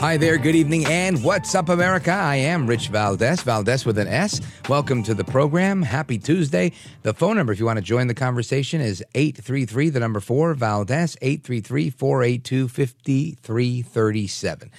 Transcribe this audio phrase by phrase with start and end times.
[0.00, 2.10] Hi there, good evening, and what's up, America?
[2.10, 4.40] I am Rich Valdez, Valdez with an S.
[4.66, 5.82] Welcome to the program.
[5.82, 6.72] Happy Tuesday.
[7.02, 10.54] The phone number, if you want to join the conversation, is 833, the number four,
[10.54, 14.70] Valdez, 833 482 5337.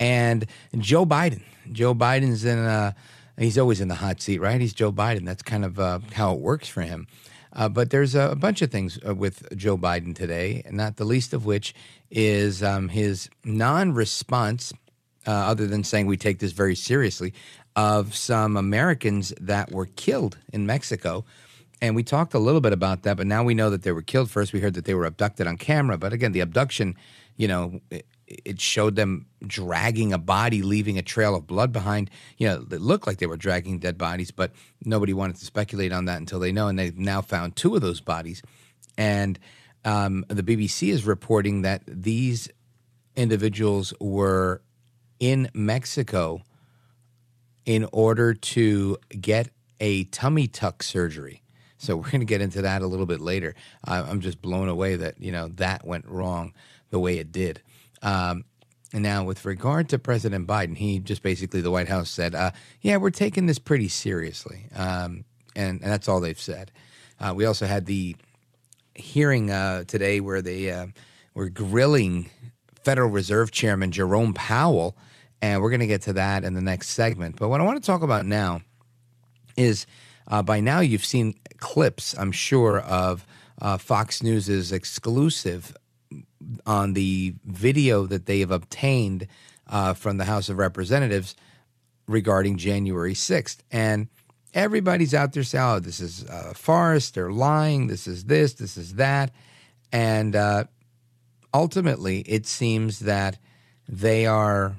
[0.00, 0.46] And
[0.78, 1.42] Joe Biden.
[1.70, 2.92] Joe Biden's in, uh,
[3.36, 4.58] he's always in the hot seat, right?
[4.58, 5.26] He's Joe Biden.
[5.26, 7.08] That's kind of uh, how it works for him.
[7.54, 11.04] Uh, but there's a, a, bunch of things uh, with Joe Biden today, not the
[11.04, 11.74] least of which
[12.10, 14.72] is um, his non response,
[15.26, 17.34] uh, other than saying we take this very seriously,
[17.76, 21.24] of some Americans that were killed in Mexico.
[21.80, 24.02] And we talked a little bit about that, but now we know that they were
[24.02, 24.30] killed.
[24.30, 25.98] First, we heard that they were abducted on camera.
[25.98, 26.96] But again, the abduction,
[27.36, 27.80] you know,
[28.44, 32.10] it showed them dragging a body, leaving a trail of blood behind.
[32.38, 34.52] You know, it looked like they were dragging dead bodies, but
[34.84, 36.68] nobody wanted to speculate on that until they know.
[36.68, 38.42] And they've now found two of those bodies.
[38.96, 39.38] And
[39.84, 42.48] um, the BBC is reporting that these
[43.16, 44.62] individuals were
[45.20, 46.42] in Mexico
[47.64, 49.48] in order to get
[49.80, 51.42] a tummy tuck surgery.
[51.78, 53.54] So we're going to get into that a little bit later.
[53.84, 56.54] I'm just blown away that you know that went wrong
[56.90, 57.60] the way it did.
[58.02, 58.44] Um,
[58.92, 62.50] and now, with regard to President Biden, he just basically, the White House said, uh,
[62.82, 64.66] yeah, we're taking this pretty seriously.
[64.74, 65.24] Um,
[65.56, 66.70] and, and, that's all they've said.
[67.18, 68.16] Uh, we also had the
[68.94, 70.88] hearing uh, today where they uh,
[71.34, 72.28] were grilling
[72.82, 74.96] Federal Reserve Chairman Jerome Powell.
[75.40, 77.36] And we're going to get to that in the next segment.
[77.36, 78.60] But what I want to talk about now
[79.56, 79.86] is
[80.28, 83.26] uh, by now you've seen clips, I'm sure, of
[83.60, 85.76] uh, Fox News's exclusive
[86.66, 89.26] on the video that they have obtained
[89.68, 91.34] uh, from the House of Representatives
[92.06, 93.58] regarding January 6th.
[93.70, 94.08] And
[94.54, 98.76] everybody's out there saying, oh, this is a farce, they're lying, this is this, this
[98.76, 99.32] is that.
[99.92, 100.64] And uh,
[101.52, 103.38] ultimately, it seems that
[103.88, 104.76] they are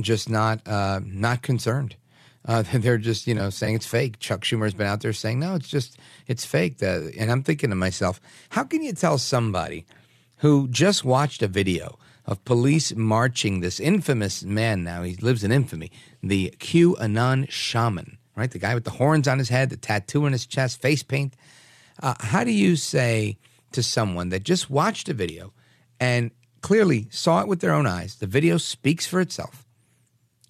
[0.00, 1.96] just not uh, not concerned.
[2.46, 4.18] Uh, they're just you know saying it's fake.
[4.18, 6.80] Chuck Schumer's been out there saying no, it's just it's fake.
[6.80, 8.20] and I'm thinking to myself,
[8.50, 9.86] how can you tell somebody
[10.38, 14.84] who just watched a video of police marching this infamous man?
[14.84, 15.90] Now he lives in infamy,
[16.22, 18.50] the QAnon shaman, right?
[18.50, 21.34] The guy with the horns on his head, the tattoo on his chest, face paint.
[22.02, 23.38] Uh, how do you say
[23.72, 25.52] to someone that just watched a video
[26.00, 26.30] and
[26.60, 28.16] clearly saw it with their own eyes?
[28.16, 29.66] The video speaks for itself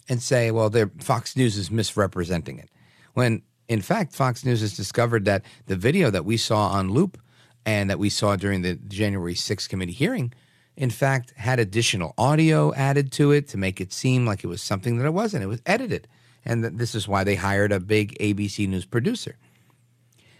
[0.07, 2.69] and say, well, Fox News is misrepresenting it.
[3.13, 7.19] When in fact, Fox News has discovered that the video that we saw on loop
[7.65, 10.33] and that we saw during the January 6th committee hearing,
[10.77, 14.61] in fact, had additional audio added to it to make it seem like it was
[14.61, 15.43] something that it wasn't.
[15.43, 16.07] It was edited.
[16.43, 19.35] And this is why they hired a big ABC News producer.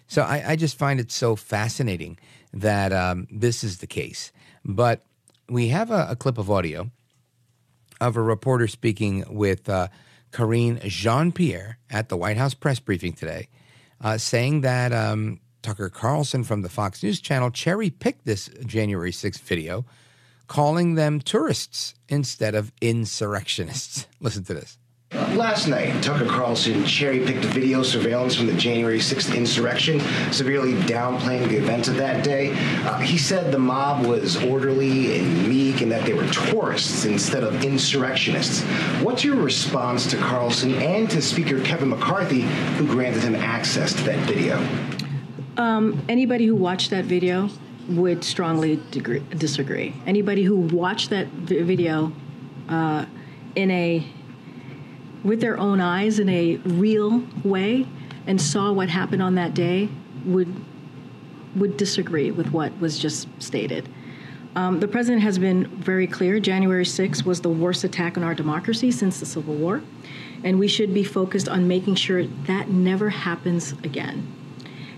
[0.07, 2.19] So I, I just find it so fascinating
[2.53, 4.31] that um, this is the case.
[4.63, 5.03] But
[5.49, 6.91] we have a, a clip of audio
[7.99, 9.87] of a reporter speaking with uh,
[10.35, 13.47] Karine Jean Pierre at the White House press briefing today,
[14.01, 19.11] uh, saying that um, Tucker Carlson from the Fox News channel cherry picked this January
[19.11, 19.85] 6th video,
[20.47, 24.07] calling them tourists instead of insurrectionists.
[24.19, 24.77] Listen to this.
[25.15, 29.99] Last night, Tucker Carlson cherry picked video surveillance from the January 6th insurrection,
[30.31, 32.51] severely downplaying the events of that day.
[32.83, 37.43] Uh, he said the mob was orderly and meek and that they were tourists instead
[37.43, 38.63] of insurrectionists.
[39.03, 42.41] What's your response to Carlson and to Speaker Kevin McCarthy,
[42.77, 44.57] who granted him access to that video?
[45.57, 47.49] Um, anybody who watched that video
[47.89, 48.81] would strongly
[49.37, 49.93] disagree.
[50.05, 52.11] Anybody who watched that video
[52.69, 53.05] uh,
[53.55, 54.07] in a
[55.25, 57.85] with their own eyes in a real way
[58.27, 59.89] and saw what happened on that day
[60.23, 60.53] would
[61.55, 63.87] would disagree with what was just stated.
[64.57, 66.37] Um, the president has been very clear.
[66.39, 69.81] January 6th was the worst attack on our democracy since the Civil War,
[70.43, 74.27] and we should be focused on making sure that never happens again.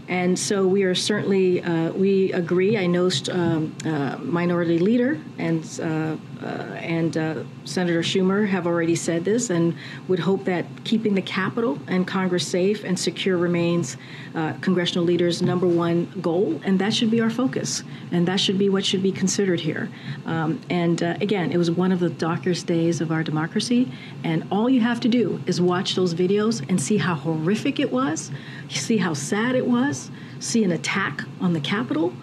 [0.08, 2.78] And so we are certainly, uh, we agree.
[2.78, 9.26] I know um, uh, Minority Leader and uh, and uh, Senator Schumer have already said
[9.26, 9.76] this and
[10.08, 13.98] would hope that keeping the Capitol and Congress safe and secure remains
[14.36, 18.58] uh, congressional leaders' number one goal, and that should be our focus, and that should
[18.58, 19.90] be what should be considered here.
[20.26, 23.92] Um, and uh, again, it was one of the darkest days of our democracy,
[24.24, 27.92] and all you have to do is watch those videos and see how horrific it
[27.92, 28.32] was,
[28.70, 32.14] see how sad it was, see an attack on the Capitol,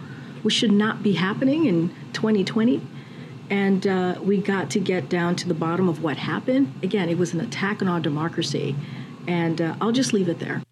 [0.43, 2.81] which should not be happening in 2020
[3.51, 6.73] and uh, we got to get down to the bottom of what happened.
[6.83, 8.77] Again, it was an attack on our democracy,
[9.27, 10.63] and uh, I'll just leave it there.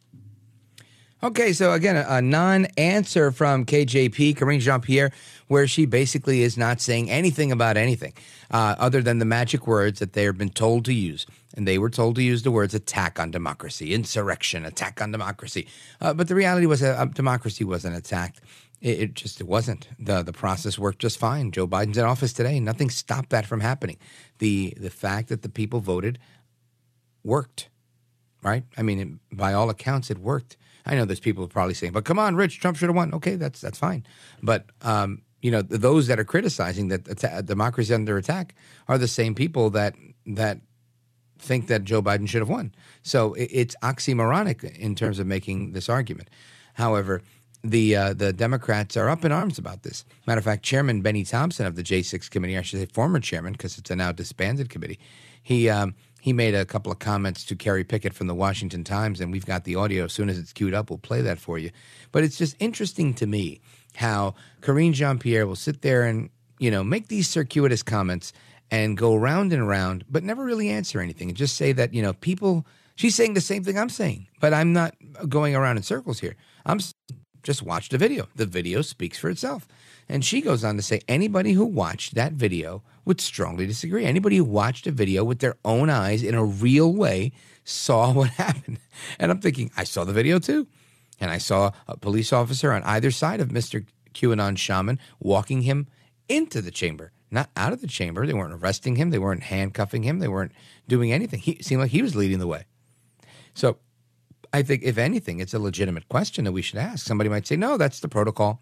[1.25, 5.13] Okay, so again, a, a non answer from KJP, Karine Jean Pierre,
[5.47, 8.13] where she basically is not saying anything about anything
[8.51, 11.25] uh, other than the magic words that they have been told to use.
[11.55, 15.69] And they were told to use the words attack on democracy, insurrection, attack on democracy.
[16.01, 18.41] Uh, but the reality was that uh, democracy wasn't attacked.
[18.83, 19.89] It, it, just it wasn't.
[19.99, 21.53] the The process worked just fine.
[21.53, 22.59] Joe Biden's in office today.
[22.61, 23.97] Nothing stopped that from happening.
[24.39, 26.19] the The fact that the people voted
[27.23, 27.69] worked,
[28.43, 28.65] right?
[28.77, 30.57] I mean, it, by all accounts, it worked.
[30.85, 33.37] I know there's people probably saying, "But come on, Rich, Trump should have won." Okay,
[33.37, 34.05] that's that's fine.
[34.43, 38.55] But um, you know, those that are criticizing that atta- democracy under attack
[38.89, 39.95] are the same people that
[40.27, 40.59] that
[41.39, 42.75] think that Joe Biden should have won.
[43.03, 46.31] So it, it's oxymoronic in terms of making this argument.
[46.75, 47.23] However,
[47.65, 50.05] the uh, the Democrats are up in arms about this.
[50.27, 53.53] Matter of fact, Chairman Benny Thompson of the J6 committee, I should say former chairman
[53.53, 54.99] because it's a now disbanded committee,
[55.43, 59.21] he um, he made a couple of comments to Kerry Picket from the Washington Times,
[59.21, 60.05] and we've got the audio.
[60.05, 61.71] As soon as it's queued up, we'll play that for you.
[62.11, 63.61] But it's just interesting to me
[63.97, 68.33] how Karine Jean Pierre will sit there and you know make these circuitous comments
[68.71, 72.03] and go round and round, but never really answer anything, and just say that you
[72.03, 72.67] know people.
[72.95, 74.95] She's saying the same thing I'm saying, but I'm not
[75.27, 76.37] going around in circles here.
[76.67, 76.79] I'm
[77.43, 78.29] just watch the video.
[78.35, 79.67] The video speaks for itself.
[80.09, 84.05] And she goes on to say anybody who watched that video would strongly disagree.
[84.05, 87.33] Anybody who watched a video with their own eyes in a real way
[87.65, 88.79] saw what happened.
[89.19, 90.67] And I'm thinking, I saw the video too.
[91.21, 93.87] And I saw a police officer on either side of Mr.
[94.13, 95.87] QAnon shaman walking him
[96.29, 98.27] into the chamber, not out of the chamber.
[98.27, 100.53] They weren't arresting him, they weren't handcuffing him, they weren't
[100.89, 101.41] doing anything.
[101.41, 102.65] He seemed like he was leading the way.
[103.55, 103.79] So
[104.53, 107.07] I think, if anything, it's a legitimate question that we should ask.
[107.07, 108.61] Somebody might say, no, that's the protocol.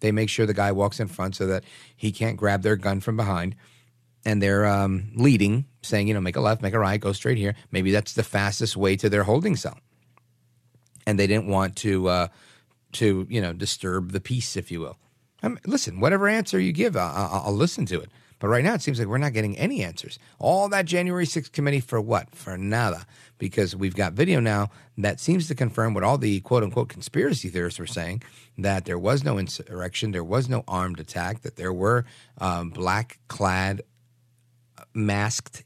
[0.00, 3.00] They make sure the guy walks in front so that he can't grab their gun
[3.00, 3.54] from behind.
[4.24, 7.38] And they're um, leading, saying, you know, make a left, make a right, go straight
[7.38, 7.54] here.
[7.70, 9.78] Maybe that's the fastest way to their holding cell.
[11.06, 12.28] And they didn't want to, uh,
[12.92, 14.98] to you know, disturb the peace, if you will.
[15.42, 18.10] I mean, listen, whatever answer you give, I'll, I'll listen to it.
[18.38, 20.18] But right now, it seems like we're not getting any answers.
[20.38, 22.34] All that January 6th committee for what?
[22.34, 23.06] For nada.
[23.38, 27.48] Because we've got video now that seems to confirm what all the quote unquote conspiracy
[27.48, 28.22] theorists were saying
[28.58, 32.04] that there was no insurrection, there was no armed attack, that there were
[32.38, 33.82] um, black clad,
[34.94, 35.64] masked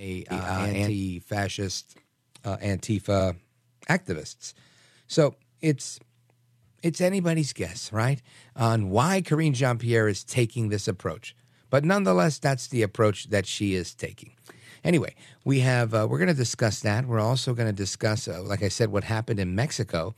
[0.00, 1.96] a, uh, anti fascist
[2.44, 3.36] uh, Antifa
[3.88, 4.54] activists.
[5.06, 6.00] So it's
[6.82, 8.22] it's anybody's guess, right,
[8.56, 11.34] on why Karine Jean Pierre is taking this approach.
[11.68, 14.32] But nonetheless, that's the approach that she is taking.
[14.82, 17.06] Anyway, we have uh, we're going to discuss that.
[17.06, 20.14] We're also going to discuss, uh, like I said, what happened in Mexico,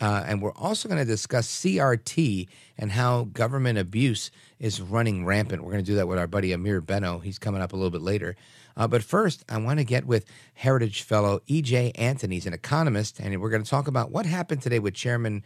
[0.00, 2.48] uh, and we're also going to discuss CRT
[2.78, 5.62] and how government abuse is running rampant.
[5.62, 7.18] We're going to do that with our buddy Ameer Benno.
[7.18, 8.36] He's coming up a little bit later.
[8.76, 11.92] Uh, but first, I want to get with Heritage Fellow E.J.
[11.96, 12.34] Antoni.
[12.34, 15.42] He's an economist, and we're going to talk about what happened today with Chairman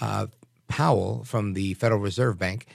[0.00, 0.26] uh,
[0.68, 2.66] Powell from the Federal Reserve Bank.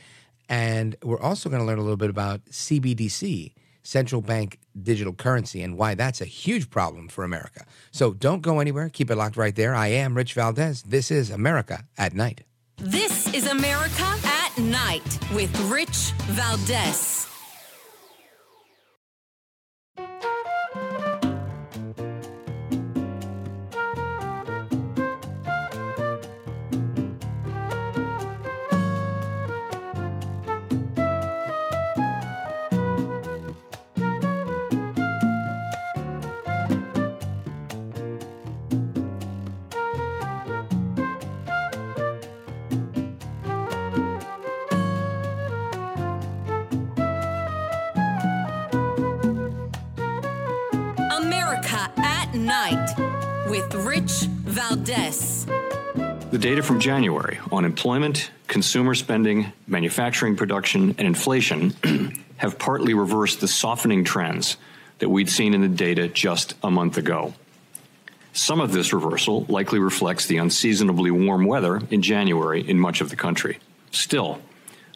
[0.50, 5.62] And we're also going to learn a little bit about CBDC, central bank digital currency,
[5.62, 7.66] and why that's a huge problem for America.
[7.92, 8.90] So don't go anywhere.
[8.90, 9.76] Keep it locked right there.
[9.76, 10.84] I am Rich Valdez.
[10.84, 12.44] This is America at Night.
[12.78, 17.27] This is America at Night with Rich Valdez.
[56.32, 61.74] The data from January on employment, consumer spending, manufacturing production, and inflation
[62.38, 64.56] have partly reversed the softening trends
[65.00, 67.34] that we'd seen in the data just a month ago.
[68.32, 73.10] Some of this reversal likely reflects the unseasonably warm weather in January in much of
[73.10, 73.60] the country.
[73.92, 74.40] Still,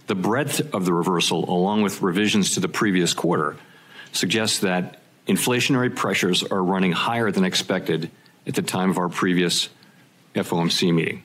[0.08, 3.58] The breadth of the reversal, along with revisions to the previous quarter,
[4.14, 8.10] suggests that inflationary pressures are running higher than expected
[8.48, 9.70] at the time of our previous
[10.34, 11.24] FOMC meeting.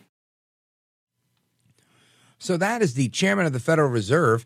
[2.38, 4.44] So that is the chairman of the Federal Reserve,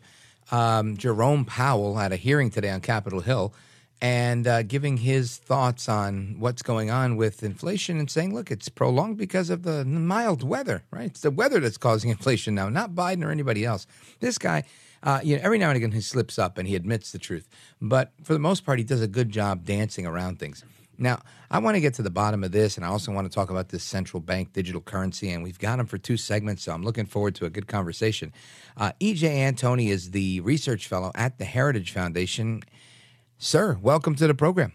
[0.51, 3.53] um, Jerome Powell, at a hearing today on Capitol Hill
[4.01, 8.67] and uh, giving his thoughts on what's going on with inflation and saying, look, it's
[8.67, 11.05] prolonged because of the mild weather, right?
[11.05, 13.85] It's the weather that's causing inflation now, not Biden or anybody else.
[14.19, 14.63] This guy,
[15.03, 17.47] uh, you know, every now and again he slips up and he admits the truth,
[17.79, 20.63] but for the most part, he does a good job dancing around things.
[21.01, 23.33] Now, I want to get to the bottom of this, and I also want to
[23.33, 26.73] talk about this central bank digital currency, and we've got them for two segments, so
[26.73, 28.31] I'm looking forward to a good conversation.
[28.77, 32.61] Uh, EJ Antoni is the research fellow at the Heritage Foundation
[33.39, 34.73] Sir, welcome to the program.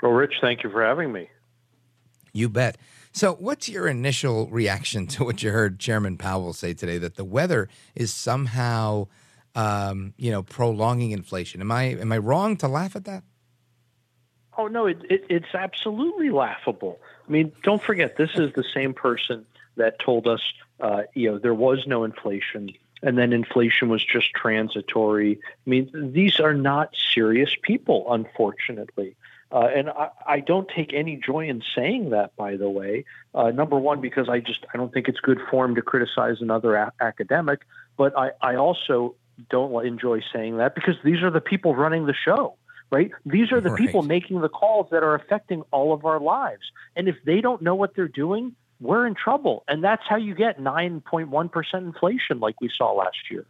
[0.00, 1.28] Well, Rich, thank you for having me.
[2.32, 2.78] You bet.
[3.10, 7.24] So, what's your initial reaction to what you heard Chairman Powell say today that the
[7.24, 9.08] weather is somehow,
[9.56, 11.60] um, you know, prolonging inflation?
[11.60, 13.24] Am I am I wrong to laugh at that?
[14.56, 17.00] Oh no, it, it, it's absolutely laughable.
[17.26, 20.42] I mean, don't forget this is the same person that told us,
[20.80, 25.40] uh, you know, there was no inflation and then inflation was just transitory.
[25.44, 29.16] I mean, these are not serious people, unfortunately.
[29.50, 33.04] Uh, and I, I, don't take any joy in saying that, by the way.
[33.34, 36.74] Uh, number one, because I just I don't think it's good form to criticize another
[36.74, 37.60] a- academic.
[37.98, 39.14] But I, I also
[39.50, 42.54] don't enjoy saying that because these are the people running the show,
[42.92, 43.10] right?
[43.24, 43.78] These are the right.
[43.78, 46.70] people making the calls that are affecting all of our lives.
[46.94, 49.64] And if they don't know what they're doing, we're in trouble.
[49.66, 53.46] And that's how you get 9.1% inflation like we saw last year.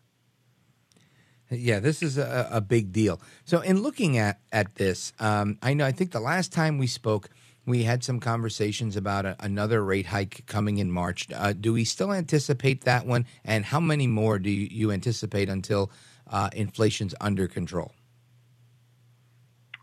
[1.50, 3.20] Yeah, this is a, a big deal.
[3.44, 6.86] So, in looking at at this, um, I know I think the last time we
[6.86, 7.28] spoke,
[7.66, 11.26] we had some conversations about a, another rate hike coming in March.
[11.30, 13.26] Uh, do we still anticipate that one?
[13.44, 15.90] And how many more do you, you anticipate until
[16.26, 17.92] uh, inflation's under control?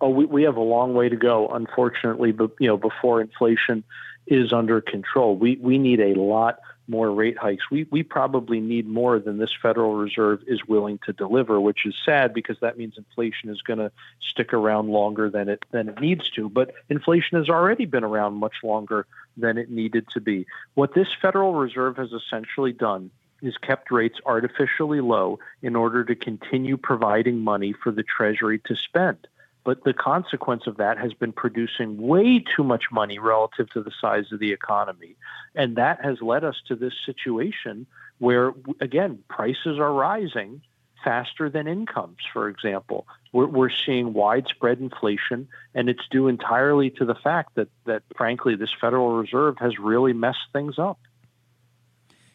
[0.02, 2.32] Oh, we, we have a long way to go, unfortunately.
[2.32, 3.84] But you know, before inflation
[4.30, 5.36] is under control.
[5.36, 7.70] We we need a lot more rate hikes.
[7.70, 11.96] We we probably need more than this Federal Reserve is willing to deliver, which is
[12.06, 13.92] sad because that means inflation is going to
[14.22, 16.48] stick around longer than it than it needs to.
[16.48, 20.46] But inflation has already been around much longer than it needed to be.
[20.76, 26.16] What this Federal Reserve has essentially done is kept rates artificially low in order to
[26.16, 29.28] continue providing money for the Treasury to spend.
[29.70, 33.92] But the consequence of that has been producing way too much money relative to the
[34.02, 35.16] size of the economy.
[35.54, 37.86] And that has led us to this situation
[38.18, 40.64] where, again, prices are rising
[41.04, 43.06] faster than incomes, for example.
[43.32, 48.56] We're, we're seeing widespread inflation, and it's due entirely to the fact that, that, frankly,
[48.56, 51.00] this Federal Reserve has really messed things up.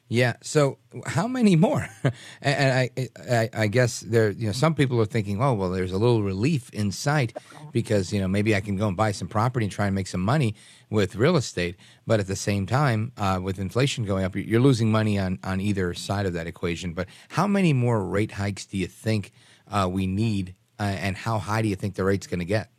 [0.08, 0.34] Yeah.
[0.42, 1.88] So how many more?
[2.42, 5.92] and I, I, I, guess there, you know, some people are thinking, oh, well, there's
[5.92, 7.36] a little relief in sight
[7.72, 10.06] because you know maybe I can go and buy some property and try and make
[10.06, 10.54] some money
[10.90, 11.76] with real estate.
[12.06, 15.60] But at the same time, uh, with inflation going up, you're losing money on on
[15.60, 16.92] either side of that equation.
[16.92, 19.32] But how many more rate hikes do you think
[19.70, 22.70] uh, we need, uh, and how high do you think the rate's going to get?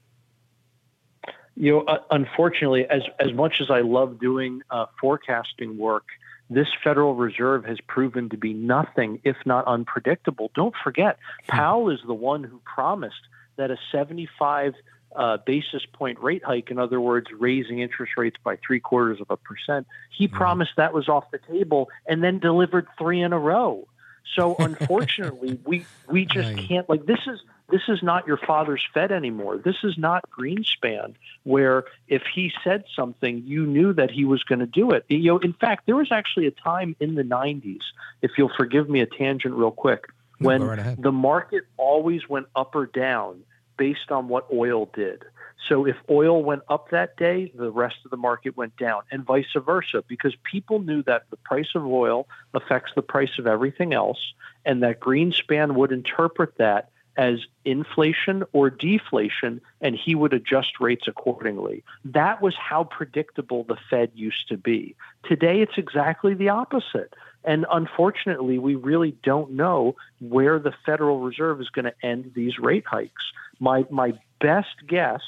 [1.58, 6.06] You know, uh, unfortunately, as as much as I love doing uh, forecasting work
[6.50, 10.52] this Federal Reserve has proven to be nothing if not unpredictable.
[10.56, 11.52] Don't forget, hmm.
[11.52, 13.22] Powell is the one who promised
[13.58, 14.74] that a 75
[15.16, 19.28] uh, basis point rate hike, in other words, raising interest rates by three quarters of
[19.30, 20.36] a percent, he mm-hmm.
[20.36, 23.88] promised that was off the table and then delivered three in a row.
[24.36, 29.12] So unfortunately, we we just can't like this is this is not your father's Fed
[29.12, 29.58] anymore.
[29.58, 34.60] This is not Greenspan, where if he said something, you knew that he was going
[34.60, 35.06] to do it.
[35.08, 37.82] You know, in fact, there was actually a time in the 90s,
[38.22, 40.06] if you'll forgive me a tangent real quick,
[40.40, 43.42] when right the market always went up or down
[43.78, 45.24] based on what oil did.
[45.68, 49.26] So if oil went up that day, the rest of the market went down, and
[49.26, 53.94] vice versa, because people knew that the price of oil affects the price of everything
[53.94, 54.20] else,
[54.64, 61.08] and that Greenspan would interpret that as inflation or deflation, and he would adjust rates
[61.08, 61.84] accordingly.
[62.04, 64.96] That was how predictable the Fed used to be.
[65.24, 67.14] Today, it's exactly the opposite.
[67.44, 72.58] And unfortunately, we really don't know where the Federal Reserve is going to end these
[72.60, 73.24] rate hikes.
[73.60, 75.22] My, my best guess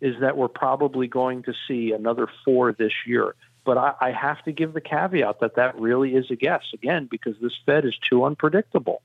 [0.00, 3.34] is that we're probably going to see another four this year.
[3.64, 7.08] But I, I have to give the caveat that that really is a guess, again,
[7.10, 9.02] because this Fed is too unpredictable.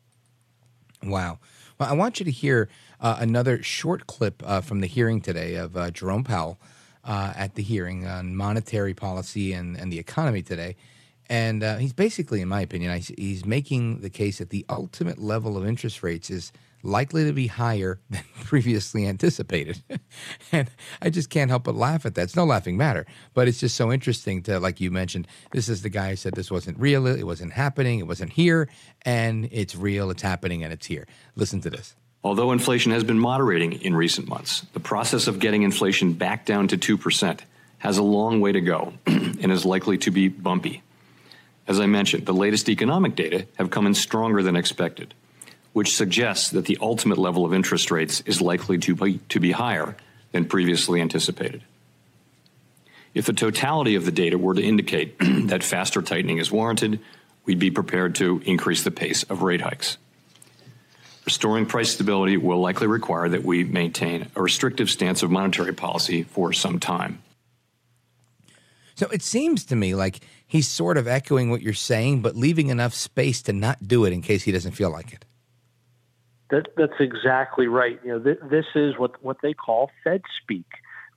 [1.03, 1.39] Wow.
[1.79, 2.67] Well, I want you to hear
[2.99, 6.59] uh, another short clip uh, from the hearing today of uh, Jerome Powell
[7.05, 10.75] uh, at the hearing on monetary policy and, and the economy today.
[11.29, 15.55] And uh, he's basically, in my opinion, he's making the case that the ultimate level
[15.55, 16.51] of interest rates is
[16.83, 19.81] likely to be higher than previously anticipated.
[20.51, 20.69] and
[21.01, 22.23] I just can't help but laugh at that.
[22.23, 25.81] It's no laughing matter, but it's just so interesting to, like you mentioned, this is
[25.81, 28.69] the guy who said this wasn't real, it wasn't happening, it wasn't here,
[29.03, 31.07] and it's real, it's happening, and it's here.
[31.35, 31.95] Listen to this.
[32.23, 36.67] Although inflation has been moderating in recent months, the process of getting inflation back down
[36.67, 37.39] to 2%
[37.77, 40.83] has a long way to go and is likely to be bumpy.
[41.65, 45.13] As I mentioned, the latest economic data have come in stronger than expected,
[45.73, 49.51] which suggests that the ultimate level of interest rates is likely to be, to be
[49.51, 49.95] higher
[50.31, 51.61] than previously anticipated.
[53.13, 56.99] If the totality of the data were to indicate that faster tightening is warranted,
[57.45, 59.97] we'd be prepared to increase the pace of rate hikes.
[61.25, 66.23] Restoring price stability will likely require that we maintain a restrictive stance of monetary policy
[66.23, 67.21] for some time.
[68.95, 72.69] So it seems to me like he's sort of echoing what you're saying, but leaving
[72.69, 75.23] enough space to not do it in case he doesn't feel like it.
[76.49, 77.99] That, that's exactly right.
[78.03, 80.65] You know, th- this is what what they call Fed speak,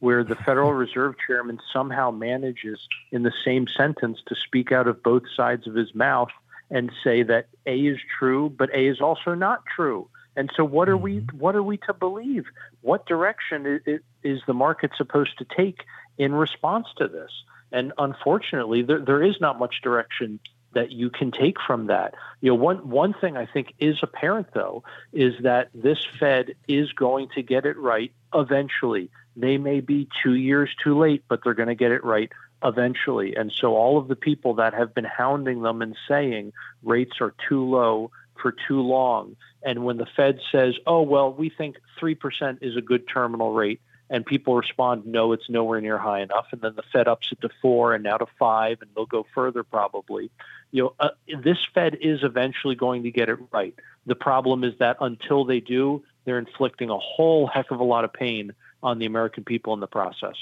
[0.01, 2.79] where the Federal Reserve Chairman somehow manages,
[3.11, 6.29] in the same sentence, to speak out of both sides of his mouth
[6.71, 10.09] and say that A is true, but A is also not true.
[10.37, 11.21] And so, what are we?
[11.21, 11.39] Mm-hmm.
[11.39, 12.45] What are we to believe?
[12.81, 15.85] What direction is, is the market supposed to take
[16.19, 17.31] in response to this?
[17.71, 20.41] And unfortunately, there, there is not much direction
[20.75, 22.14] that you can take from that.
[22.41, 26.93] You know, one one thing I think is apparent though is that this Fed is
[26.93, 29.11] going to get it right eventually.
[29.37, 32.31] They may be 2 years too late, but they're going to get it right
[32.62, 33.35] eventually.
[33.35, 36.52] And so all of the people that have been hounding them and saying
[36.83, 38.11] rates are too low
[38.41, 42.81] for too long and when the Fed says, "Oh, well, we think 3% is a
[42.81, 43.81] good terminal rate."
[44.12, 46.45] And people respond, no, it's nowhere near high enough.
[46.52, 49.25] And then the Fed ups it to four and now to five, and they'll go
[49.35, 50.31] further probably.
[50.71, 51.09] You know, uh,
[51.42, 53.75] this Fed is eventually going to get it right.
[54.04, 58.04] The problem is that until they do, they're inflicting a whole heck of a lot
[58.04, 58.52] of pain
[58.83, 60.37] on the American people in the process.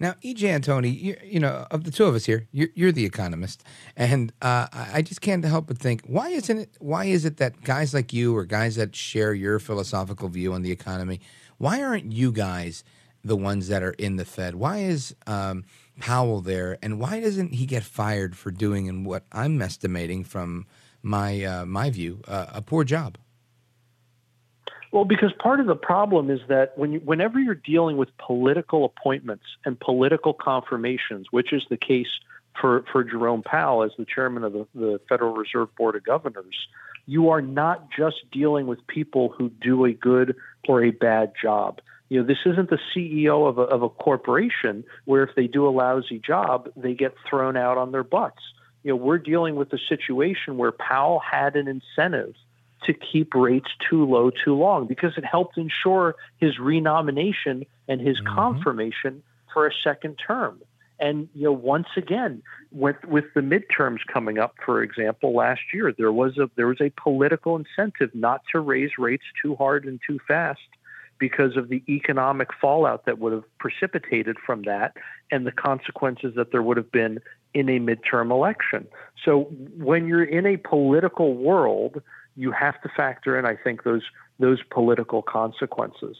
[0.00, 3.04] Now, EJ Antoni, you, you, know, of the two of us here, you're, you're the
[3.04, 3.62] economist,
[3.96, 6.70] and uh, I just can't help but think, why isn't it?
[6.80, 10.62] Why is it that guys like you, or guys that share your philosophical view on
[10.62, 11.20] the economy,
[11.62, 12.82] why aren't you guys
[13.24, 14.56] the ones that are in the Fed?
[14.56, 15.64] Why is um,
[16.00, 20.66] Powell there, and why doesn't he get fired for doing, in what I'm estimating from
[21.02, 23.16] my uh, my view, uh, a poor job?
[24.90, 28.84] Well, because part of the problem is that when you, whenever you're dealing with political
[28.84, 32.10] appointments and political confirmations, which is the case
[32.60, 36.66] for, for Jerome Powell as the chairman of the, the Federal Reserve Board of Governors,
[37.06, 40.36] you are not just dealing with people who do a good
[40.68, 41.80] or a bad job.
[42.08, 45.66] You know, this isn't the CEO of a, of a corporation where if they do
[45.66, 48.42] a lousy job, they get thrown out on their butts.
[48.82, 52.34] You know, we're dealing with a situation where Powell had an incentive
[52.84, 58.18] to keep rates too low too long because it helped ensure his renomination and his
[58.18, 58.34] mm-hmm.
[58.34, 60.60] confirmation for a second term.
[61.00, 65.92] And you know, once again, with with the midterms coming up, for example, last year
[65.96, 70.00] there was a there was a political incentive not to raise rates too hard and
[70.06, 70.60] too fast
[71.18, 74.96] because of the economic fallout that would have precipitated from that
[75.30, 77.20] and the consequences that there would have been
[77.54, 78.88] in a midterm election.
[79.24, 79.42] So
[79.76, 82.02] when you're in a political world,
[82.34, 84.02] you have to factor in, I think, those
[84.38, 86.16] those political consequences.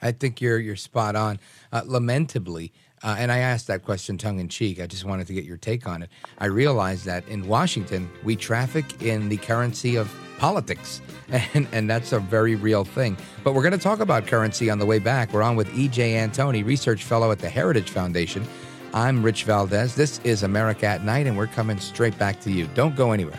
[0.00, 1.40] I think you're you're spot on.
[1.72, 4.80] Uh, lamentably, uh, and I asked that question tongue in cheek.
[4.80, 6.10] I just wanted to get your take on it.
[6.38, 11.00] I realized that in Washington, we traffic in the currency of politics,
[11.54, 13.16] and, and that's a very real thing.
[13.44, 15.32] But we're going to talk about currency on the way back.
[15.32, 18.46] We're on with EJ Antoni, research fellow at the Heritage Foundation.
[18.94, 19.94] I'm Rich Valdez.
[19.94, 22.66] This is America at Night, and we're coming straight back to you.
[22.74, 23.38] Don't go anywhere.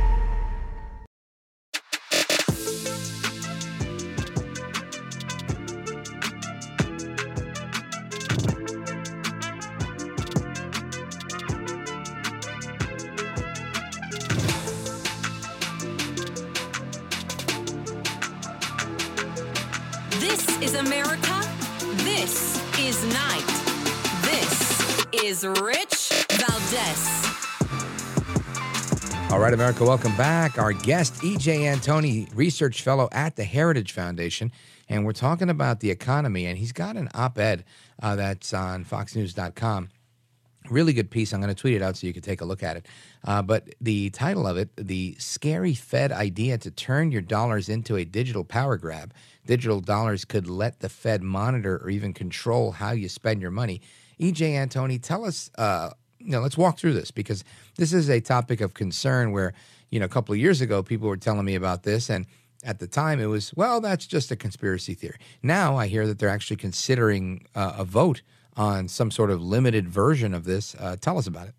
[29.61, 30.57] America, welcome back.
[30.57, 34.51] Our guest, EJ Antoni, research fellow at the Heritage Foundation.
[34.89, 36.47] And we're talking about the economy.
[36.47, 37.63] And he's got an op ed
[38.01, 39.89] uh, that's on foxnews.com.
[40.71, 41.31] Really good piece.
[41.31, 42.87] I'm going to tweet it out so you can take a look at it.
[43.23, 47.97] Uh, but the title of it, The Scary Fed Idea to Turn Your Dollars into
[47.97, 49.13] a Digital Power Grab.
[49.45, 53.79] Digital dollars could let the Fed monitor or even control how you spend your money.
[54.19, 55.91] EJ Antoni, tell us uh,
[56.23, 57.43] you know, let's walk through this because
[57.77, 59.53] this is a topic of concern where,
[59.89, 62.09] you know, a couple of years ago, people were telling me about this.
[62.09, 62.25] And
[62.63, 65.17] at the time, it was, well, that's just a conspiracy theory.
[65.41, 68.21] Now I hear that they're actually considering uh, a vote
[68.55, 70.75] on some sort of limited version of this.
[70.75, 71.55] Uh, tell us about it.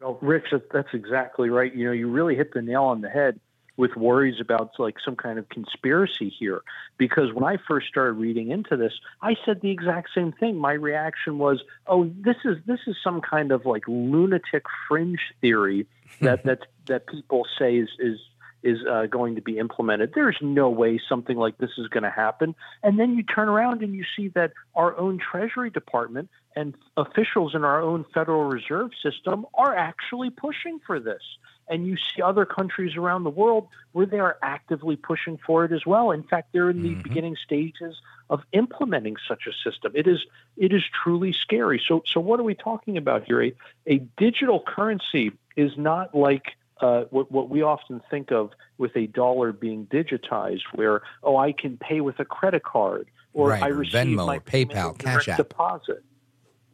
[0.00, 1.74] Well, Rich, that's exactly right.
[1.74, 3.40] You know, you really hit the nail on the head
[3.76, 6.62] with worries about like some kind of conspiracy here
[6.96, 10.56] because when I first started reading into this, I said the exact same thing.
[10.56, 15.86] My reaction was, "Oh, this is this is some kind of like lunatic fringe theory
[16.20, 18.18] that that that people say is is
[18.64, 20.12] is uh, going to be implemented.
[20.14, 22.54] There's no way something like this is going to happen.
[22.82, 27.54] And then you turn around and you see that our own Treasury Department and officials
[27.54, 31.22] in our own Federal Reserve System are actually pushing for this
[31.68, 35.72] and you see other countries around the world where they are actively pushing for it
[35.72, 36.10] as well.
[36.10, 37.02] In fact, they're in the mm-hmm.
[37.02, 37.96] beginning stages
[38.30, 39.92] of implementing such a system.
[39.94, 40.24] It is
[40.56, 41.82] it is truly scary.
[41.86, 43.42] So so what are we talking about here?
[43.42, 43.54] A,
[43.86, 49.06] a digital currency is not like uh, what, what we often think of with a
[49.06, 53.68] dollar being digitized, where oh I can pay with a credit card or right, I
[53.68, 56.02] receive Venmo, my PayPal, Cash App deposit.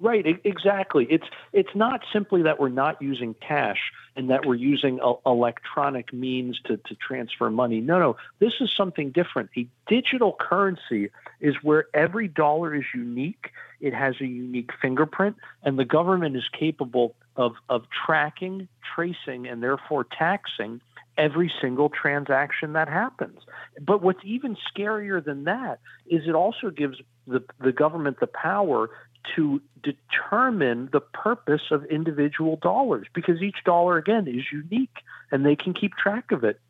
[0.02, 1.06] Right, exactly.
[1.10, 6.10] It's it's not simply that we're not using cash and that we're using a, electronic
[6.12, 7.82] means to, to transfer money.
[7.82, 9.50] No, no, this is something different.
[9.58, 11.10] A digital currency
[11.40, 13.50] is where every dollar is unique.
[13.82, 19.62] It has a unique fingerprint, and the government is capable of of tracking, tracing, and
[19.62, 20.80] therefore taxing
[21.18, 23.40] every single transaction that happens.
[23.78, 28.88] But what's even scarier than that is it also gives the, the government the power
[29.36, 34.96] to determine the purpose of individual dollars because each dollar, again, is unique
[35.30, 36.60] and they can keep track of it.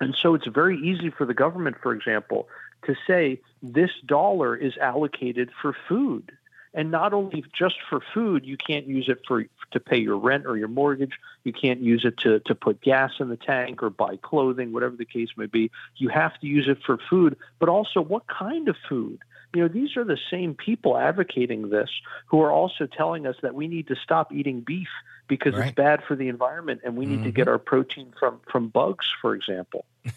[0.00, 2.48] And so it's very easy for the government, for example,
[2.86, 6.32] to say this dollar is allocated for food.
[6.72, 10.46] And not only just for food, you can't use it for to pay your rent
[10.46, 11.18] or your mortgage.
[11.42, 14.96] You can't use it to, to put gas in the tank or buy clothing, whatever
[14.96, 15.70] the case may be.
[15.96, 19.18] You have to use it for food, but also what kind of food?
[19.54, 21.90] You know, these are the same people advocating this
[22.26, 24.88] who are also telling us that we need to stop eating beef
[25.28, 25.68] because right.
[25.68, 27.24] it's bad for the environment and we need mm-hmm.
[27.24, 29.86] to get our protein from from bugs, for example.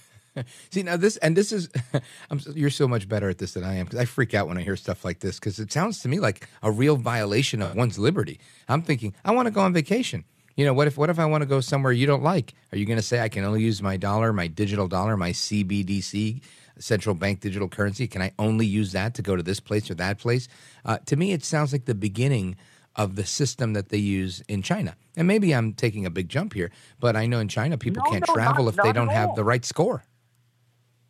[0.72, 1.70] See now this and this is
[2.32, 4.58] I'm, you're so much better at this than I am because I freak out when
[4.58, 7.76] I hear stuff like this because it sounds to me like a real violation of
[7.76, 8.40] one's liberty.
[8.68, 10.26] I'm thinking I want to go on vacation.
[10.56, 12.54] You know what if what if I want to go somewhere you don't like?
[12.72, 15.32] Are you going to say I can only use my dollar, my digital dollar, my
[15.32, 16.42] CBDC
[16.80, 18.08] central bank digital currency?
[18.08, 20.48] Can I only use that to go to this place or that place?
[20.86, 22.56] Uh, to me, it sounds like the beginning
[22.96, 24.96] of the system that they use in China.
[25.16, 28.12] And maybe I'm taking a big jump here, but I know in China people no,
[28.12, 30.04] can't no, travel not, if they don't have the right score.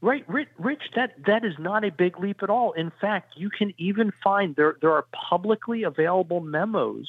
[0.02, 2.74] Right, Rich, that, that is not a big leap at all.
[2.74, 7.08] In fact, you can even find there, there are publicly available memos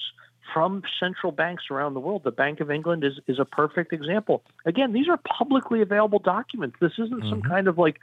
[0.55, 2.23] from central banks around the world.
[2.23, 4.45] The Bank of England is, is a perfect example.
[4.65, 6.77] Again, these are publicly available documents.
[6.81, 7.29] This isn't mm-hmm.
[7.29, 7.99] some kind of like,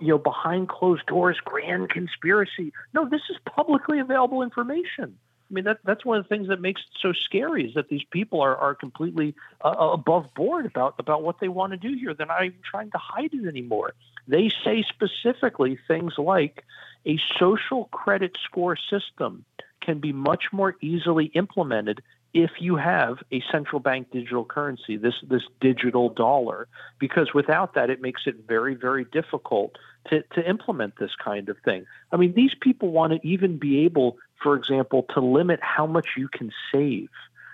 [0.00, 2.74] you know, behind closed doors grand conspiracy.
[2.92, 5.16] No, this is publicly available information.
[5.50, 7.88] I mean, that, that's one of the things that makes it so scary is that
[7.88, 11.78] these people are, are completely uh, uh above board about, about what they want to
[11.78, 12.12] do here.
[12.12, 13.94] They're not even trying to hide it anymore.
[14.28, 16.64] They say specifically things like
[17.06, 19.44] a social credit score system
[19.84, 22.02] can be much more easily implemented
[22.34, 26.66] if you have a central bank digital currency, this this digital dollar,
[26.98, 29.76] because without that, it makes it very very difficult
[30.10, 31.86] to to implement this kind of thing.
[32.10, 36.08] I mean, these people want to even be able, for example, to limit how much
[36.16, 37.08] you can save.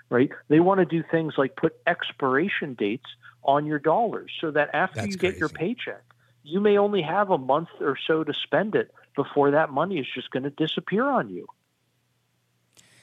[0.09, 0.31] Right?
[0.49, 3.07] They want to do things like put expiration dates
[3.43, 5.33] on your dollars so that after That's you crazy.
[5.33, 6.03] get your paycheck,
[6.43, 10.07] you may only have a month or so to spend it before that money is
[10.13, 11.47] just going to disappear on you.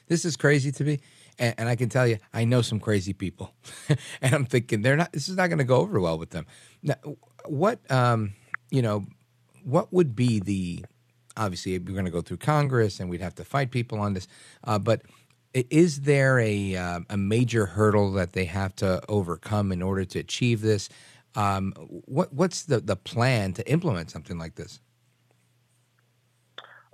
[0.09, 1.01] This is crazy to me.
[1.39, 3.55] And, and I can tell you, I know some crazy people,
[4.21, 5.13] and I'm thinking they're not.
[5.13, 6.47] This is not going to go over well with them.
[6.83, 6.97] Now,
[7.47, 8.33] what um,
[8.71, 9.05] you know,
[9.65, 10.85] what would be the?
[11.37, 14.27] Obviously, we're going to go through Congress, and we'd have to fight people on this.
[14.65, 15.03] Uh, but
[15.55, 20.19] is there a uh, a major hurdle that they have to overcome in order to
[20.19, 20.89] achieve this?
[21.37, 24.81] Um, what what's the the plan to implement something like this?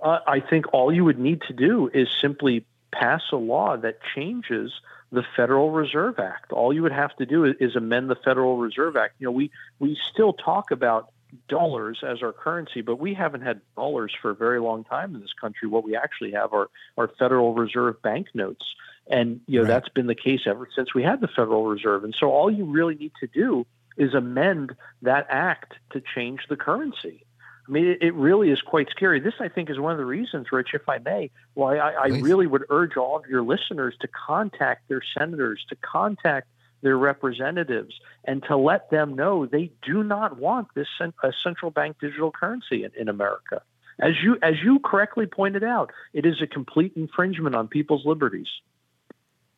[0.01, 2.65] Uh, I think all you would need to do is simply
[2.99, 4.71] pass a law that changes
[5.11, 6.51] the Federal Reserve Act.
[6.51, 9.15] All you would have to do is, is amend the Federal Reserve Act.
[9.19, 11.11] You know, we we still talk about
[11.47, 15.21] dollars as our currency, but we haven't had dollars for a very long time in
[15.21, 15.67] this country.
[15.67, 18.65] What we actually have are, are Federal Reserve banknotes.
[19.07, 19.67] And, you know, right.
[19.67, 22.03] that's been the case ever since we had the Federal Reserve.
[22.03, 23.65] And so all you really need to do
[23.97, 27.24] is amend that act to change the currency.
[27.67, 29.19] I mean, it, it really is quite scary.
[29.19, 32.07] This, I think, is one of the reasons, Rich, if I may, why I, I
[32.07, 36.47] really would urge all of your listeners to contact their senators, to contact
[36.81, 41.97] their representatives and to let them know they do not want this a central bank
[41.99, 43.61] digital currency in, in America.
[43.99, 48.47] As you as you correctly pointed out, it is a complete infringement on people's liberties.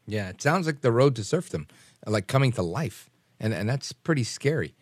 [0.06, 1.68] Yeah, it sounds like the road to serfdom,
[2.06, 4.76] like coming to life, and and that's pretty scary.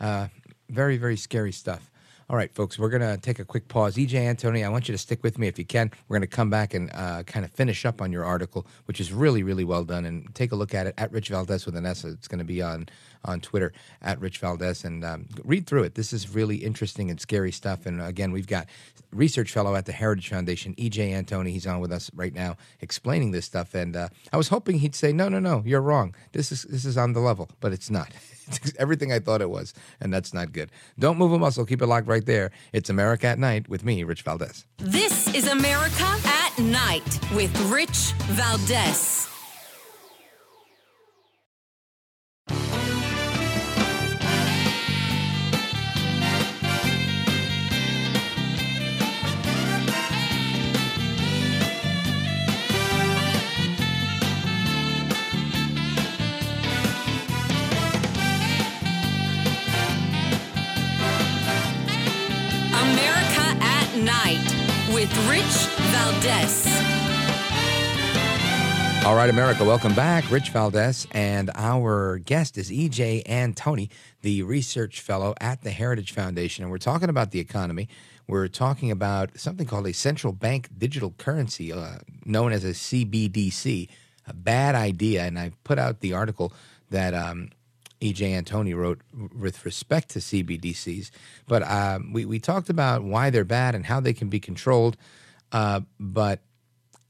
[0.00, 0.28] Uh,
[0.70, 1.90] very very scary stuff.
[2.30, 3.96] All right, folks, we're going to take a quick pause.
[3.96, 5.90] EJ Antoni, I want you to stick with me if you can.
[6.08, 8.98] We're going to come back and uh, kind of finish up on your article, which
[8.98, 10.06] is really, really well done.
[10.06, 12.02] And take a look at it at Rich Valdez with an S.
[12.02, 12.88] It's going to be on,
[13.26, 15.96] on Twitter at Rich Valdez and um, read through it.
[15.96, 17.84] This is really interesting and scary stuff.
[17.84, 18.68] And again, we've got
[19.12, 21.50] research fellow at the Heritage Foundation, EJ Antoni.
[21.50, 23.74] He's on with us right now explaining this stuff.
[23.74, 26.14] And uh, I was hoping he'd say, no, no, no, you're wrong.
[26.32, 28.12] This is, this is on the level, but it's not.
[28.46, 30.70] It's everything I thought it was, and that's not good.
[30.98, 31.64] Don't move a muscle.
[31.64, 32.50] Keep it locked right there.
[32.72, 34.66] It's America at Night with me, Rich Valdez.
[34.78, 39.33] This is America at Night with Rich Valdez.
[69.24, 70.30] Right, America, welcome back.
[70.30, 73.88] Rich Valdez, and our guest is EJ Antoni,
[74.20, 76.62] the research fellow at the Heritage Foundation.
[76.62, 77.88] And we're talking about the economy.
[78.28, 83.88] We're talking about something called a central bank digital currency, uh, known as a CBDC.
[84.26, 85.22] A bad idea.
[85.22, 86.52] And I put out the article
[86.90, 87.48] that um,
[88.00, 88.32] E.J.
[88.32, 89.00] Antoni wrote
[89.34, 91.10] with respect to CBDCs.
[91.48, 94.98] But um, we, we talked about why they're bad and how they can be controlled.
[95.50, 96.40] Uh, but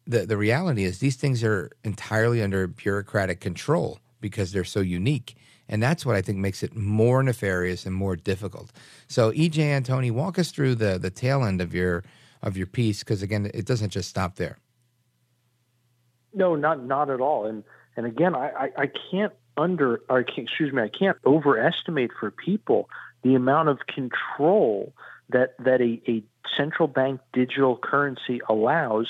[0.06, 5.36] the, the reality is, these things are entirely under bureaucratic control because they're so unique.
[5.68, 8.70] And that's what I think makes it more nefarious and more difficult.
[9.08, 9.62] So, E.J.
[9.62, 12.04] Antoni, walk us through the, the tail end of your
[12.42, 14.58] of your piece, because again, it doesn't just stop there.
[16.34, 17.46] No, not not at all.
[17.46, 17.64] And
[17.96, 22.90] and again, I, I, I can't under, or excuse me, I can't overestimate for people
[23.22, 24.92] the amount of control
[25.30, 26.22] that that a, a
[26.56, 29.08] central bank digital currency allows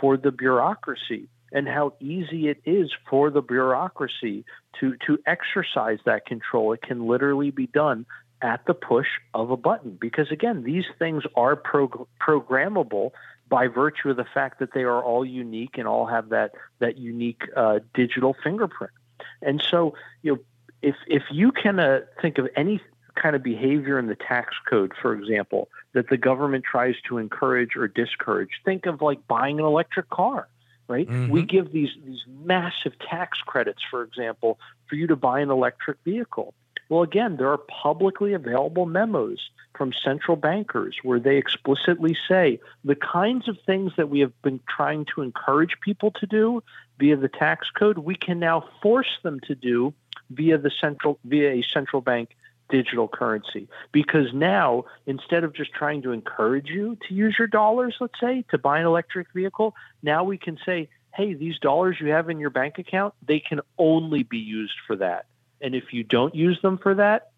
[0.00, 4.44] for the bureaucracy and how easy it is for the bureaucracy
[4.80, 6.72] to to exercise that control.
[6.72, 8.06] It can literally be done
[8.40, 13.10] at the push of a button because again, these things are prog- programmable
[13.48, 16.96] by virtue of the fact that they are all unique and all have that that
[16.96, 18.92] unique uh, digital fingerprint.
[19.40, 20.38] And so, you know,
[20.80, 22.80] if if you can uh, think of any
[23.14, 27.76] kind of behavior in the tax code, for example, that the government tries to encourage
[27.76, 30.48] or discourage, think of like buying an electric car.
[30.88, 31.08] Right?
[31.08, 31.30] Mm-hmm.
[31.30, 35.98] We give these these massive tax credits, for example, for you to buy an electric
[36.04, 36.54] vehicle.
[36.88, 39.38] Well, again, there are publicly available memos
[39.74, 44.60] from central bankers where they explicitly say the kinds of things that we have been
[44.68, 46.62] trying to encourage people to do
[46.98, 49.94] via the tax code, we can now force them to do
[50.30, 52.36] via the central via a central bank
[52.72, 57.94] digital currency because now instead of just trying to encourage you to use your dollars
[58.00, 62.08] let's say to buy an electric vehicle now we can say hey these dollars you
[62.08, 65.26] have in your bank account they can only be used for that
[65.62, 67.30] and if you don't use them for that,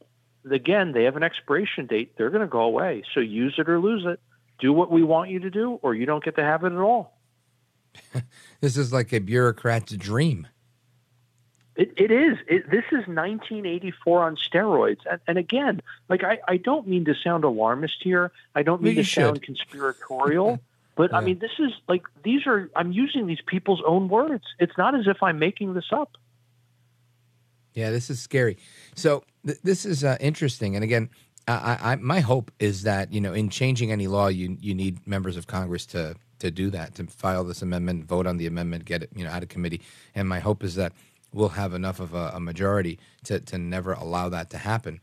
[0.51, 2.17] again, they have an expiration date.
[2.17, 3.05] They're going to go away.
[3.13, 4.19] So use it or lose it.
[4.59, 6.79] Do what we want you to do, or you don't get to have it at
[6.79, 7.19] all.
[8.61, 10.49] this is like a bureaucrat's dream.
[11.77, 12.39] It, it is.
[12.47, 15.01] It, this is 1984 on steroids.
[15.11, 18.31] And, and again, like I, I don't mean to sound alarmist here.
[18.55, 19.23] I don't mean to should.
[19.23, 20.61] sound conspiratorial.
[20.97, 21.19] but yeah.
[21.19, 22.71] I mean, this is like these are.
[22.77, 24.45] I'm using these people's own words.
[24.61, 26.17] It's not as if I'm making this up.
[27.73, 28.57] Yeah, this is scary.
[28.95, 30.77] So th- this is uh, interesting.
[30.77, 31.11] And again,
[31.49, 35.05] I, I, my hope is that you know, in changing any law, you you need
[35.07, 38.85] members of Congress to to do that, to file this amendment, vote on the amendment,
[38.85, 39.81] get it you know out of committee.
[40.15, 40.93] And my hope is that
[41.35, 45.01] we'll have enough of a, a majority to to never allow that to happen,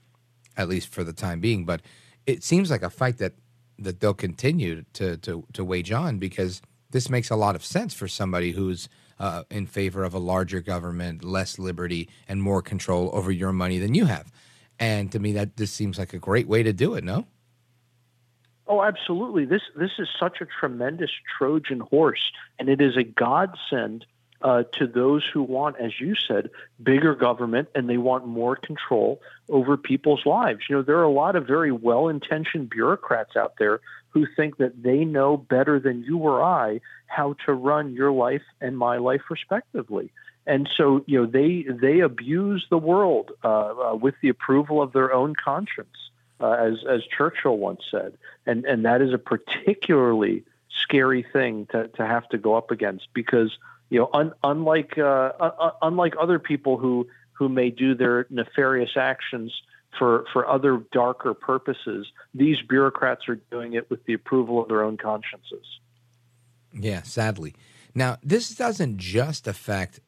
[0.58, 1.66] at least for the time being.
[1.66, 1.82] But
[2.26, 3.34] it seems like a fight that
[3.78, 7.94] that they'll continue to to to wage on because this makes a lot of sense
[7.94, 8.90] for somebody who's
[9.20, 13.78] uh, in favor of a larger government, less liberty, and more control over your money
[13.78, 14.32] than you have.
[14.80, 17.04] And to me, that this seems like a great way to do it.
[17.04, 17.28] No.
[18.66, 19.46] Oh, absolutely.
[19.46, 24.06] This this is such a tremendous Trojan horse, and it is a godsend
[24.44, 26.50] uh, to those who want, as you said,
[26.82, 30.62] bigger government and they want more control over people's lives.
[30.70, 34.58] You know, there are a lot of very well intentioned bureaucrats out there who think
[34.58, 38.98] that they know better than you or I how to run your life and my
[38.98, 40.12] life respectively.
[40.46, 43.48] And so, you know, they they abuse the world uh,
[43.92, 45.96] uh, with the approval of their own conscience,
[46.40, 51.90] uh, as as Churchill once said, and and that is a particularly scary thing to
[51.90, 53.56] to have to go up against because
[53.92, 58.26] you know, un, unlike uh, uh, uh, unlike other people who who may do their
[58.30, 59.54] nefarious actions
[60.00, 64.82] for for other darker purposes, these bureaucrats are doing it with the approval of their
[64.82, 65.66] own consciences.
[66.74, 67.54] Yeah, sadly.
[67.94, 70.00] Now, this doesn't just affect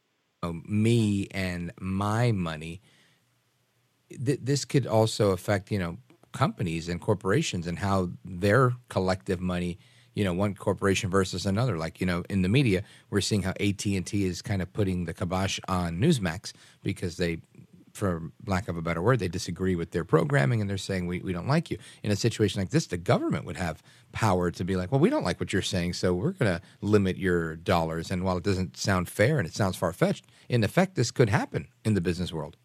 [0.42, 2.82] know, me and my money.
[4.10, 5.98] Th- this could also affect, you know,
[6.32, 9.78] companies and corporations and how their collective money
[10.14, 11.78] you know one corporation versus another.
[11.78, 15.14] Like you know in the media we're seeing how AT&T is kind of putting the
[15.14, 17.40] kibosh on Newsmax because they
[17.94, 21.20] for lack of a better word they disagree with their programming and they're saying we,
[21.20, 21.78] we don't like you.
[22.02, 25.10] In a situation like this the government would have power to be like well we
[25.10, 28.10] don't like what you're saying so we're going to limit your dollars.
[28.12, 31.68] And while it doesn't sound fair and it sounds far-fetched in effect this could happen
[31.86, 32.58] in the business world.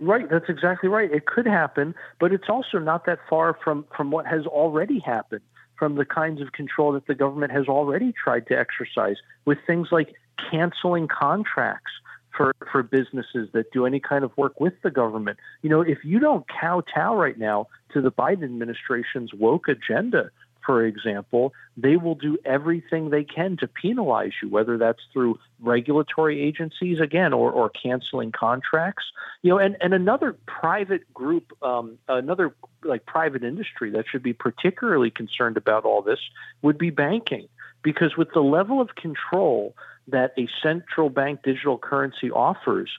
[0.00, 1.12] Right, that's exactly right.
[1.12, 5.42] It could happen, but it's also not that far from from what has already happened
[5.82, 9.16] from the kinds of control that the government has already tried to exercise
[9.46, 10.14] with things like
[10.48, 11.90] canceling contracts
[12.36, 15.40] for, for businesses that do any kind of work with the government.
[15.60, 20.30] You know, if you don't kowtow right now to the Biden administration's woke agenda,
[20.64, 26.40] for example, they will do everything they can to penalize you, whether that's through regulatory
[26.40, 29.04] agencies again or, or canceling contracts.
[29.42, 34.32] You know, and, and another private group, um, another like private industry that should be
[34.32, 36.20] particularly concerned about all this
[36.62, 37.48] would be banking,
[37.82, 39.74] because with the level of control
[40.08, 42.90] that a central bank digital currency offers,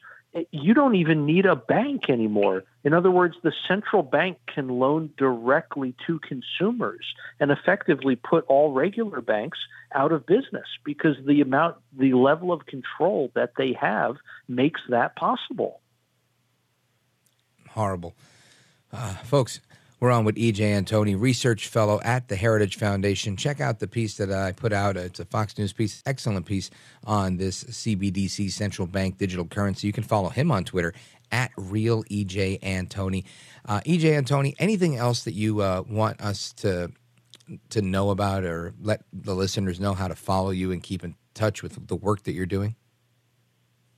[0.51, 2.63] you don't even need a bank anymore.
[2.83, 7.05] In other words, the central bank can loan directly to consumers
[7.39, 9.59] and effectively put all regular banks
[9.93, 14.15] out of business because the amount, the level of control that they have
[14.47, 15.81] makes that possible.
[17.69, 18.15] Horrible.
[18.91, 19.59] Uh, folks,
[20.03, 23.37] we're on with EJ Antoni, research fellow at the Heritage Foundation.
[23.37, 24.97] Check out the piece that I put out.
[24.97, 26.69] It's a Fox News piece, excellent piece
[27.05, 29.87] on this CBDC central bank digital currency.
[29.87, 30.93] You can follow him on Twitter
[31.31, 33.23] at real EJ Antoni.
[33.65, 36.91] Uh, EJ Antoni, anything else that you uh, want us to
[37.69, 41.15] to know about or let the listeners know how to follow you and keep in
[41.33, 42.75] touch with the work that you're doing?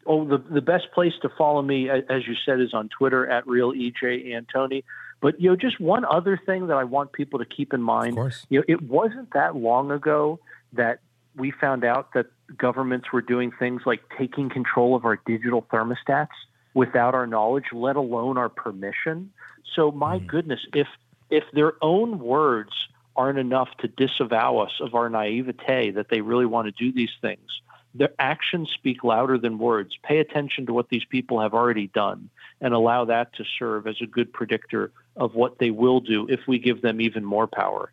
[0.05, 3.47] Oh, the, the best place to follow me, as you said, is on Twitter at
[3.47, 4.83] real EJ Antoni.
[5.25, 8.15] But you know, just one other thing that I want people to keep in mind.
[8.49, 10.39] You know, it wasn't that long ago
[10.73, 10.99] that
[11.35, 16.27] we found out that governments were doing things like taking control of our digital thermostats
[16.75, 19.31] without our knowledge, let alone our permission.
[19.75, 20.27] So my mm.
[20.27, 20.85] goodness, if
[21.31, 22.69] if their own words
[23.15, 27.17] aren't enough to disavow us of our naivete that they really want to do these
[27.19, 27.49] things,
[27.95, 29.97] their actions speak louder than words.
[30.03, 32.29] Pay attention to what these people have already done
[32.65, 36.39] and allow that to serve as a good predictor of what they will do if
[36.47, 37.91] we give them even more power.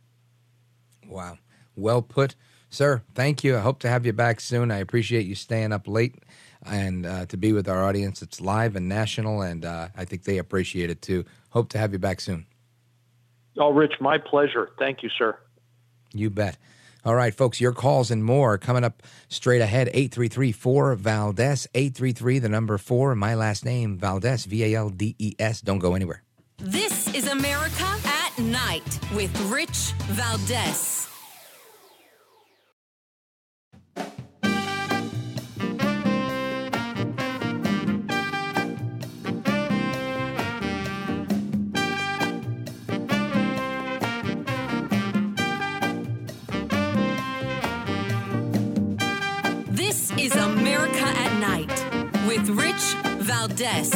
[1.06, 1.36] Wow.
[1.76, 2.36] Well put.
[2.70, 3.58] Sir, thank you.
[3.58, 4.70] I hope to have you back soon.
[4.70, 6.14] I appreciate you staying up late
[6.64, 8.22] and uh, to be with our audience.
[8.22, 11.26] It's live and national, and uh, I think they appreciate it too.
[11.50, 12.46] Hope to have you back soon.
[13.58, 14.70] Oh, Rich, my pleasure.
[14.78, 15.38] Thank you, sir.
[16.14, 16.56] You bet.
[17.04, 19.88] All right, folks, your calls and more coming up straight ahead.
[19.88, 20.52] 833
[20.94, 25.60] Valdes, 833, the number 4, my last name, Valdes, V A L D E S.
[25.60, 26.22] Don't go anywhere.
[26.58, 31.01] This is America at Night with Rich Valdes.
[53.48, 53.92] Valdes.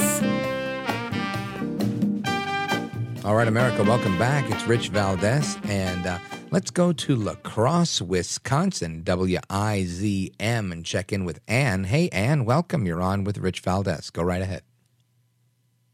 [3.24, 4.50] All right, America, welcome back.
[4.50, 6.18] It's Rich Valdes, and uh,
[6.50, 11.84] let's go to La Crosse, Wisconsin, WIZM, and check in with Ann.
[11.84, 12.86] Hey, Ann, welcome.
[12.86, 14.10] You're on with Rich Valdes.
[14.10, 14.62] Go right ahead.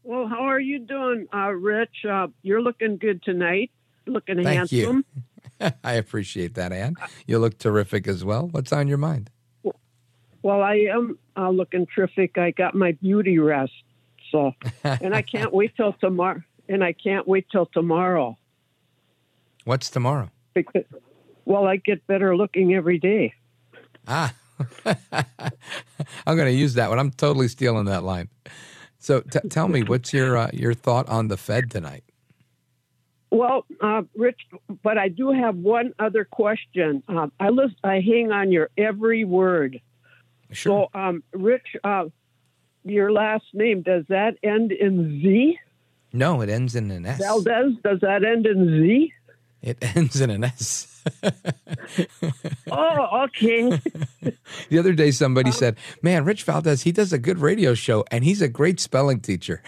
[0.01, 2.05] Well, how are you doing, uh, Rich?
[2.09, 3.69] Uh, you're looking good tonight.
[4.07, 5.05] looking Thank handsome.
[5.59, 5.71] you.
[5.83, 6.95] I appreciate that, Ann.
[7.27, 8.47] You look terrific as well.
[8.47, 9.29] What's on your mind?
[10.43, 12.37] Well, I am uh, looking terrific.
[12.37, 13.73] I got my beauty rest,
[14.31, 14.51] so
[14.83, 16.41] and I can't wait till tomorrow.
[16.69, 18.37] And I can't wait till tomorrow
[19.65, 20.29] What's tomorrow?
[20.53, 20.83] because,
[21.45, 23.33] well, I get better looking every day.
[24.07, 24.33] Ah,
[24.85, 26.99] I'm going to use that one.
[26.99, 28.29] I'm totally stealing that line.
[28.99, 32.03] So t- tell me, what's your uh, your thought on the Fed tonight?
[33.31, 34.41] Well, uh, Rich,
[34.83, 37.01] but I do have one other question.
[37.07, 39.81] Uh, I list, I hang on your every word.
[40.53, 40.89] Sure.
[40.93, 42.05] So, um, Rich, uh,
[42.83, 45.59] your last name does that end in Z?
[46.15, 47.19] no, it ends in an S.
[47.19, 49.13] Valdes, does that end in Z?
[49.61, 51.01] It ends in an S.
[52.71, 53.69] Oh, okay.
[54.69, 58.23] the other day, somebody said, "Man, Rich Valdes, he does a good radio show, and
[58.23, 59.63] he's a great spelling teacher."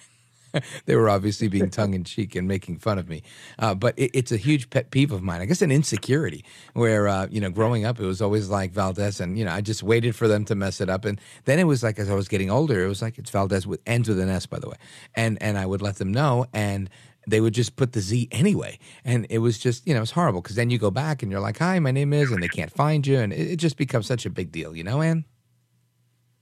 [0.85, 3.23] they were obviously being tongue in cheek and making fun of me,
[3.59, 5.41] uh, but it, it's a huge pet peeve of mine.
[5.41, 6.43] I guess an insecurity
[6.73, 9.61] where uh, you know, growing up, it was always like Valdes, and you know, I
[9.61, 12.13] just waited for them to mess it up, and then it was like as I
[12.13, 14.69] was getting older, it was like it's Valdes with ends with an S, by the
[14.69, 14.77] way,
[15.15, 16.89] and and I would let them know, and
[17.27, 18.79] they would just put the Z anyway.
[19.03, 21.41] And it was just, you know, it's horrible because then you go back and you're
[21.41, 23.19] like, hi, my name is, and they can't find you.
[23.19, 25.25] And it, it just becomes such a big deal, you know, Ann?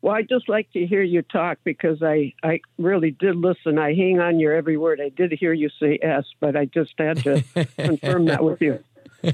[0.04, 3.80] Well, I just like to hear you talk because I, I really did listen.
[3.80, 5.00] I hang on your every word.
[5.00, 7.42] I did hear you say S, but I just had to
[7.78, 8.84] confirm that with you.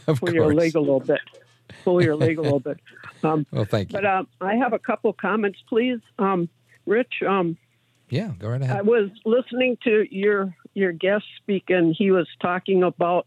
[0.06, 1.22] of Pull your leg a little bit.
[1.84, 2.80] Pull your leg a little bit.
[3.24, 3.98] Um, Well, thank you.
[3.98, 6.02] but um, I have a couple comments, please.
[6.20, 6.50] Um,
[6.86, 7.58] Rich, um,
[8.10, 8.78] yeah, go right ahead.
[8.78, 13.26] I was listening to your your guest speak, and he was talking about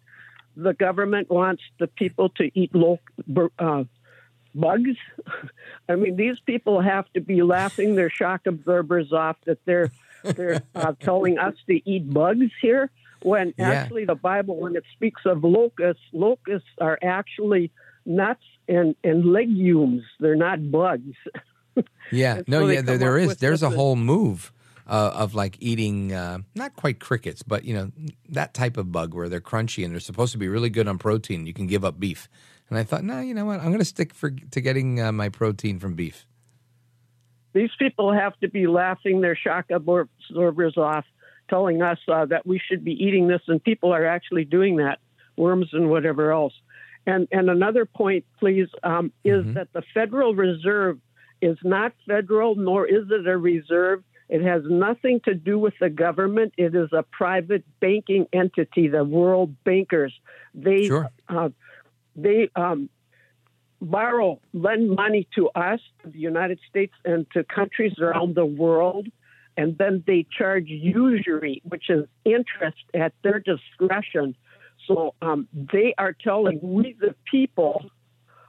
[0.57, 3.51] the government wants the people to eat local.
[3.59, 3.82] uh,
[4.55, 4.96] bugs.
[5.88, 9.90] I mean, these people have to be laughing their shock absorbers off that they're
[10.24, 12.90] they're uh, telling us to eat bugs here.
[13.22, 13.70] When Yeah.
[13.70, 17.70] actually the Bible, when it speaks of locusts, locusts are actually
[18.05, 20.03] nuts and, and legumes.
[20.20, 21.14] They're not bugs.
[22.11, 23.36] Yeah, And no, so yeah, there, there is.
[23.38, 24.53] There's a this- whole move
[24.86, 27.90] uh, of like eating, uh, not quite crickets, but, you know,
[28.28, 30.98] that type of bug where they're crunchy and they're supposed to be really good on
[30.98, 31.46] protein.
[31.46, 32.28] You can give up beef.
[32.73, 33.61] And I thought, no, you know what?
[33.61, 36.27] I'm going to stick for to getting uh, my protein from beef.
[37.53, 41.05] These people have to be laughing their shock absorbers off,
[41.51, 45.01] telling us uh, that we should be eating this, and people are actually doing that,
[45.37, 46.55] worms and whatever else.
[47.05, 49.53] And and another point, please, um, is Mhm.
[49.55, 50.99] that the Federal Reserve
[51.43, 54.03] is not federal, nor is it a reserve.
[54.31, 56.55] It has nothing to do with the government.
[56.57, 60.18] It is a private banking entity, the World Bankers.
[60.55, 61.11] They Sure.
[61.29, 61.51] uh,
[62.17, 62.89] they um,
[63.81, 69.09] borrow, lend money to us, the United States, and to countries around the world,
[69.57, 74.35] and then they charge usury, which is interest at their discretion.
[74.87, 77.85] So um, they are telling we, the people,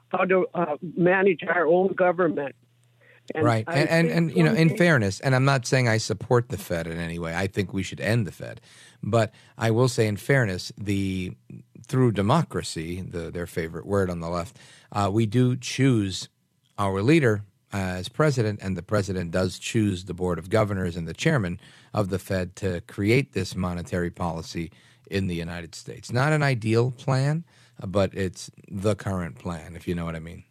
[0.10, 2.56] how to uh, manage our own government.
[3.34, 3.64] And right.
[3.68, 6.50] I And, and, and, you know, in thing- fairness, and I'm not saying I support
[6.50, 7.36] the Fed in any way.
[7.36, 8.62] I think we should end the Fed.
[9.02, 11.34] But I will say, in fairness, the
[11.86, 14.58] through democracy, the, their favorite word on the left,
[14.92, 16.30] uh, we do choose
[16.78, 17.44] our leader
[17.74, 21.60] as president, and the president does choose the board of governors and the chairman
[21.94, 24.72] of the Fed to create this monetary policy
[25.10, 26.12] in the United States.
[26.12, 27.44] Not an ideal plan,
[27.86, 30.44] but it's the current plan, if you know what I mean.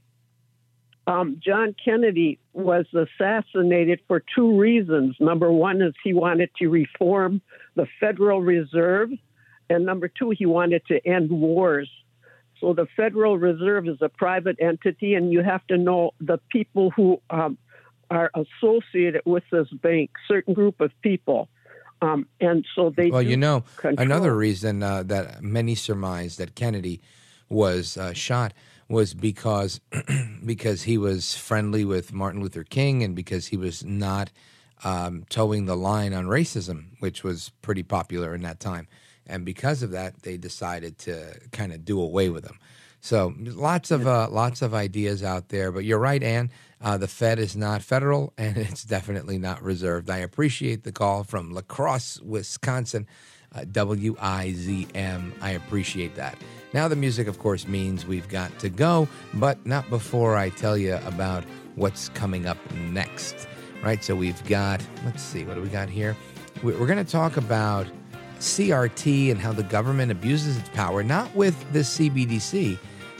[1.06, 5.16] Um, John Kennedy was assassinated for two reasons.
[5.18, 7.42] Number one is he wanted to reform
[7.74, 9.10] the Federal Reserve,
[9.68, 11.90] and number two, he wanted to end wars.
[12.60, 16.90] So the Federal Reserve is a private entity, and you have to know the people
[16.90, 17.58] who um,
[18.10, 21.48] are associated with this bank, certain group of people.
[22.00, 24.06] Um, and so they Well, you know, control.
[24.06, 27.00] another reason uh, that many surmise that Kennedy
[27.48, 28.52] was uh, shot
[28.88, 29.80] was because
[30.44, 34.30] because he was friendly with Martin Luther King and because he was not
[34.84, 38.88] um, toeing the line on racism, which was pretty popular in that time.
[39.26, 42.58] And because of that, they decided to kind of do away with him.
[43.00, 46.50] So lots of uh, lots of ideas out there, but you're right, Ann.
[46.80, 50.08] Uh, the Fed is not federal, and it's definitely not reserved.
[50.08, 53.06] I appreciate the call from La Crosse, Wisconsin,
[53.72, 55.32] W I Z M.
[55.40, 56.36] I appreciate that.
[56.72, 60.76] Now the music, of course, means we've got to go, but not before I tell
[60.78, 61.44] you about
[61.74, 63.46] what's coming up next.
[63.82, 64.02] Right?
[64.02, 64.80] So we've got.
[65.04, 66.16] Let's see, what do we got here?
[66.62, 67.86] We- We're going to talk about
[68.38, 72.78] CRT and how the government abuses its power, not with the CBDC,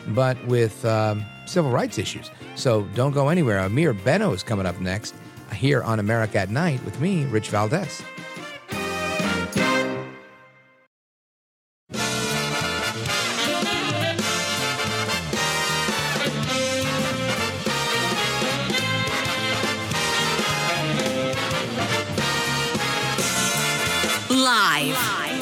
[0.08, 2.30] but with um, civil rights issues.
[2.54, 3.58] So don't go anywhere.
[3.60, 5.14] Ameer Benno is coming up next
[5.52, 8.02] here on America at Night with me, Rich Valdes.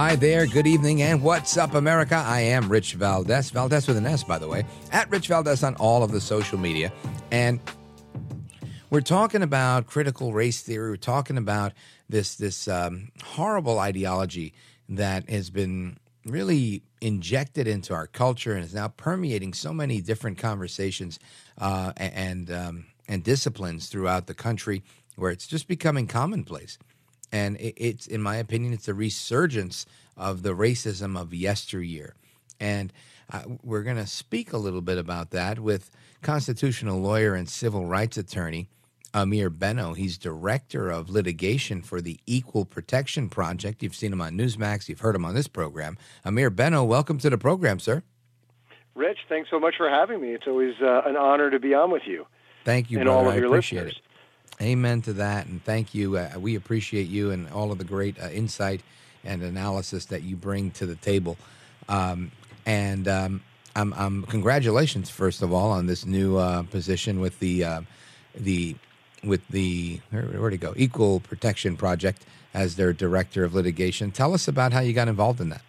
[0.00, 2.14] Hi there, good evening, and what's up, America?
[2.14, 5.74] I am Rich Valdes, Valdes with an S, by the way, at Rich Valdes on
[5.74, 6.90] all of the social media.
[7.30, 7.60] And
[8.88, 10.88] we're talking about critical race theory.
[10.88, 11.74] We're talking about
[12.08, 14.54] this this um, horrible ideology
[14.88, 20.38] that has been really injected into our culture and is now permeating so many different
[20.38, 21.18] conversations
[21.58, 24.82] uh, and um, and disciplines throughout the country,
[25.16, 26.78] where it's just becoming commonplace.
[27.32, 32.14] And it, it's, in my opinion, it's a resurgence of the racism of yesteryear.
[32.58, 32.92] And
[33.32, 35.90] uh, we're going to speak a little bit about that with
[36.22, 38.68] constitutional lawyer and civil rights attorney
[39.14, 39.94] Ameer Benno.
[39.94, 43.82] He's director of litigation for the Equal Protection Project.
[43.82, 45.96] You've seen him on Newsmax, you've heard him on this program.
[46.24, 48.02] Ameer Benno, welcome to the program, sir.
[48.94, 50.28] Rich, thanks so much for having me.
[50.28, 52.26] It's always uh, an honor to be on with you.
[52.64, 53.18] Thank you, and brother.
[53.18, 54.02] all of I your appreciate listeners.
[54.04, 54.09] it.
[54.60, 56.18] Amen to that, and thank you.
[56.18, 58.82] Uh, we appreciate you and all of the great uh, insight
[59.24, 61.38] and analysis that you bring to the table.
[61.88, 62.30] Um,
[62.66, 63.42] and um,
[63.74, 67.80] I'm, I'm congratulations, first of all, on this new uh, position with the uh,
[68.34, 68.76] the
[69.24, 70.74] with the where, where'd go?
[70.76, 74.10] Equal Protection Project as their director of litigation.
[74.10, 75.62] Tell us about how you got involved in that.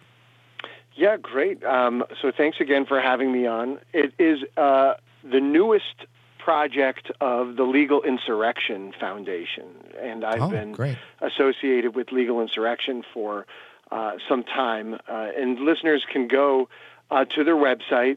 [0.94, 1.64] Yeah, great.
[1.64, 3.78] Um, so thanks again for having me on.
[3.92, 6.06] It is uh, the newest
[6.44, 9.66] project of the Legal Insurrection Foundation,
[10.00, 10.96] and I've Oh, been great.
[11.20, 13.46] associated with Legal Insurrection for
[13.90, 14.94] uh, some time.
[15.08, 16.68] Uh, and listeners can go
[17.10, 18.16] uh, to their website,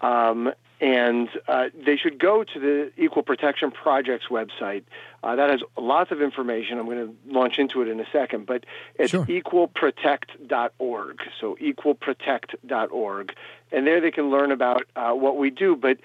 [0.00, 4.84] um, and uh, they should go to the Equal Protection Project's website.
[5.24, 6.78] Uh, that has lots of information.
[6.78, 8.64] I'm going to launch into it in a second, but
[8.94, 9.26] it's Sure.
[9.26, 11.20] equalprotect.org.
[11.40, 13.34] So equalprotect.org,
[13.72, 15.74] and there they can learn about uh, what we do.
[15.76, 15.98] But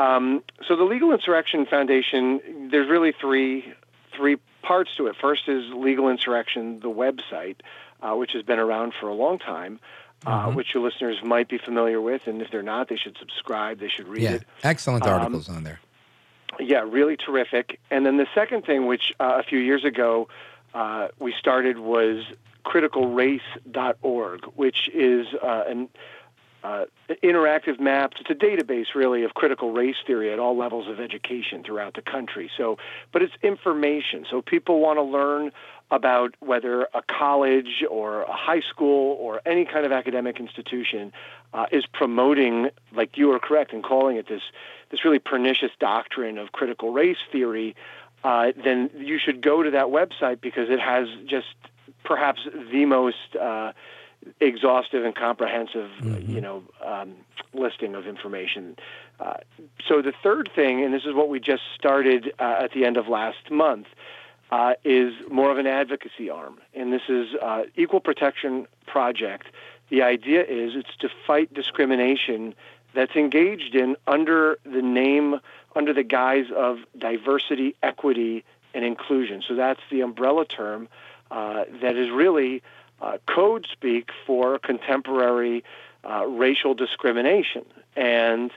[0.00, 3.72] um, so the Legal Insurrection Foundation, there's really three
[4.16, 5.16] three parts to it.
[5.20, 7.56] First is Legal Insurrection, the website,
[8.02, 9.80] uh, which has been around for a long time.
[10.26, 13.78] Uh, which your listeners might be familiar with, and if they're not, they should subscribe.
[13.78, 14.44] They should read Yeah, it.
[14.64, 15.78] excellent Um, articles on there.
[16.58, 17.78] Yeah, really terrific.
[17.88, 20.26] And then the second thing, which uh, a few years ago
[20.74, 22.24] uh, we started, was
[22.64, 25.88] criticalrace.org, which is uh, an
[26.64, 26.86] uh,
[27.22, 28.16] interactive maps.
[28.20, 32.02] It's a database, really, of critical race theory at all levels of education throughout the
[32.02, 32.50] country.
[32.56, 32.78] So,
[33.12, 34.26] but it's information.
[34.28, 35.52] So people want to learn
[35.90, 41.12] about whether a college or a high school or any kind of academic institution
[41.54, 44.42] uh, is promoting, like you are correct in calling it this,
[44.90, 47.74] this really pernicious doctrine of critical race theory.
[48.22, 51.54] Uh, then you should go to that website because it has just
[52.04, 52.40] perhaps
[52.72, 53.72] the most uh,
[54.40, 55.90] exhaustive and comprehensive,
[56.26, 57.14] you know, um,
[57.54, 58.76] listing of information.
[59.20, 59.34] Uh,
[59.86, 62.96] so the third thing, and this is what we just started uh, at the end
[62.96, 63.86] of last month,
[64.50, 69.46] uh, is more of an advocacy arm, and this is uh, Equal Protection Project.
[69.90, 72.54] The idea is it's to fight discrimination
[72.94, 75.40] that's engaged in under the name,
[75.76, 78.44] under the guise of diversity, equity,
[78.74, 79.42] and inclusion.
[79.46, 80.88] So that's the umbrella term
[81.30, 82.62] uh, that is really
[83.00, 85.64] uh, code speak for contemporary
[86.08, 87.64] uh, racial discrimination.
[87.96, 88.50] And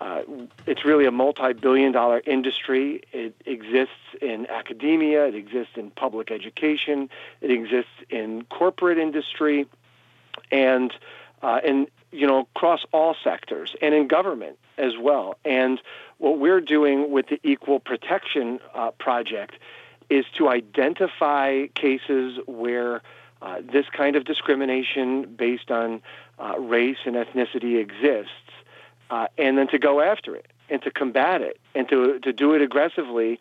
[0.00, 0.22] uh,
[0.66, 3.02] it's really a multi-billion dollar industry.
[3.12, 5.26] It exists in academia.
[5.26, 7.10] It exists in public education.
[7.40, 9.66] It exists in corporate industry,
[10.52, 10.92] and
[11.42, 15.36] uh, and you know across all sectors and in government as well.
[15.44, 15.80] And
[16.18, 19.56] what we're doing with the Equal Protection uh, Project
[20.08, 23.02] is to identify cases where
[23.40, 26.02] uh, this kind of discrimination based on
[26.38, 28.32] uh, race and ethnicity exists,
[29.10, 32.54] uh, and then to go after it and to combat it and to, to do
[32.54, 33.40] it aggressively.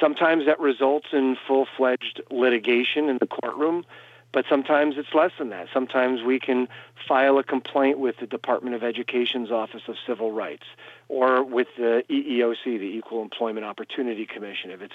[0.00, 3.84] Sometimes that results in full fledged litigation in the courtroom,
[4.32, 5.68] but sometimes it's less than that.
[5.72, 6.68] Sometimes we can
[7.06, 10.66] file a complaint with the Department of Education's Office of Civil Rights
[11.08, 14.92] or with the EEOC, the Equal Employment Opportunity Commission, if it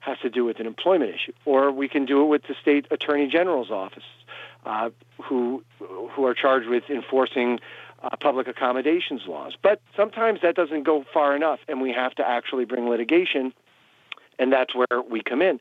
[0.00, 1.32] has to do with an employment issue.
[1.44, 4.04] Or we can do it with the State Attorney General's Office,
[4.66, 4.90] uh,
[5.22, 7.60] who, who are charged with enforcing
[8.02, 9.54] uh, public accommodations laws.
[9.62, 13.52] But sometimes that doesn't go far enough, and we have to actually bring litigation
[14.38, 15.60] and that's where we come in.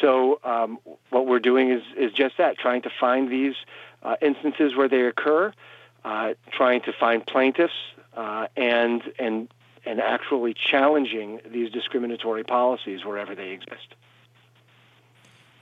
[0.00, 0.78] So um,
[1.10, 3.54] what we're doing is is just that, trying to find these
[4.02, 5.52] uh, instances where they occur,
[6.04, 7.72] uh, trying to find plaintiffs,
[8.16, 9.48] uh, and and
[9.84, 13.94] and actually challenging these discriminatory policies wherever they exist.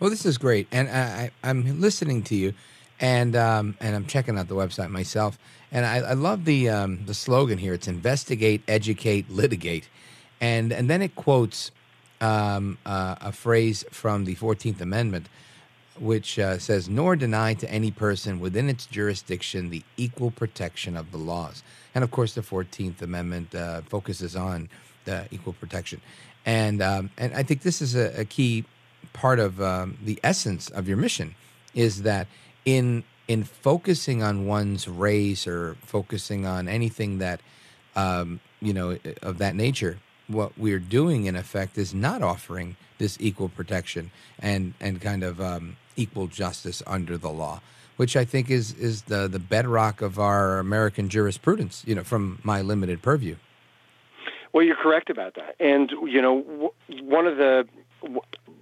[0.01, 2.55] Well, this is great, and I, am listening to you,
[3.01, 5.39] and um, and I'm checking out the website myself,
[5.73, 7.75] and I, I love the um, the slogan here.
[7.75, 9.89] It's investigate, educate, litigate,
[10.41, 11.73] and and then it quotes
[12.21, 15.29] um, uh, a phrase from the Fourteenth Amendment,
[16.01, 21.11] which uh, says, "Nor deny to any person within its jurisdiction the equal protection of
[21.13, 21.63] the laws."
[21.95, 24.69] And of course, the Fourteenth Amendment uh, focuses on
[25.05, 26.01] the equal protection,
[26.45, 28.65] and um, and I think this is a, a key
[29.13, 31.35] part of um, the essence of your mission
[31.75, 32.27] is that
[32.65, 37.41] in in focusing on one's race or focusing on anything that
[37.97, 43.17] um, you know of that nature, what we're doing in effect is not offering this
[43.21, 47.61] equal protection and and kind of um, equal justice under the law,
[47.97, 51.83] which I think is is the the bedrock of our American jurisprudence.
[51.87, 53.37] You know, from my limited purview.
[54.53, 56.73] Well, you're correct about that, and you know,
[57.03, 57.69] one of the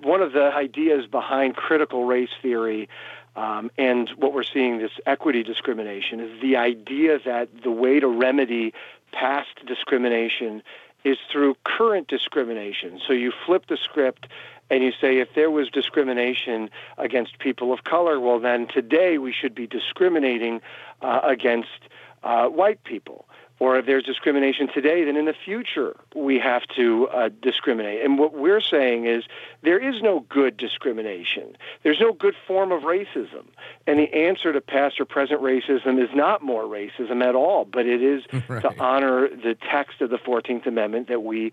[0.02, 2.88] one of the ideas behind critical race theory
[3.36, 8.08] um, and what we're seeing this equity discrimination is the idea that the way to
[8.08, 8.72] remedy
[9.12, 10.62] past discrimination
[11.04, 13.00] is through current discrimination.
[13.06, 14.26] So you flip the script
[14.70, 19.32] and you say if there was discrimination against people of color, well, then today we
[19.32, 20.60] should be discriminating
[21.02, 21.68] uh, against
[22.22, 23.26] uh, white people
[23.58, 28.02] or if there's discrimination today, then in the future we have to uh, discriminate.
[28.04, 29.24] And what we're saying is
[29.62, 31.56] there is no good discrimination.
[31.82, 33.46] There's no good form of racism.
[33.86, 37.86] And the answer to past or present racism is not more racism at all, but
[37.86, 38.60] it is right.
[38.62, 41.52] to honor the text of the 14th Amendment that we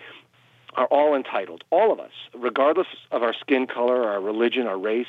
[0.76, 5.08] are all entitled, all of us, regardless of our skin color, our religion, our race,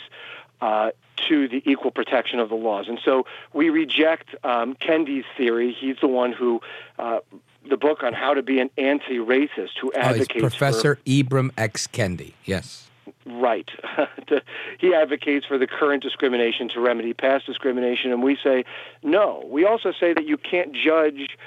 [0.60, 0.90] uh,
[1.28, 2.88] to the equal protection of the laws.
[2.88, 5.72] And so we reject um, Kendi's theory.
[5.72, 6.60] He's the one who,
[6.98, 7.20] uh,
[7.68, 10.32] the book on how to be an anti racist, who advocates.
[10.36, 11.86] Oh, Professor for, Ibram X.
[11.86, 12.88] Kendi, yes.
[13.26, 13.70] Right.
[14.78, 18.12] he advocates for the current discrimination to remedy past discrimination.
[18.12, 18.64] And we say,
[19.02, 19.46] no.
[19.48, 21.38] We also say that you can't judge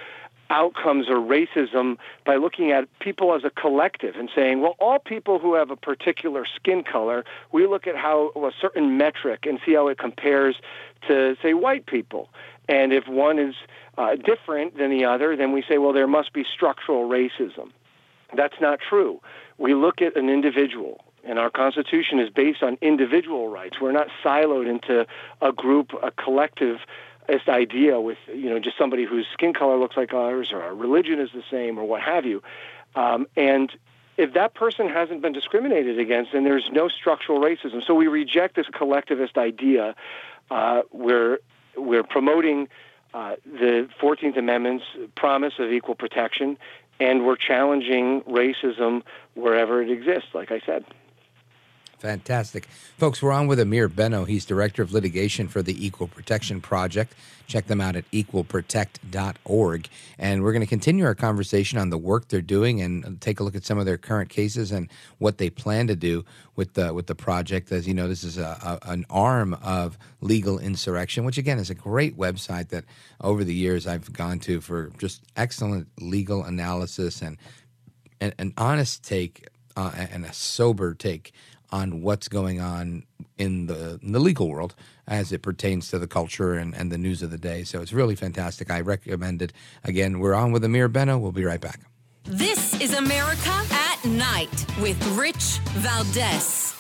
[0.49, 5.39] outcomes or racism by looking at people as a collective and saying, well, all people
[5.39, 9.73] who have a particular skin color, we look at how a certain metric and see
[9.73, 10.55] how it compares
[11.07, 12.29] to, say, white people.
[12.69, 13.55] And if one is
[13.97, 17.71] uh, different than the other, then we say, well, there must be structural racism.
[18.35, 19.21] That's not true.
[19.57, 23.81] We look at an individual and our Constitution is based on individual rights.
[23.81, 25.05] We're not siloed into
[25.41, 26.79] a group, a collective
[27.28, 30.73] this idea with you know just somebody whose skin color looks like ours or our
[30.73, 32.41] religion is the same or what have you.
[32.95, 33.71] Um, and
[34.17, 37.86] if that person hasn't been discriminated against then there's no structural racism.
[37.86, 39.95] So we reject this collectivist idea
[40.49, 41.39] uh, we're
[41.75, 42.67] we're promoting
[43.13, 46.57] uh, the 14th Amendment's promise of equal protection
[46.99, 49.03] and we're challenging racism
[49.36, 50.86] wherever it exists like I said
[51.99, 52.67] Fantastic.
[52.99, 54.25] Folks, we're on with Ameer Benno.
[54.25, 57.15] He's Director of Litigation for the Equal Protection Project.
[57.47, 59.89] Check them out at equalprotect.org.
[60.19, 63.43] And we're going to continue our conversation on the work they're doing and take a
[63.43, 66.23] look at some of their current cases and what they plan to do
[66.55, 67.71] with the, with the project.
[67.71, 71.71] As you know, this is a, a, an arm of Legal Insurrection, which again is
[71.71, 72.85] a great website that
[73.21, 77.37] over the years I've gone to for just excellent legal analysis and
[78.21, 81.31] an, an honest take uh, and a sober take
[81.72, 83.03] on what's going on
[83.38, 84.76] in the in the legal world
[85.07, 87.63] as it pertains to the culture and, and the news of the day.
[87.63, 88.72] So it's really fantastic.
[88.72, 89.53] I recommend it.
[89.84, 91.18] Again, we're on with Ameer Benno.
[91.18, 91.82] We'll be right back.
[92.24, 96.76] This is America at Night with Rich Valdes.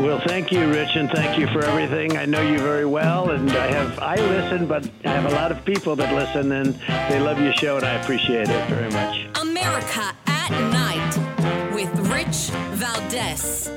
[0.00, 2.16] Well, thank you, Rich, and thank you for everything.
[2.16, 5.52] I know you very well, and I have I listen, but I have a lot
[5.52, 6.74] of people that listen, and
[7.10, 9.28] they love your show, and I appreciate it very much.
[9.38, 12.48] America at Night with Rich
[12.78, 13.68] Valdes.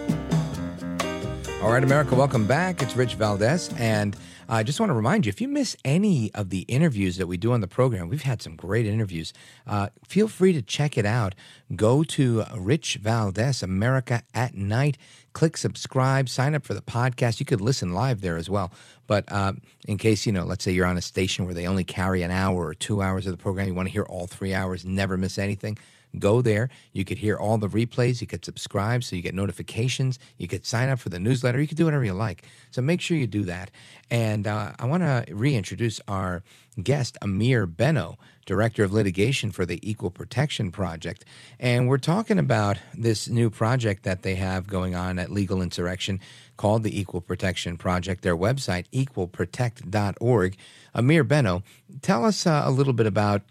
[1.61, 2.81] All right, America, welcome back.
[2.81, 3.69] It's Rich Valdes.
[3.77, 4.15] And
[4.49, 7.37] I just want to remind you if you miss any of the interviews that we
[7.37, 9.33] do on the program, we've had some great interviews.
[9.65, 11.35] Uh, feel free to check it out.
[11.75, 14.97] Go to Rich Valdes, America at Night.
[15.33, 17.39] Click subscribe, sign up for the podcast.
[17.39, 18.71] You could listen live there as well.
[19.07, 19.53] But uh,
[19.87, 22.31] in case, you know, let's say you're on a station where they only carry an
[22.31, 25.17] hour or two hours of the program, you want to hear all three hours, never
[25.17, 25.77] miss anything
[26.19, 26.69] Go there.
[26.91, 28.21] You could hear all the replays.
[28.21, 30.19] You could subscribe so you get notifications.
[30.37, 31.59] You could sign up for the newsletter.
[31.59, 32.43] You could do whatever you like.
[32.71, 33.71] So make sure you do that.
[34.11, 36.43] And uh, I want to reintroduce our
[36.81, 41.25] guest, Ameer Benno, Director of Litigation for the Equal Protection Project.
[41.59, 46.19] And we're talking about this new project that they have going on at Legal Insurrection
[46.57, 48.21] called the Equal Protection Project.
[48.21, 50.57] Their website, equalprotect.org.
[50.95, 51.63] Ameer Benno,
[52.01, 53.41] tell us uh, a little bit about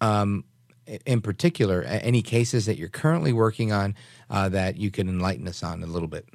[0.00, 0.44] um,
[1.06, 3.94] in particular, any cases that you're currently working on
[4.30, 6.26] uh, that you can enlighten us on a little bit?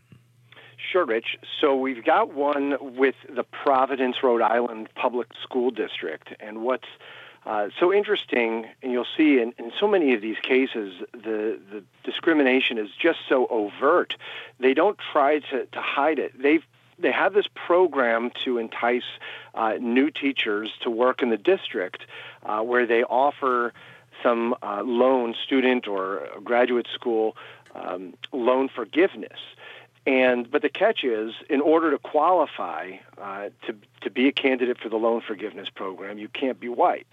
[0.91, 1.37] Sure, Rich.
[1.59, 6.33] So we've got one with the Providence, Rhode Island Public School District.
[6.39, 6.87] And what's
[7.45, 11.83] uh, so interesting, and you'll see in, in so many of these cases, the, the
[12.03, 14.15] discrimination is just so overt.
[14.59, 16.39] They don't try to, to hide it.
[16.41, 16.63] They've
[16.99, 19.03] they have this program to entice
[19.55, 22.05] uh, new teachers to work in the district,
[22.43, 23.73] uh, where they offer
[24.23, 27.35] some uh, loan, student or graduate school
[27.75, 29.39] um, loan forgiveness.
[30.05, 34.77] And but the catch is, in order to qualify uh, to to be a candidate
[34.79, 37.07] for the loan forgiveness program, you can't be white.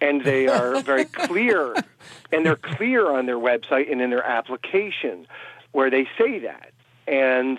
[0.00, 1.74] And they are very clear,
[2.32, 5.26] and they're clear on their website and in their application,
[5.72, 6.70] where they say that.
[7.08, 7.58] And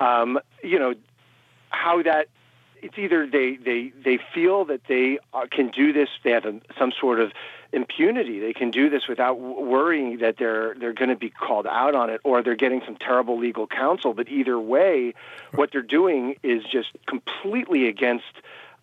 [0.00, 0.94] um, you know
[1.68, 2.28] how that
[2.80, 6.60] it's either they they they feel that they uh, can do this, they have a,
[6.78, 7.32] some sort of
[7.76, 8.40] impunity.
[8.40, 12.10] They can do this without worrying that they're they're going to be called out on
[12.10, 14.14] it or they're getting some terrible legal counsel.
[14.14, 15.14] But either way,
[15.54, 18.24] what they're doing is just completely against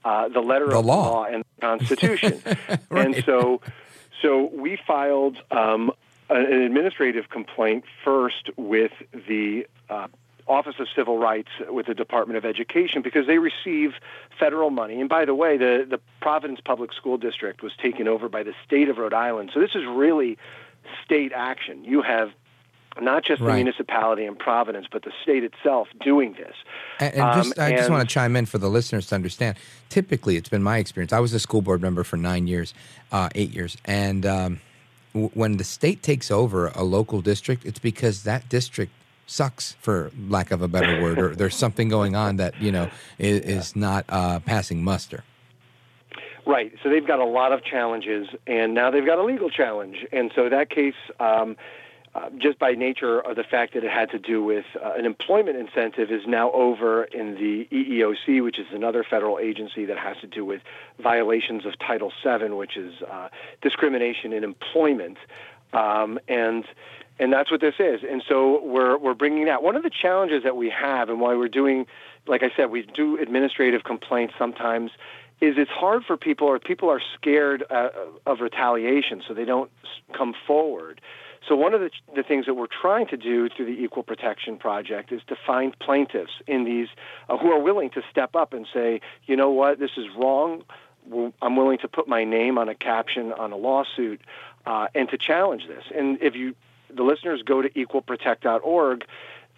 [0.05, 1.11] uh, the letter the of law.
[1.11, 2.41] law and the Constitution.
[2.89, 3.05] right.
[3.05, 3.61] And so,
[4.21, 5.91] so we filed um,
[6.29, 8.91] an administrative complaint first with
[9.27, 10.07] the uh,
[10.47, 13.93] Office of Civil Rights with the Department of Education because they receive
[14.37, 14.99] federal money.
[14.99, 18.53] And by the way, the, the Providence Public School District was taken over by the
[18.65, 19.51] state of Rhode Island.
[19.53, 20.37] So this is really
[21.05, 21.83] state action.
[21.85, 22.31] You have
[23.01, 26.53] not just the municipality in Providence, but the state itself doing this.
[26.99, 29.57] And, and Um, just, I just want to chime in for the listeners to understand.
[29.89, 31.11] Typically, it's been my experience.
[31.11, 32.73] I was a school board member for nine years,
[33.11, 34.61] uh, eight years, and um,
[35.13, 38.91] w- when the state takes over a local district, it's because that district
[39.25, 42.89] sucks, for lack of a better word, or there's something going on that you know
[43.17, 45.23] is, is not uh, passing muster.
[46.45, 46.73] Right.
[46.83, 50.05] So they've got a lot of challenges, and now they've got a legal challenge.
[50.11, 51.55] And so that case, um,
[52.15, 55.05] uh, just by nature of the fact that it had to do with uh, an
[55.05, 60.17] employment incentive, is now over in the EEOC, which is another federal agency that has
[60.17, 60.61] to do with
[61.01, 63.29] violations of Title VII, which is uh,
[63.61, 65.17] discrimination in employment.
[65.71, 66.65] Um, and
[67.19, 68.01] and that's what this is.
[68.09, 69.63] And so we're we're bringing that.
[69.63, 71.85] One of the challenges that we have, and why we're doing,
[72.27, 74.91] like I said, we do administrative complaints sometimes,
[75.41, 77.89] is it's hard for people, or people are scared uh,
[78.25, 79.71] of retaliation, so they don't
[80.13, 81.01] come forward.
[81.47, 84.57] So one of the, the things that we're trying to do through the Equal Protection
[84.57, 86.87] Project is to find plaintiffs in these
[87.27, 90.63] uh, who are willing to step up and say, you know what, this is wrong.
[91.41, 94.21] I'm willing to put my name on a caption on a lawsuit
[94.65, 95.83] uh, and to challenge this.
[95.93, 96.55] And if you,
[96.95, 99.05] the listeners, go to equalprotect.org,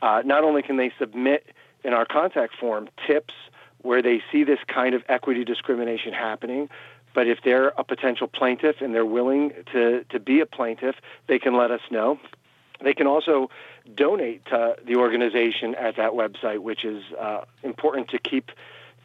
[0.01, 1.45] uh, not only can they submit
[1.83, 3.33] in our contact form tips
[3.81, 6.69] where they see this kind of equity discrimination happening,
[7.13, 10.95] but if they're a potential plaintiff and they're willing to, to be a plaintiff,
[11.27, 12.19] they can let us know.
[12.83, 13.49] They can also
[13.95, 18.51] donate to the organization at that website, which is uh, important to keep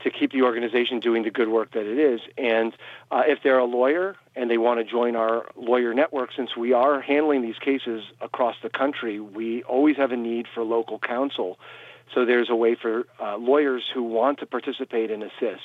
[0.03, 2.21] to keep the organization doing the good work that it is.
[2.39, 2.75] And
[3.11, 6.73] uh, if they're a lawyer and they want to join our lawyer network, since we
[6.73, 11.59] are handling these cases across the country, we always have a need for local counsel.
[12.15, 15.63] So there's a way for uh, lawyers who want to participate and assist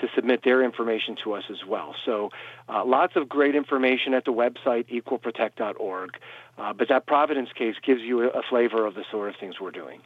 [0.00, 1.94] to submit their information to us as well.
[2.04, 2.30] So
[2.68, 6.10] uh, lots of great information at the website equalprotect.org.
[6.58, 9.60] Uh, but that Providence case gives you a, a flavor of the sort of things
[9.60, 10.00] we're doing.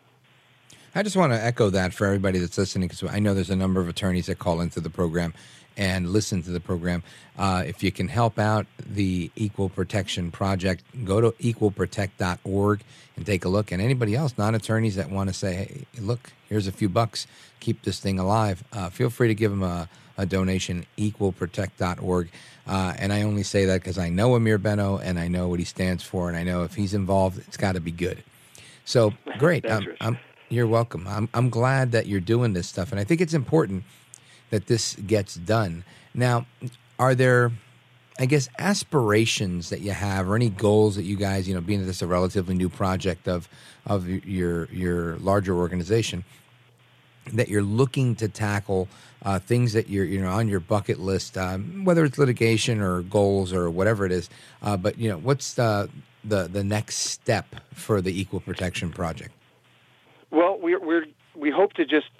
[0.94, 3.56] I just want to echo that for everybody that's listening because I know there's a
[3.56, 5.34] number of attorneys that call into the program
[5.76, 7.02] and listen to the program.
[7.38, 12.80] Uh, if you can help out the Equal Protection Project, go to equalprotect.org
[13.16, 13.70] and take a look.
[13.70, 17.26] And anybody else, non attorneys that want to say, hey, look, here's a few bucks,
[17.60, 19.88] keep this thing alive, uh, feel free to give them a,
[20.18, 22.30] a donation, equalprotect.org.
[22.66, 25.60] Uh, and I only say that because I know Ameer Benno and I know what
[25.60, 26.28] he stands for.
[26.28, 28.22] And I know if he's involved, it's got to be good.
[28.84, 29.64] So great.
[30.50, 31.06] You're welcome.
[31.06, 32.90] I'm, I'm glad that you're doing this stuff.
[32.90, 33.84] And I think it's important
[34.50, 35.84] that this gets done.
[36.12, 36.46] Now,
[36.98, 37.52] are there,
[38.18, 41.86] I guess, aspirations that you have or any goals that you guys, you know, being
[41.86, 43.48] this a relatively new project of,
[43.86, 46.24] of your, your larger organization,
[47.32, 48.88] that you're looking to tackle
[49.22, 53.02] uh, things that you're you know on your bucket list, um, whether it's litigation or
[53.02, 54.30] goals or whatever it is.
[54.62, 55.88] Uh, but you know, what's the,
[56.24, 59.32] the the next step for the Equal Protection Project?
[60.30, 62.10] Well, we're, we're we hope to just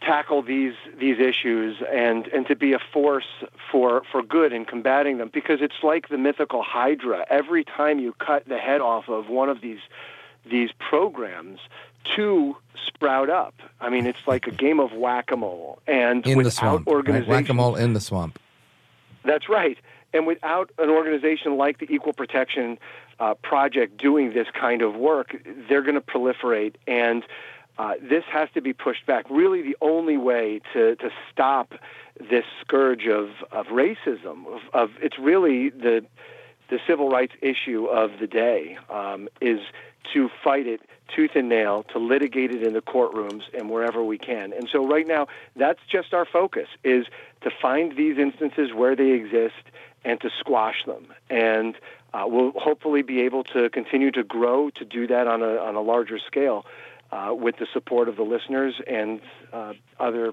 [0.00, 3.26] tackle these these issues and and to be a force
[3.70, 8.12] for for good in combating them because it's like the mythical hydra every time you
[8.14, 9.78] cut the head off of one of these
[10.50, 11.60] these programs
[12.16, 16.50] two sprout up i mean it's like a game of whack-a-mole and in without the
[16.50, 17.42] swamp, organization right?
[17.42, 18.40] whack-a-mole in the swamp.
[19.24, 19.78] that's right.
[20.14, 22.78] And without an organization like the Equal Protection
[23.18, 25.36] uh, Project doing this kind of work,
[25.68, 26.74] they're going to proliferate.
[26.86, 27.24] And
[27.78, 29.24] uh, this has to be pushed back.
[29.30, 31.74] Really, the only way to, to stop
[32.18, 36.04] this scourge of, of racism, of, of it's really the
[36.68, 39.60] the civil rights issue of the day um, is
[40.14, 40.80] to fight it
[41.14, 44.54] tooth and nail, to litigate it in the courtrooms and wherever we can.
[44.54, 47.04] And so right now, that's just our focus is
[47.42, 49.62] to find these instances where they exist
[50.04, 51.06] and to squash them.
[51.30, 51.76] And
[52.14, 55.74] uh, we'll hopefully be able to continue to grow to do that on a, on
[55.74, 56.66] a larger scale
[57.10, 59.20] uh, with the support of the listeners and
[59.52, 60.32] uh, other,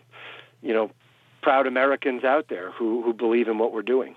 [0.61, 0.91] you know,
[1.41, 4.15] proud Americans out there who, who believe in what we're doing.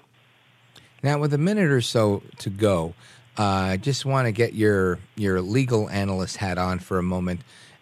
[1.02, 2.94] Now, with a minute or so to go,
[3.38, 7.40] uh, I just want to get your your legal analyst hat on for a moment.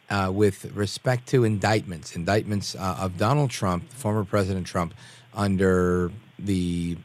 [0.08, 4.92] Uh, with respect to indictments, indictments uh, of Donald Trump, former President Trump,
[5.34, 6.96] under the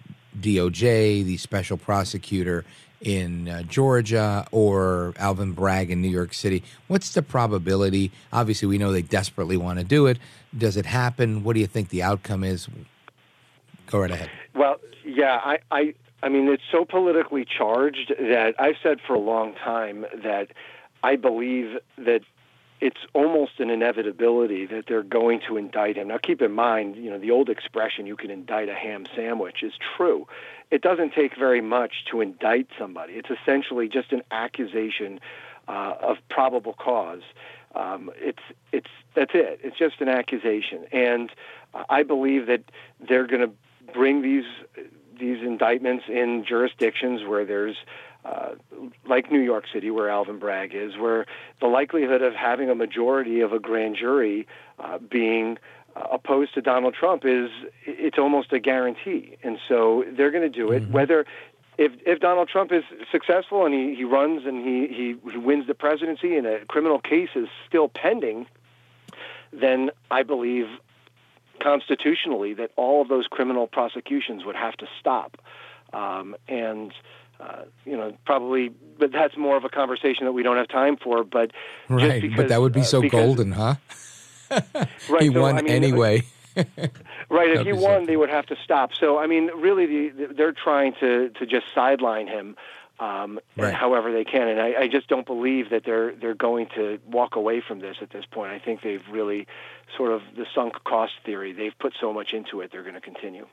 [0.42, 2.66] DOJ, the special prosecutor
[3.02, 6.64] in uh, Georgia, or Alvin Bragg in New York City.
[6.88, 8.12] What's the probability?
[8.34, 10.18] Obviously, we know they desperately want to do it.
[10.58, 11.44] Does it happen?
[11.44, 12.68] What do you think the outcome is?
[13.88, 14.32] Go right ahead.
[14.56, 19.20] Well, yeah, I, I, I mean, it's so politically charged that I've said for a
[19.20, 20.48] long time that
[21.04, 22.22] I believe that
[22.82, 26.10] it's almost an inevitability that they're going to indict him.
[26.10, 29.64] Now, keep in mind, you know, the old expression, you can indict a ham sandwich,
[29.64, 30.28] is true.
[30.72, 33.14] It doesn't take very much to indict somebody.
[33.14, 35.20] It's essentially just an accusation
[35.68, 37.24] uh, of probable cause.
[37.74, 39.60] Um, it's it's that's it.
[39.64, 41.30] It's just an accusation, and
[41.90, 42.64] I believe that
[43.06, 43.52] they're going to
[43.94, 44.46] bring these
[45.20, 47.78] these indictments in jurisdictions where there's
[48.26, 48.56] uh,
[49.08, 51.26] like New York City, where Alvin Bragg is, where
[51.62, 54.48] the likelihood of having a majority of a grand jury
[54.80, 55.58] uh, being
[55.96, 57.50] uh, opposed to Donald Trump is
[57.86, 60.84] it's almost a guarantee, and so they're going to do it.
[60.84, 60.94] Mm-hmm.
[60.94, 61.26] Whether
[61.78, 65.68] if if Donald Trump is successful and he, he runs and he, he he wins
[65.68, 68.48] the presidency and a criminal case is still pending,
[69.54, 70.66] then I believe
[71.62, 75.38] constitutionally that all of those criminal prosecutions would have to stop.
[75.94, 76.92] Um, and
[77.40, 78.70] uh, you know, probably,
[79.00, 81.24] but that's more of a conversation that we don't have time for.
[81.24, 81.52] But
[81.90, 83.76] Right, because, but that would be uh, so because- golden, huh?
[85.10, 86.24] Right, he so, won I mean, anyway.
[87.28, 88.92] Right, if he won, they would have to stop.
[88.94, 92.56] So, I mean, really, the, they're trying to to just sideline him,
[93.00, 93.74] um, Right.
[93.74, 94.48] however they can.
[94.48, 97.98] And I, I just don't believe that they're they're going to walk away from this
[98.02, 98.52] at this point.
[98.52, 99.48] I think they've really
[99.98, 101.52] sort of the sunk cost theory.
[101.52, 102.72] They've put so much into it.
[102.72, 103.48] They're going to continue.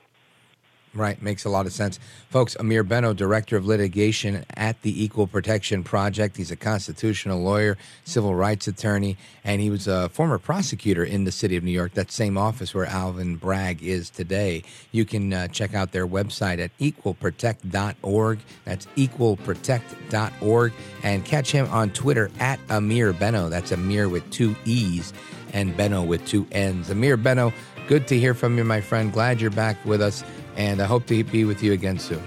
[0.95, 1.99] Right, makes a lot of sense.
[2.29, 6.37] Folks, Ameer Benno, Director of Litigation at the Equal Protection Project.
[6.37, 11.31] He's a constitutional lawyer, civil rights attorney, and he was a former prosecutor in the
[11.31, 14.61] city of New York, that same office where Alvin Bragg is today.
[14.91, 18.39] You can uh, check out their website at equalprotect.org.
[18.63, 20.73] That's equalprotect.org.
[21.01, 23.49] And catch him on Twitter at Ameer Benno.
[23.49, 25.11] That's Ameer with two E's
[25.53, 26.89] and Benno with two N's.
[26.89, 27.51] Ameer Benno,
[27.87, 29.11] good to hear from you, my friend.
[29.13, 30.23] Glad you're back with us,
[30.55, 32.23] and I hope to be with you again soon.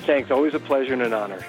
[0.00, 0.30] Thanks.
[0.30, 1.44] Always a pleasure and an honor.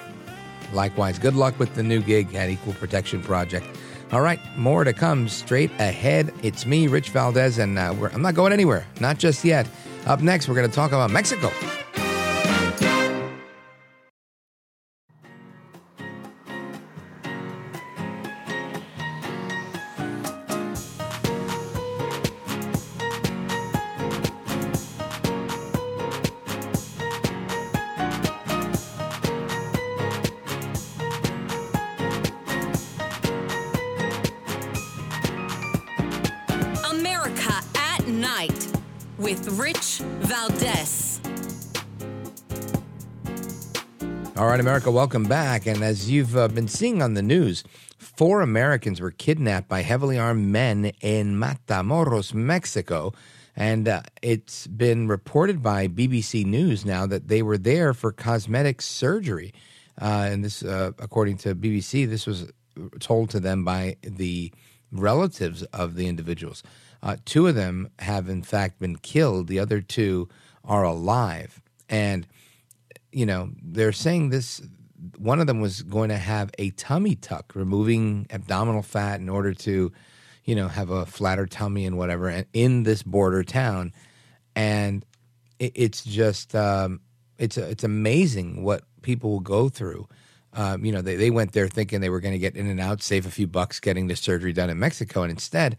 [0.72, 3.66] Likewise, good luck with the new gig at Equal Protection Project.
[4.12, 6.32] All right, more to come straight ahead.
[6.42, 9.68] It's me, Rich Valdes, and uh, we're, I'm not going anywhere, not just yet.
[10.06, 11.50] Up next, we're going to talk about Mexico.
[40.48, 41.20] Valdes.
[44.36, 45.66] All right, America, welcome back.
[45.66, 47.64] And as you've uh, been seeing on the news,
[47.98, 53.12] four Americans were kidnapped by heavily armed men in Matamoros, Mexico.
[53.56, 58.82] And uh, it's been reported by BBC News now that they were there for cosmetic
[58.82, 59.54] surgery.
[60.00, 62.52] Uh, and this, uh, according to BBC, this was
[63.00, 64.52] told to them by the
[64.92, 66.62] relatives of the individuals.
[67.02, 69.46] Uh, two of them have, in fact, been killed.
[69.46, 70.28] The other two
[70.64, 71.60] are alive.
[71.88, 72.26] And,
[73.12, 74.62] you know, they're saying this
[75.18, 79.52] one of them was going to have a tummy tuck, removing abdominal fat in order
[79.52, 79.92] to,
[80.44, 83.92] you know, have a flatter tummy and whatever and in this border town.
[84.54, 85.04] And
[85.58, 87.00] it, it's just, um,
[87.38, 90.08] it's, it's amazing what people will go through.
[90.54, 92.80] Um, you know, they, they went there thinking they were going to get in and
[92.80, 95.22] out, save a few bucks getting the surgery done in Mexico.
[95.22, 95.76] And instead,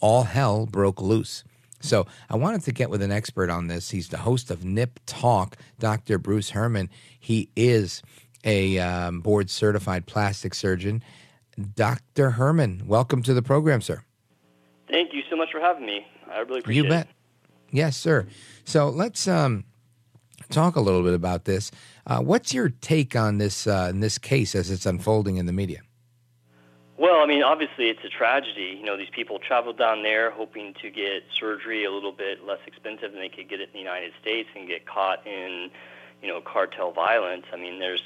[0.00, 1.44] all hell broke loose.
[1.80, 3.90] So I wanted to get with an expert on this.
[3.90, 6.18] He's the host of Nip Talk, Dr.
[6.18, 6.90] Bruce Hermann.
[7.18, 8.02] He is
[8.44, 11.02] a um, board certified plastic surgeon.
[11.74, 12.30] Dr.
[12.32, 14.02] Hermann, welcome to the program, sir.
[14.90, 16.06] Thank you so much for having me.
[16.30, 16.84] I really appreciate it.
[16.84, 17.06] You bet.
[17.06, 17.14] It.
[17.72, 18.26] Yes, sir.
[18.64, 19.64] So let's um,
[20.50, 21.70] talk a little bit about this.
[22.06, 25.52] Uh, what's your take on this uh, in this case as it's unfolding in the
[25.52, 25.80] media?
[27.00, 28.76] Well, I mean, obviously it's a tragedy.
[28.78, 32.58] You know, these people traveled down there hoping to get surgery a little bit less
[32.66, 35.70] expensive than they could get it in the United States and get caught in,
[36.20, 37.46] you know, cartel violence.
[37.54, 38.02] I mean, there's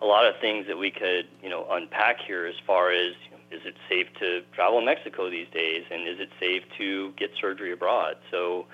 [0.00, 3.32] a lot of things that we could, you know, unpack here as far as you
[3.32, 7.10] know, is it safe to travel in Mexico these days, and is it safe to
[7.16, 8.16] get surgery abroad?
[8.30, 8.66] So,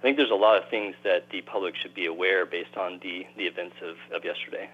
[0.00, 2.98] I think there's a lot of things that the public should be aware based on
[3.00, 4.68] the the events of, of yesterday.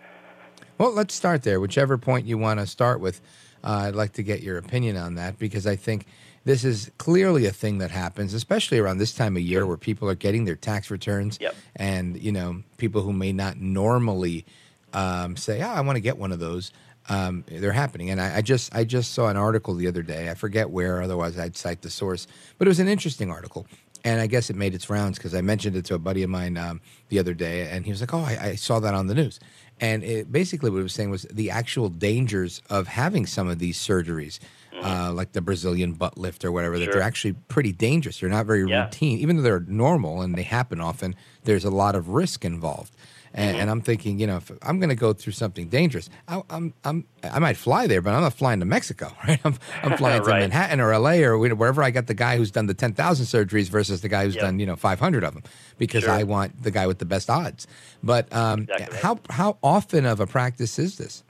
[0.79, 1.61] Well, let's start there.
[1.61, 3.21] Whichever point you want to start with,
[3.65, 6.07] uh, I'd like to get your opinion on that because I think
[6.45, 10.09] this is clearly a thing that happens, especially around this time of year where people
[10.09, 11.55] are getting their tax returns, yep.
[11.77, 14.47] and you know people who may not normally
[14.93, 16.73] um, say, "Oh, I want to get one of those."
[17.09, 20.31] Um, they're happening, and I, I, just I just saw an article the other day.
[20.31, 23.67] I forget where, otherwise I'd cite the source, but it was an interesting article,
[24.05, 26.31] and I guess it made its rounds because I mentioned it to a buddy of
[26.31, 29.09] mine um, the other day, and he was like, "Oh, I, I saw that on
[29.09, 29.41] the news."
[29.81, 33.59] And it, basically, what it was saying was the actual dangers of having some of
[33.59, 34.39] these surgeries,
[34.73, 34.85] mm-hmm.
[34.85, 36.85] uh, like the Brazilian butt lift or whatever, sure.
[36.85, 38.21] that they're actually pretty dangerous.
[38.21, 38.85] They're not very yeah.
[38.85, 41.17] routine, even though they're normal and they happen often.
[41.45, 42.95] There's a lot of risk involved.
[43.33, 43.61] And, Mm-hmm.
[43.61, 46.75] and, I'm thinking, you know, if I'm going to go through something dangerous, I, I'm,
[46.85, 49.41] I'm, I might fly there, but I'm not flying to Mexico, right?
[49.45, 50.35] I'm, I'm flying right.
[50.35, 53.69] to Manhattan or LA or wherever I got the guy who's done the 10,000 surgeries
[53.69, 54.45] versus the guy who's yep.
[54.45, 55.45] done, you know, 500 of them
[55.79, 56.13] because sure.
[56.13, 57.67] I want the guy with the best odds.
[58.03, 61.23] But um, exactly how, how often of a practice is this?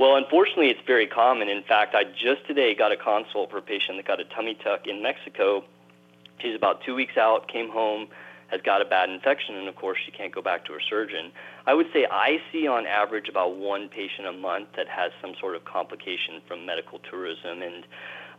[0.00, 1.50] Well, unfortunately, it's very common.
[1.50, 4.54] In fact, I just today got a consult for a patient that got a tummy
[4.54, 5.62] tuck in Mexico.
[6.38, 8.08] She's about two weeks out, came home,
[8.50, 11.32] has got a bad infection, and of course, she can't go back to her surgeon.
[11.66, 15.34] I would say I see on average about one patient a month that has some
[15.40, 17.62] sort of complication from medical tourism.
[17.62, 17.84] And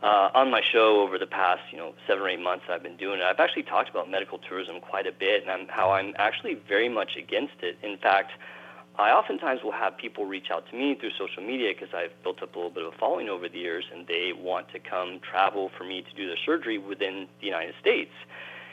[0.02, 2.96] uh, on my show over the past, you know, seven or eight months I've been
[2.96, 6.12] doing it, I've actually talked about medical tourism quite a bit and I'm, how I'm
[6.18, 7.78] actually very much against it.
[7.82, 8.32] In fact,
[8.98, 12.42] I oftentimes will have people reach out to me through social media because I've built
[12.42, 15.18] up a little bit of a following over the years, and they want to come
[15.20, 18.12] travel for me to do their surgery within the United States.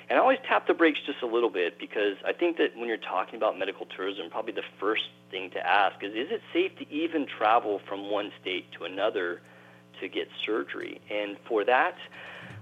[0.09, 2.87] And I always tap the brakes just a little bit because I think that when
[2.87, 6.75] you're talking about medical tourism, probably the first thing to ask is is it safe
[6.79, 9.41] to even travel from one state to another
[10.01, 10.99] to get surgery?
[11.11, 11.95] And for that,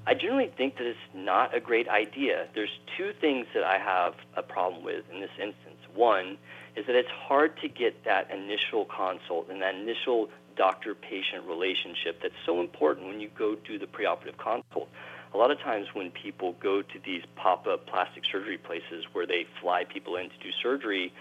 [0.06, 2.48] I generally think that it's not a great idea.
[2.54, 5.80] There's two things that I have a problem with in this instance.
[5.96, 6.38] One
[6.76, 12.22] is that it's hard to get that initial consult and that initial doctor patient relationship
[12.22, 14.90] that's so important when you go do the preoperative consult
[15.38, 19.46] a lot of times when people go to these pop-up plastic surgery places where they
[19.62, 21.14] fly people in to do surgery,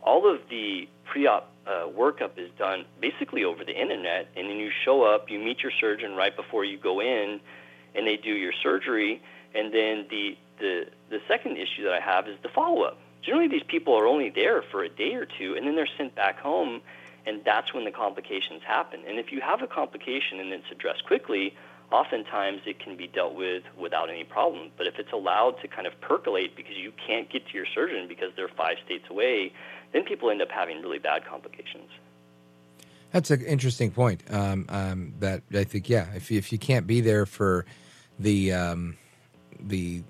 [0.00, 4.70] all of the pre-op uh, workup is done basically over the internet, and then you
[4.84, 7.40] show up, you meet your surgeon right before you go in,
[7.96, 9.20] and they do your surgery.
[9.56, 12.96] And then the the the second issue that I have is the follow-up.
[13.22, 16.14] Generally, these people are only there for a day or two, and then they're sent
[16.14, 16.80] back home,
[17.26, 19.00] and that's when the complications happen.
[19.08, 21.56] And if you have a complication and it's addressed quickly,
[21.94, 24.70] oftentimes it can be dealt with without any problem.
[24.76, 28.08] But if it's allowed to kind of percolate because you can't get to your surgeon
[28.08, 29.52] because they're five states away,
[29.92, 31.88] then people end up having really bad complications.
[33.12, 34.24] That's an interesting point.
[34.28, 37.64] Um, um, that I think, yeah, if you, if you can't be there for
[38.18, 38.96] the um,
[39.60, 40.02] the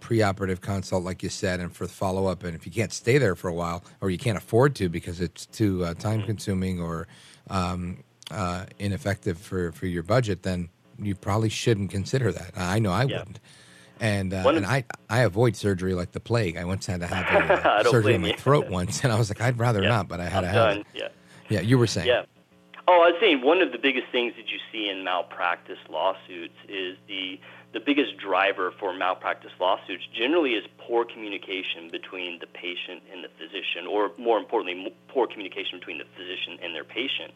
[0.00, 3.16] preoperative consult, like you said, and for the follow up, and if you can't stay
[3.16, 6.80] there for a while, or you can't afford to because it's too uh, time consuming
[6.80, 7.06] or
[7.48, 10.68] um, uh, ineffective for, for your budget, then
[10.98, 12.52] you probably shouldn't consider that.
[12.56, 13.18] I know I Yeah.
[13.18, 13.40] wouldn't.
[14.00, 16.56] And uh, and I I avoid surgery like the plague.
[16.56, 18.34] I once had to have a, uh, surgery in my you.
[18.34, 20.48] throat once, and I was like, I'd rather Yeah, not, but I had I'm to
[20.48, 20.78] have done.
[20.80, 20.86] it.
[20.94, 21.08] Yeah.
[21.48, 22.06] Yeah, you were saying.
[22.06, 22.24] Yeah.
[22.86, 26.54] Oh, I was saying one of the biggest things that you see in malpractice lawsuits
[26.68, 27.40] is the
[27.72, 33.28] the biggest driver for malpractice lawsuits generally is poor communication between the patient and the
[33.36, 37.34] physician, or more importantly, poor communication between the physician and their patient.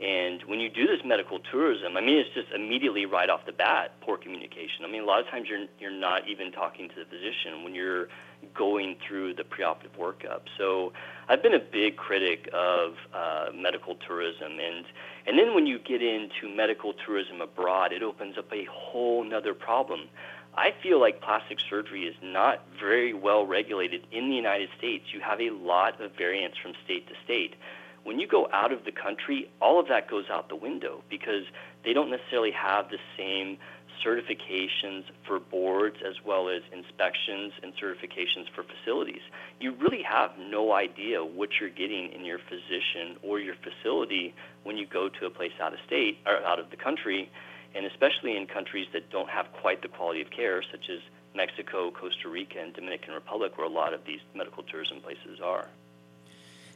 [0.00, 3.52] And when you do this medical tourism, I mean, it's just immediately right off the
[3.52, 4.84] bat poor communication.
[4.84, 7.74] I mean, a lot of times you're you're not even talking to the physician when
[7.74, 8.08] you're
[8.54, 10.42] going through the preoperative workup.
[10.56, 10.94] So
[11.28, 14.86] I've been a big critic of uh, medical tourism, and
[15.26, 19.52] and then when you get into medical tourism abroad, it opens up a whole nother
[19.52, 20.08] problem.
[20.56, 25.04] I feel like plastic surgery is not very well regulated in the United States.
[25.12, 27.54] You have a lot of variance from state to state.
[28.04, 31.44] When you go out of the country, all of that goes out the window because
[31.84, 33.58] they don't necessarily have the same
[34.04, 39.20] certifications for boards as well as inspections and certifications for facilities.
[39.60, 44.34] You really have no idea what you're getting in your physician or your facility
[44.64, 47.30] when you go to a place out of state or out of the country,
[47.74, 51.00] and especially in countries that don't have quite the quality of care, such as
[51.34, 55.68] Mexico, Costa Rica, and Dominican Republic, where a lot of these medical tourism places are.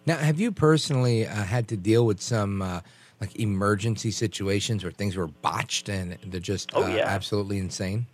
[0.06, 2.80] Now, have you personally uh, had to deal with some uh,
[3.20, 7.06] like emergency situations where things were botched and they're just Oh, uh, yeah.
[7.06, 8.06] absolutely insane?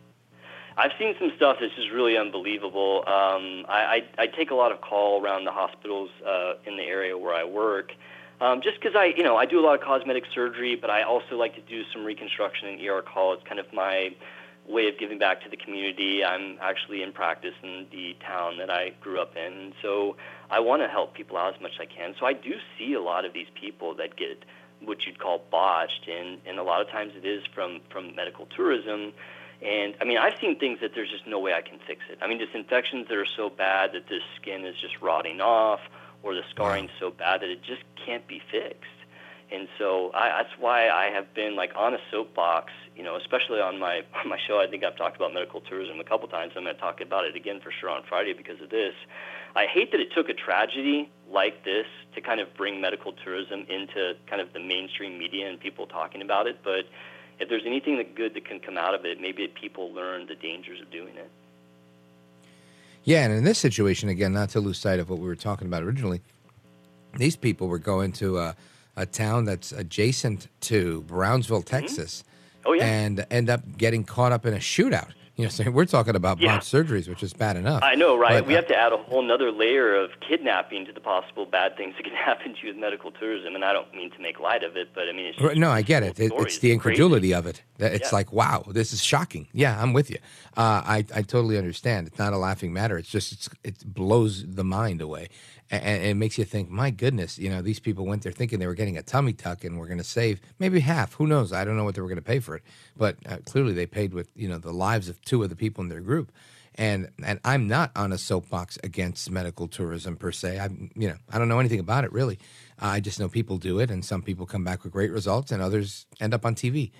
[0.76, 3.02] I've seen some stuff that's just really unbelievable.
[3.06, 6.84] Um, I, I, I take a lot of call around the hospitals uh, in the
[6.84, 7.92] area where I work,
[8.40, 11.02] um, just because I, you know, I do a lot of cosmetic surgery, but I
[11.02, 13.34] also like to do some reconstruction and ER call.
[13.34, 14.14] It's kind of my
[14.68, 16.24] way of giving back to the community.
[16.24, 20.16] I'm actually in practice in the town that I grew up in, and so
[20.50, 22.14] I want to help people out as much as I can.
[22.18, 24.44] So I do see a lot of these people that get
[24.82, 28.46] what you'd call botched, and, and a lot of times it is from, from medical
[28.46, 29.12] tourism.
[29.62, 32.18] And I mean, I've seen things that there's just no way I can fix it.
[32.22, 35.80] I mean, just infections that are so bad that the skin is just rotting off,
[36.22, 38.88] or the scarring's so bad that it just can't be fixed.
[39.52, 43.60] And so I, that's why I have been like on a soapbox, you know, especially
[43.60, 44.60] on my on my show.
[44.60, 46.52] I think I've talked about medical tourism a couple times.
[46.56, 48.94] I'm going to talk about it again for sure on Friday because of this.
[49.56, 53.66] I hate that it took a tragedy like this to kind of bring medical tourism
[53.68, 56.60] into kind of the mainstream media and people talking about it.
[56.62, 56.86] But
[57.40, 60.36] if there's anything that good that can come out of it, maybe people learn the
[60.36, 61.30] dangers of doing it.
[63.02, 65.66] Yeah, and in this situation, again, not to lose sight of what we were talking
[65.66, 66.20] about originally,
[67.16, 68.56] these people were going to a,
[68.96, 72.24] a town that's adjacent to Brownsville, Texas,
[72.66, 72.84] Oh, yeah.
[72.84, 75.08] and end up getting caught up in a shootout.
[75.36, 76.56] You know, so we're talking about Yeah.
[76.56, 77.82] botched surgeries, which is bad enough.
[77.82, 78.40] I know, right?
[78.40, 81.46] But, we uh, have to add a whole nother layer of kidnapping to the possible
[81.46, 83.54] bad things that can happen to you with medical tourism.
[83.54, 85.70] And I don't mean to make light of it, but I mean, it's Right, No,
[85.70, 86.20] I get it.
[86.20, 87.62] it it's the incredulity of it.
[87.78, 88.16] It's Yeah.
[88.16, 89.48] like, wow, this is shocking.
[89.54, 90.18] Yeah, I'm with you.
[90.58, 92.08] Uh, I I totally understand.
[92.08, 92.98] It's not a laughing matter.
[92.98, 95.28] It's just it's, it blows the mind away,
[95.70, 98.66] and it makes you think, my goodness, you know, these people went there thinking they
[98.66, 101.14] were getting a tummy tuck and we're going to save maybe half.
[101.14, 101.52] Who knows?
[101.52, 102.62] I don't know what they were going to pay for it,
[102.96, 105.82] but uh, clearly they paid with you know the lives of two of the people
[105.82, 106.32] in their group.
[106.74, 110.58] And and I'm not on a soapbox against medical tourism per se.
[110.58, 112.38] I you know I don't know anything about it really.
[112.78, 115.62] I just know people do it, and some people come back with great results, and
[115.62, 116.90] others end up on TV.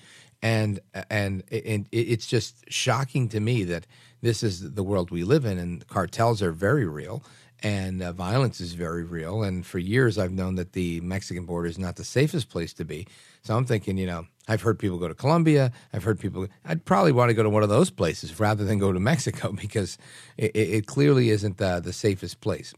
[0.42, 3.86] And and and it's just shocking to me that
[4.22, 7.24] this is the world we live in, and cartels are very real,
[7.62, 9.42] and uh, violence is very real.
[9.42, 12.84] And for years, I've known that the Mexican border is not the safest place to
[12.84, 13.06] be.
[13.42, 15.72] So I'm thinking, you know, I've heard people go to Colombia.
[15.92, 16.46] I've heard people.
[16.64, 19.52] I'd probably want to go to one of those places rather than go to Mexico
[19.60, 19.98] because
[20.36, 22.74] it, it clearly isn't the, the safest place.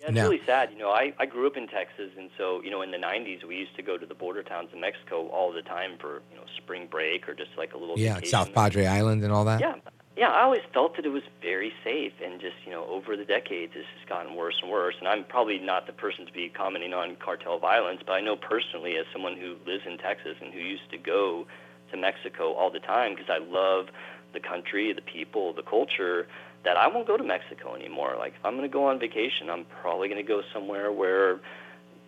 [0.00, 0.70] Yeah, it's Now- really sad.
[0.72, 3.42] You know, I, I grew up in Texas, and so you know, in the '90s,
[3.44, 6.36] we used to go to the border towns in Mexico all the time for you
[6.36, 8.20] know spring break or just like a little Yeah.
[8.24, 9.60] South Padre Island and all that.
[9.60, 9.76] Yeah,
[10.16, 10.28] yeah.
[10.28, 13.72] I always felt that it was very safe, and just you know, over the decades,
[13.76, 14.94] it's just gotten worse and worse.
[14.98, 18.36] And I'm probably not the person to be commenting on cartel violence, but I know
[18.36, 21.46] personally, as someone who lives in Texas and who used to go
[21.90, 23.86] to Mexico all the time because I love
[24.32, 26.26] the country, the people, the culture,
[26.64, 28.16] that I won't go to Mexico anymore.
[28.18, 31.40] Like if I'm going to go on vacation, I'm probably going to go somewhere where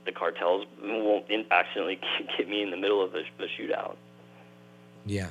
[0.05, 2.01] the cartels won't accidentally
[2.39, 3.97] get me in the middle of a, a shootout.
[5.05, 5.29] Yeah,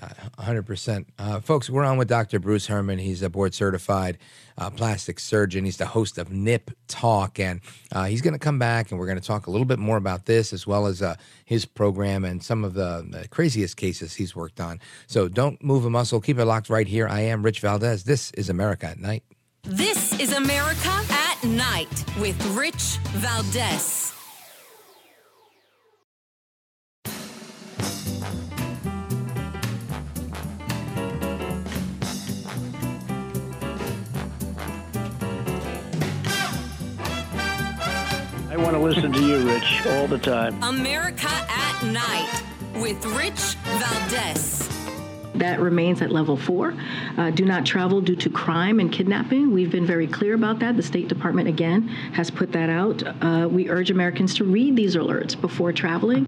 [0.00, 1.06] 100%.
[1.18, 2.38] Uh, folks, we're on with Dr.
[2.38, 2.98] Bruce Hermann.
[2.98, 4.18] He's a board certified
[4.58, 5.64] uh, plastic surgeon.
[5.64, 7.60] He's the host of NIP Talk, and
[7.92, 9.96] uh, he's going to come back and we're going to talk a little bit more
[9.96, 14.14] about this as well as uh, his program and some of the, the craziest cases
[14.14, 14.80] he's worked on.
[15.06, 16.20] So don't move a muscle.
[16.20, 17.08] Keep it locked right here.
[17.08, 18.04] I am Rich Valdes.
[18.04, 19.24] This is America at Night.
[19.62, 24.13] This is America at Night with Rich Valdes.
[38.74, 40.60] Want to listen to you, Rich, all the time.
[40.60, 42.42] America at Night
[42.74, 44.68] with Rich Valdes.
[45.36, 46.74] That remains at level four.
[47.16, 49.52] Uh, do not travel due to crime and kidnapping.
[49.52, 50.76] We've been very clear about that.
[50.76, 53.04] The State Department, again, has put that out.
[53.22, 56.26] Uh, we urge Americans to read these alerts before traveling.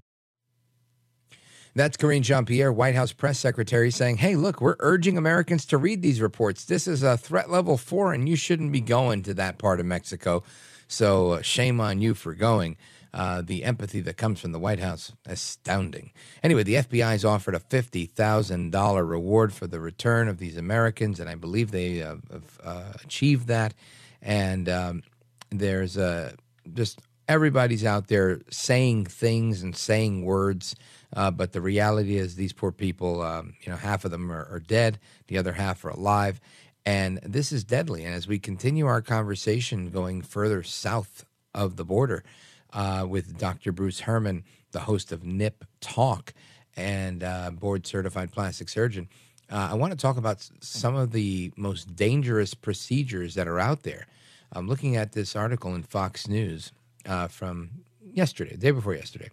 [1.75, 5.77] That's Karine Jean Pierre, White House press secretary, saying, Hey, look, we're urging Americans to
[5.77, 6.63] read these reports.
[6.63, 9.85] This is a threat level four, and you shouldn't be going to that part of
[9.85, 10.43] Mexico.
[10.87, 12.77] So uh, shame on you for going.
[13.13, 16.11] Uh, the empathy that comes from the White House, astounding.
[16.43, 21.29] Anyway, the FBI has offered a $50,000 reward for the return of these Americans, and
[21.29, 23.73] I believe they uh, have uh, achieved that.
[24.21, 25.03] And um,
[25.49, 26.33] there's uh,
[26.73, 30.75] just everybody's out there saying things and saying words
[31.15, 34.47] uh, but the reality is, these poor people, um, you know, half of them are,
[34.51, 36.41] are, dead, the other half are alive.
[36.87, 38.05] And this is deadly.
[38.05, 42.23] And as we continue our conversation going further south of the border
[42.71, 43.73] uh, with Dr.
[43.73, 46.33] Bruce Hermann, the host of NIP Talk
[46.77, 49.09] and uh, board certified plastic surgeon,
[49.51, 53.83] uh, I want to talk about some of the most dangerous procedures that are out
[53.83, 54.07] there.
[54.53, 56.71] I'm looking at this article in Fox News
[57.05, 57.69] uh, from
[58.13, 59.29] yesterday, the day before yesterday.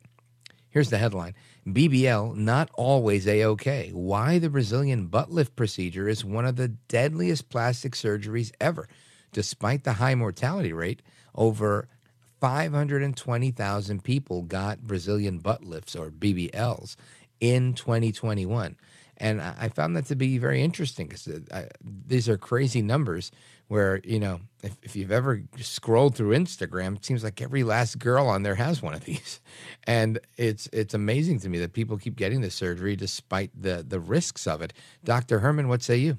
[0.75, 1.35] Here's the headline
[1.69, 3.91] BBL not always A OK.
[3.93, 8.89] Why the Brazilian butt lift procedure is one of the deadliest plastic surgeries ever.
[9.33, 11.01] Despite the high mortality rate,
[11.37, 11.87] over
[12.41, 16.97] 520,000 people got Brazilian butt lifts or BBLs
[17.39, 18.77] in 2021.
[19.19, 23.31] And I found that to be very interesting because uh, these are crazy numbers
[23.69, 27.99] where you know if, if you've ever scrolled through instagram it seems like every last
[27.99, 29.41] girl on there has one of these
[29.85, 34.01] and it's it's amazing to me that people keep getting this surgery despite the the
[34.01, 34.73] risks of it
[35.05, 36.19] dr hermann what say you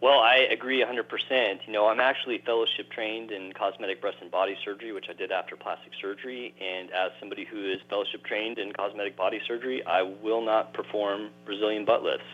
[0.00, 1.66] well, I agree 100%.
[1.66, 5.32] You know, I'm actually fellowship trained in cosmetic breast and body surgery, which I did
[5.32, 6.54] after plastic surgery.
[6.60, 11.30] And as somebody who is fellowship trained in cosmetic body surgery, I will not perform
[11.46, 12.26] Brazilian butt lifts.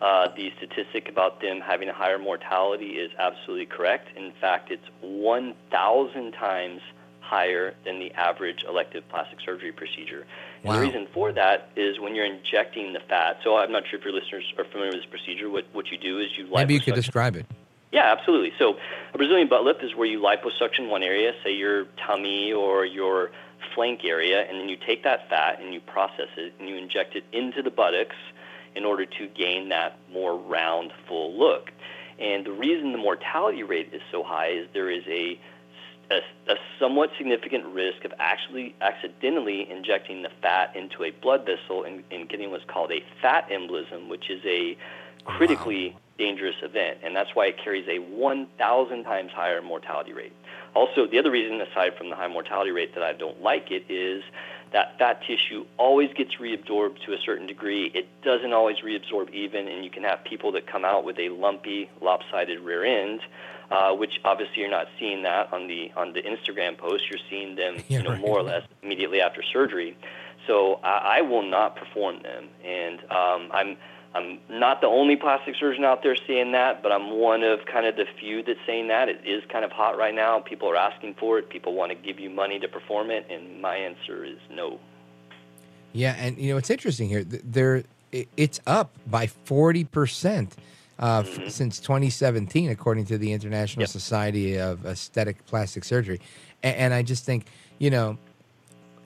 [0.00, 4.08] Uh, the statistic about them having a higher mortality is absolutely correct.
[4.16, 6.82] In fact, it's 1,000 times
[7.20, 10.26] higher than the average elective plastic surgery procedure.
[10.62, 10.72] Wow.
[10.72, 13.38] And the reason for that is when you're injecting the fat.
[13.42, 15.50] So I'm not sure if your listeners are familiar with this procedure.
[15.50, 17.46] What, what you do is you maybe you could describe it.
[17.92, 18.52] Yeah, absolutely.
[18.58, 18.76] So
[19.14, 23.30] a Brazilian butt lift is where you liposuction one area, say your tummy or your
[23.74, 27.16] flank area, and then you take that fat and you process it and you inject
[27.16, 28.16] it into the buttocks
[28.76, 31.70] in order to gain that more round, full look.
[32.18, 35.38] And the reason the mortality rate is so high is there is a,
[36.10, 41.84] a, a somewhat significant risk of actually accidentally injecting the fat into a blood vessel
[41.84, 44.76] and, and getting what's called a fat embolism, which is a
[45.24, 46.00] critically wow.
[46.18, 46.98] dangerous event.
[47.02, 50.32] And that's why it carries a 1,000 times higher mortality rate.
[50.74, 53.84] Also, the other reason, aside from the high mortality rate, that I don't like it
[53.88, 54.22] is
[54.72, 57.90] that fat tissue always gets reabsorbed to a certain degree.
[57.94, 61.28] It doesn't always reabsorb even, and you can have people that come out with a
[61.28, 63.20] lumpy, lopsided rear end,
[63.70, 67.04] uh, which obviously you're not seeing that on the on the Instagram post.
[67.10, 68.20] You're seeing them, yeah, you know, right.
[68.20, 69.96] more or less immediately after surgery.
[70.46, 73.76] So I, I will not perform them, and um, I'm
[74.16, 77.84] I'm not the only plastic surgeon out there saying that, but I'm one of kind
[77.86, 79.08] of the few that's saying that.
[79.08, 80.40] It is kind of hot right now.
[80.40, 81.50] People are asking for it.
[81.50, 84.80] People want to give you money to perform it, and my answer is no.
[85.92, 87.24] Yeah, and you know it's interesting here.
[87.24, 90.56] There, it's up by forty percent.
[90.98, 91.42] Uh, mm-hmm.
[91.42, 93.90] f- since 2017, according to the International yep.
[93.90, 96.22] Society of Aesthetic Plastic Surgery.
[96.62, 97.44] And, and I just think,
[97.78, 98.16] you know,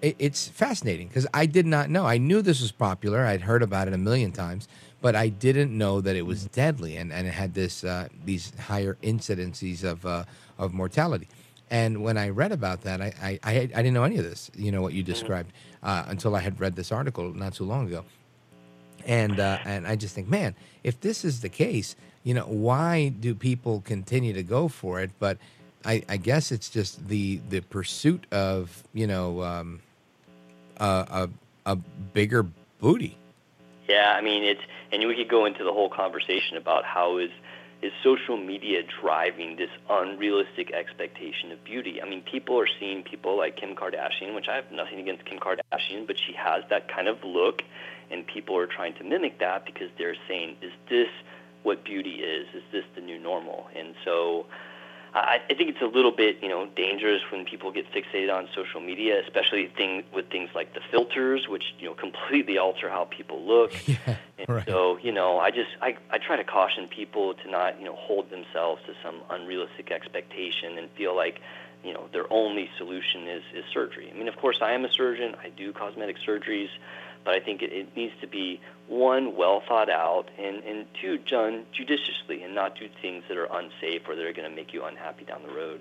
[0.02, 2.06] it, it's fascinating because I did not know.
[2.06, 3.24] I knew this was popular.
[3.26, 4.68] I'd heard about it a million times,
[5.00, 8.52] but I didn't know that it was deadly and, and it had this uh, these
[8.58, 10.24] higher incidences of uh,
[10.58, 11.28] of mortality.
[11.70, 14.50] And when I read about that, I, I, I, I, didn't know any of this,
[14.56, 15.12] you know, what you mm-hmm.
[15.12, 15.52] described,
[15.84, 18.04] uh, until I had read this article not too long ago.
[19.06, 21.94] And, uh, and I just think, man, if this is the case,
[22.24, 25.12] you know, why do people continue to go for it?
[25.20, 25.38] But
[25.84, 29.80] I, I guess it's just the, the pursuit of, you know, um,
[30.78, 31.28] a,
[31.64, 32.44] a, a bigger
[32.80, 33.16] booty.
[33.90, 34.60] Yeah, I mean, it's,
[34.92, 37.30] and we could go into the whole conversation about how is
[37.82, 42.00] is social media driving this unrealistic expectation of beauty?
[42.00, 45.38] I mean, people are seeing people like Kim Kardashian, which I have nothing against Kim
[45.38, 47.62] Kardashian, but she has that kind of look,
[48.10, 51.08] and people are trying to mimic that because they're saying, is this
[51.62, 52.46] what beauty is?
[52.54, 53.68] Is this the new normal?
[53.74, 54.46] And so
[55.14, 58.48] I, I think it's a little bit, you know, dangerous when people get fixated on
[58.54, 63.04] social media, especially thing, with things like the filters, which you know completely alter how
[63.04, 63.72] people look.
[63.90, 64.64] Yeah, and right.
[64.68, 67.96] so, you know, I just I, I try to caution people to not, you know,
[67.96, 71.40] hold themselves to some unrealistic expectation and feel like
[71.84, 74.10] you know their only solution is is surgery.
[74.14, 75.34] I mean, of course, I am a surgeon.
[75.42, 76.68] I do cosmetic surgeries,
[77.24, 81.18] but I think it, it needs to be one well thought out, and and two
[81.18, 84.72] done judiciously, and not do things that are unsafe or that are going to make
[84.72, 85.80] you unhappy down the road.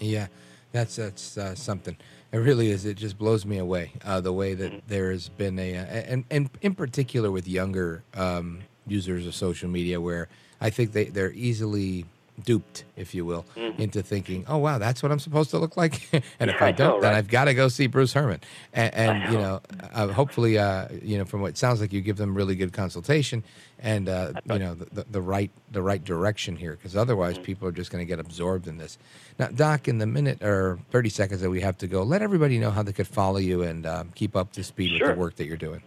[0.00, 0.26] Yeah,
[0.72, 1.96] that's that's uh, something.
[2.30, 2.84] It really is.
[2.84, 4.88] It just blows me away uh, the way that Mm-hmm.
[4.88, 9.68] there has been a, uh, and and in particular with younger um, users of social
[9.68, 10.28] media, where
[10.60, 12.04] I think they they're easily
[12.44, 13.80] duped, if you will, Mm-hmm.
[13.82, 16.00] into thinking, "Oh wow, that's what I'm supposed to look like,"
[16.40, 17.14] and if Yeah, I I don't, know, then?
[17.14, 18.40] I've got to go see Bruce Hermann.
[18.72, 19.38] And, and you know.
[19.38, 19.60] know,
[19.94, 22.72] uh, hopefully, uh, you know, from what it sounds like, you give them really good
[22.72, 23.42] consultation
[23.80, 27.44] and uh, you know the, the, the right the right direction here, because otherwise, Mm-hmm.
[27.44, 28.98] people are just going to get absorbed in this.
[29.38, 32.58] Now, Doc, in the minute or thirty seconds that we have to go, let everybody
[32.58, 35.36] know how they could follow you and um, keep up to speed with the work
[35.36, 35.82] that you're doing.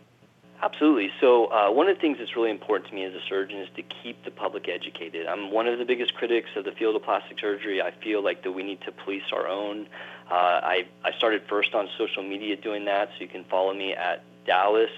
[0.63, 1.11] Absolutely.
[1.19, 3.69] So, uh, one of the things that's really important to me as a surgeon is
[3.77, 5.25] to keep the public educated.
[5.25, 7.81] I'm one of the biggest critics of the field of plastic surgery.
[7.81, 9.87] I feel like that we need to police our own.
[10.29, 10.33] Uh,
[10.63, 14.23] I, I started first on social media doing that, so you can follow me at
[14.45, 14.91] Dallas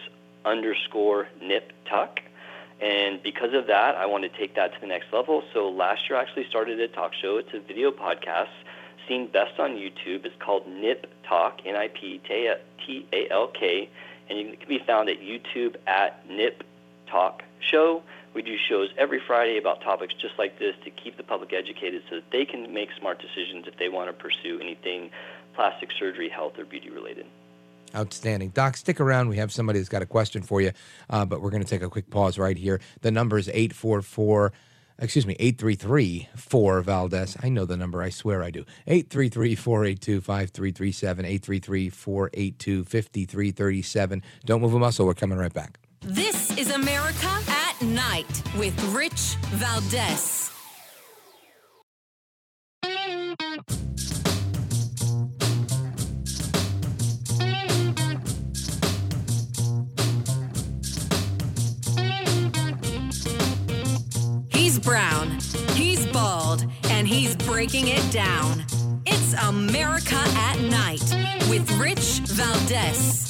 [0.44, 2.20] underscore nip tuck.
[2.82, 5.44] And because of that, I want to take that to the next level.
[5.54, 7.38] So last year, I actually started a talk show.
[7.38, 8.50] It's a video podcast
[9.08, 10.26] seen best on YouTube.
[10.26, 12.20] It's called Nip Talk, N-I-P-T-A-L-K,
[14.40, 16.64] and you can be found at YouTube at Nip
[17.08, 18.04] Talk Show.
[18.34, 22.04] We do shows every Friday about topics just like this to keep the public educated
[22.10, 25.12] so that they can make smart decisions if they want to pursue anything
[25.54, 27.28] plastic surgery, health, or beauty related.
[27.96, 28.50] Outstanding.
[28.50, 29.30] Doc, stick around.
[29.30, 30.72] We have somebody that's got a question for you,
[31.12, 32.82] uh, but we're going to take a quick pause right here.
[33.02, 34.52] The number is 844,
[35.00, 37.38] excuse me, 833 4 Valdes.
[37.42, 38.02] I know the number.
[38.02, 38.66] I swear I do.
[38.88, 44.24] 833 482 5337, 833 482 5337.
[44.46, 45.06] Don't move a muscle.
[45.06, 45.80] We're coming right back.
[46.02, 50.53] This is America at Night with Rich Valdes.
[67.04, 68.64] And he's breaking it down.
[69.06, 71.04] It's America at Night
[71.50, 73.30] with Rich Valdes.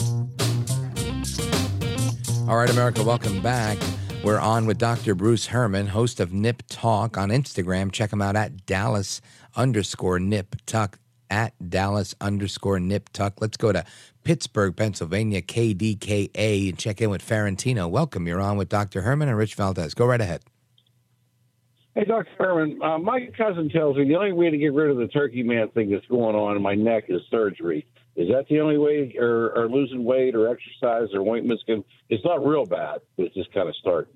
[2.48, 3.80] All right, America, welcome back.
[4.24, 5.16] We're on with Dr.
[5.16, 7.92] Bruce Hermann, host of Nip Talk on Instagram.
[7.92, 9.22] Check him out at Dallas
[9.56, 11.00] underscore Nip Tuck,
[11.32, 13.42] at Dallas underscore Nip Tuck.
[13.42, 13.84] Let's go to
[14.24, 17.90] Pittsburgh, Pennsylvania, KDKA, and check in with Ferentino.
[17.90, 18.28] Welcome.
[18.28, 19.02] You're on with Dr.
[19.02, 19.96] Hermann and Rich Valdes.
[19.96, 20.44] Go right ahead.
[21.96, 22.28] Hey, Dr.
[22.40, 25.44] Hermann, uh, my cousin tells me the only way to get rid of the turkey
[25.44, 27.86] man thing that's going on in my neck is surgery.
[28.16, 31.84] Is that the only way, or, or losing weight, or exercise, or ointments can?
[32.10, 34.14] It's not real bad, but it's just kind of starting.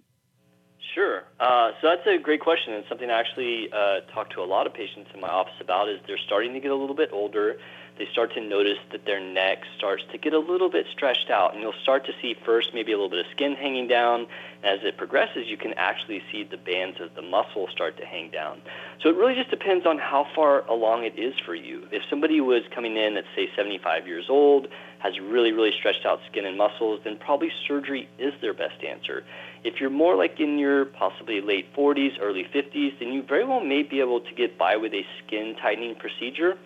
[0.95, 1.23] Sure.
[1.39, 4.65] Uh, so that's a great question, and something I actually uh, talk to a lot
[4.65, 5.89] of patients in my office about.
[5.89, 7.59] Is they're starting to get a little bit older.
[7.97, 11.53] They start to notice that their neck starts to get a little bit stretched out,
[11.53, 14.27] and you'll start to see first maybe a little bit of skin hanging down.
[14.63, 18.29] As it progresses, you can actually see the bands of the muscle start to hang
[18.29, 18.61] down.
[19.01, 21.87] So it really just depends on how far along it is for you.
[21.91, 24.67] If somebody was coming in at, say 75 years old,
[24.99, 29.23] has really really stretched out skin and muscles, then probably surgery is their best answer.
[29.63, 33.59] If you're more like in your possibly late 40s, early 50s, then you very well
[33.59, 36.57] may be able to get by with a skin tightening procedure.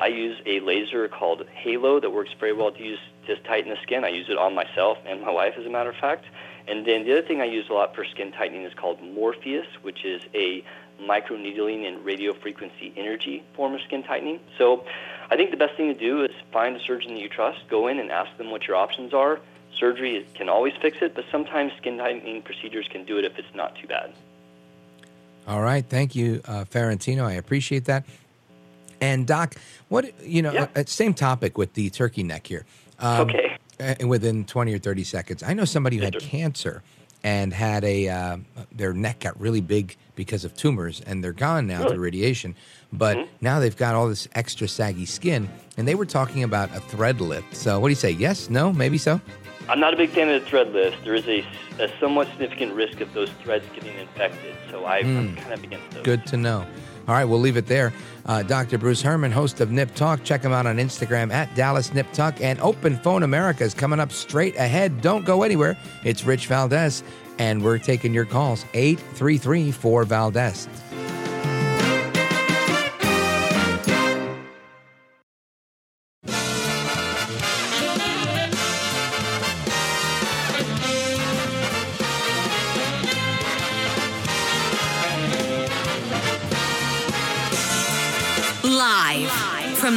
[0.00, 3.76] I use a laser called Halo that works very well to use to tighten the
[3.82, 4.02] skin.
[4.02, 6.24] I use it on myself and my wife, as a matter of fact.
[6.66, 9.66] And then the other thing I use a lot for skin tightening is called Morpheus,
[9.82, 10.64] which is a
[11.02, 14.40] microneedling and radio frequency energy form of skin tightening.
[14.56, 14.84] So
[15.30, 17.86] I think the best thing to do is find a surgeon that you trust, go
[17.86, 19.38] in and ask them what your options are.
[19.78, 23.54] Surgery can always fix it, but sometimes skin tightening procedures can do it if it's
[23.54, 24.12] not too bad.
[25.46, 25.84] All right.
[25.84, 27.24] Thank you, uh, Ferentino.
[27.24, 28.04] I appreciate that.
[29.00, 29.54] And Doc,
[29.88, 32.64] what you know, uh, same topic with the turkey neck here.
[32.98, 33.56] Um, Okay.
[33.80, 36.82] uh, within twenty or thirty seconds, I know somebody who had cancer
[37.22, 38.36] and had a uh,
[38.72, 41.92] their neck got really big because of tumors, and they're gone now Really?
[41.92, 42.54] through radiation.
[42.92, 43.34] But Mm-hmm.
[43.40, 45.48] now they've got all this extra saggy skin,
[45.78, 47.56] and they were talking about a thread lift.
[47.56, 48.10] So, what do you say?
[48.10, 48.50] Yes?
[48.50, 48.72] No?
[48.72, 49.20] Maybe so?
[49.68, 51.04] I'm not a big fan of the thread lift.
[51.04, 51.46] There is a,
[51.78, 55.34] a somewhat significant risk of those threads getting infected, so I, I'm Hmm.
[55.36, 56.02] kind of against those.
[56.04, 56.66] Good to know.
[57.08, 57.92] All right, we'll leave it there.
[58.26, 58.78] Uh, Dr.
[58.78, 60.22] Bruce Hermann, host of Nip Talk.
[60.22, 62.40] Check him out on Instagram at Dallas Nip Talk.
[62.40, 65.00] And Open Phone America is coming up straight ahead.
[65.00, 65.76] Don't go anywhere.
[66.04, 67.02] It's Rich Valdes,
[67.38, 70.68] and we're taking your calls 833 4 Valdes.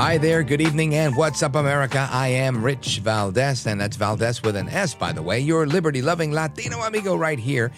[0.00, 2.08] Hi there, good evening, and what's up, America?
[2.10, 6.00] I am Rich Valdes, and that's Valdes with an S, by the way, your liberty
[6.00, 7.70] loving Latino amigo right here,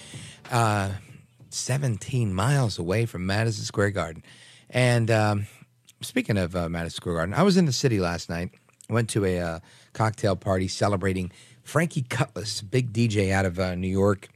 [0.52, 0.90] uh,
[1.50, 4.22] 17 miles away from Madison Square Garden.
[4.70, 5.46] And um,
[6.00, 8.50] speaking of uh, Madison Square Garden, I was in the city last night,
[8.88, 9.58] went to a uh,
[9.92, 11.32] cocktail party celebrating
[11.64, 14.28] Frankie Cutlass, big DJ out of uh, New York.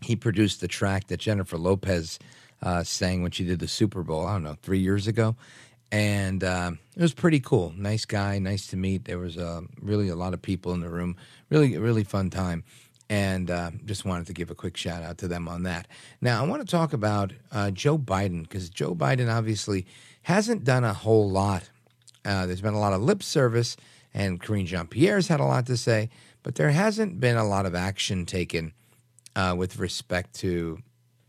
[0.00, 2.18] He produced the track that Jennifer Lopez
[2.62, 5.36] uh, sang when she did the Super Bowl, I don't know, three years ago
[5.94, 7.72] and uh, it was pretty cool.
[7.76, 9.04] Nice guy, nice to meet.
[9.04, 11.16] There was uh, really a lot of people in the room.
[11.50, 12.64] Really, really fun time,
[13.08, 15.86] and uh, just wanted to give a quick shout out to them on that.
[16.20, 19.86] Now, I want to talk about uh, Joe Biden because Joe Biden obviously
[20.22, 21.70] hasn't done a whole lot.
[22.24, 23.76] Uh, there's been a lot of lip service,
[24.12, 26.10] and Karine Jean Pierre's had a lot to say,
[26.42, 28.72] but there hasn't been a lot of action taken
[29.36, 30.80] uh, with respect to,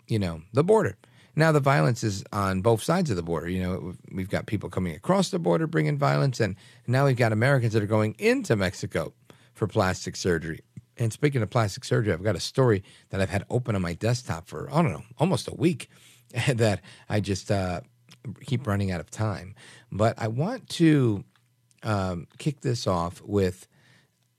[0.08, 0.98] you know, the border.
[1.36, 3.50] Now the violence is on both sides of the border.
[3.50, 6.56] You know, we've got people coming across the border bringing violence, and
[6.88, 9.14] now we've got Americans that are going into Mexico
[9.54, 10.62] for plastic surgery.
[10.98, 13.94] And speaking of plastic surgery, I've got a story that I've had open on my
[13.94, 15.90] desktop for I don't know almost a week
[16.48, 17.82] that I just uh,
[18.46, 19.56] keep running out of time.
[19.92, 21.24] But I want to
[21.84, 23.68] um, kick this off with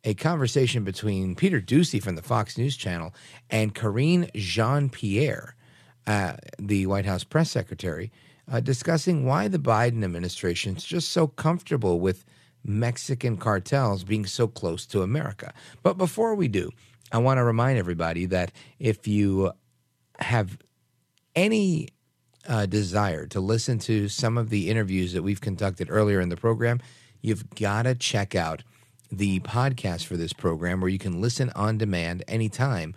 [0.05, 3.13] a conversation between Peter Doocy from the Fox News Channel
[3.51, 5.56] and Karine Jean Pierre
[6.07, 8.13] uh, the White House press secretary,
[8.51, 12.25] uh, discussing why the Biden administration is just so comfortable with
[12.65, 15.53] Mexican cartels being so close to America.
[15.83, 16.71] But before we do,
[17.13, 19.53] I want to remind everybody that if you
[20.19, 20.59] have
[21.35, 21.89] any
[22.49, 26.37] uh, desire to listen to some of the interviews that we've conducted earlier in the
[26.37, 26.81] program,
[27.21, 28.63] you've got to check out
[29.11, 32.95] the podcast for this program where you can listen on demand anytime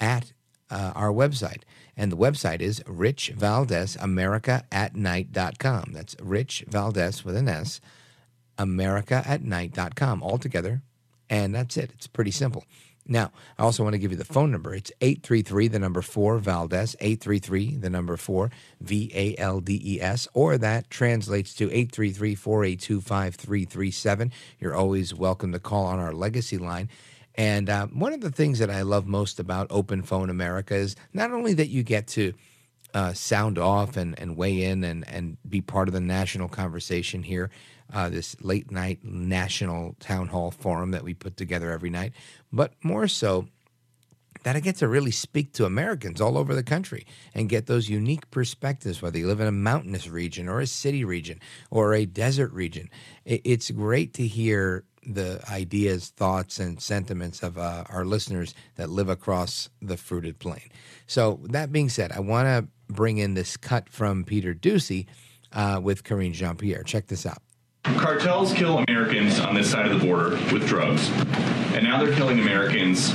[0.00, 0.32] at
[0.70, 1.62] uh, our website.
[1.96, 5.92] And the website is Rich America at night.com.
[5.92, 7.80] That's Rich Valdes with an S,
[8.58, 10.82] America at night.com all together.
[11.30, 11.90] And that's it.
[11.94, 12.64] It's pretty simple.
[13.06, 14.74] Now, I also want to give you the phone number.
[14.74, 18.50] It's 833, the number four, Valdes, 833, the number four,
[18.80, 24.32] V A L D E S, or that translates to 833 482 5337.
[24.58, 26.88] You're always welcome to call on our legacy line.
[27.34, 30.94] And uh, one of the things that I love most about Open Phone America is
[31.12, 32.32] not only that you get to
[32.94, 37.24] uh, sound off and, and weigh in and, and be part of the national conversation
[37.24, 37.50] here,
[37.92, 42.12] uh, this late night national town hall forum that we put together every night,
[42.52, 43.48] but more so
[44.44, 47.88] that I get to really speak to Americans all over the country and get those
[47.88, 51.40] unique perspectives, whether you live in a mountainous region or a city region
[51.70, 52.90] or a desert region.
[53.24, 59.08] It's great to hear the ideas, thoughts, and sentiments of uh, our listeners that live
[59.08, 60.70] across the fruited plain.
[61.06, 65.06] So, that being said, I want to bring in this cut from Peter Doocy
[65.52, 66.82] uh, with Karine Jean Pierre.
[66.82, 67.38] Check this out.
[67.84, 71.10] Cartels kill Americans on this side of the border with drugs,
[71.74, 73.12] and now they're killing Americans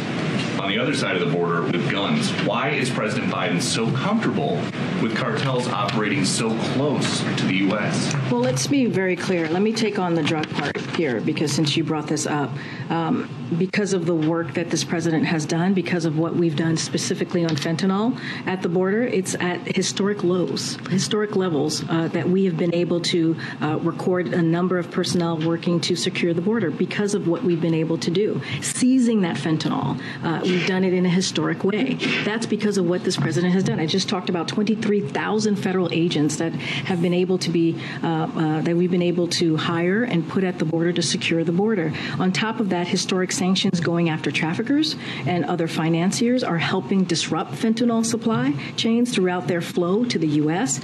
[0.60, 2.30] on the other side of the border with guns.
[2.46, 4.56] Why is President Biden so comfortable
[5.02, 8.14] with cartels operating so close to the U.S.?
[8.30, 9.48] Well, let's be very clear.
[9.48, 12.52] Let me take on the drug part here because since you brought this up,
[12.90, 16.78] um, because of the work that this president has done, because of what we've done
[16.78, 22.46] specifically on fentanyl at the border, it's at historic lows, historic levels uh, that we
[22.46, 26.70] have been able to uh, record a number of personnel working to secure the border
[26.70, 28.42] because of what we've been able to do.
[28.62, 31.94] Seizing that fentanyl, uh, we've done it in a historic way.
[32.26, 33.80] That's because of what this president has done.
[33.80, 38.62] I just talked about 23,000 federal agents that have been able to be, uh, uh,
[38.62, 41.94] that we've been able to hire and put at the border to secure the border.
[42.20, 44.96] On top of that, historic sanctions going after traffickers
[45.26, 50.82] and other financiers are helping disrupt fentanyl supply chains throughout their flow to the U.S.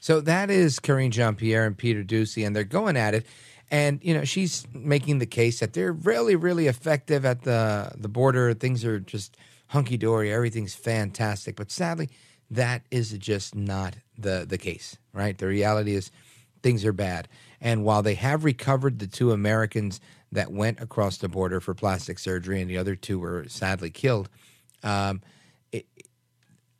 [0.00, 3.26] So that is Karine Jean Pierre and Peter Doocy, and they're going at it.
[3.70, 8.08] And you know, she's making the case that they're really, really effective at the the
[8.08, 8.54] border.
[8.54, 9.36] Things are just
[9.68, 10.32] hunky dory.
[10.32, 11.56] Everything's fantastic.
[11.56, 12.08] But sadly,
[12.50, 14.96] that is just not the the case.
[15.12, 15.36] Right?
[15.36, 16.10] The reality is,
[16.62, 17.28] things are bad.
[17.60, 20.00] And while they have recovered the two Americans
[20.32, 24.28] that went across the border for plastic surgery, and the other two were sadly killed.
[24.82, 25.22] Um,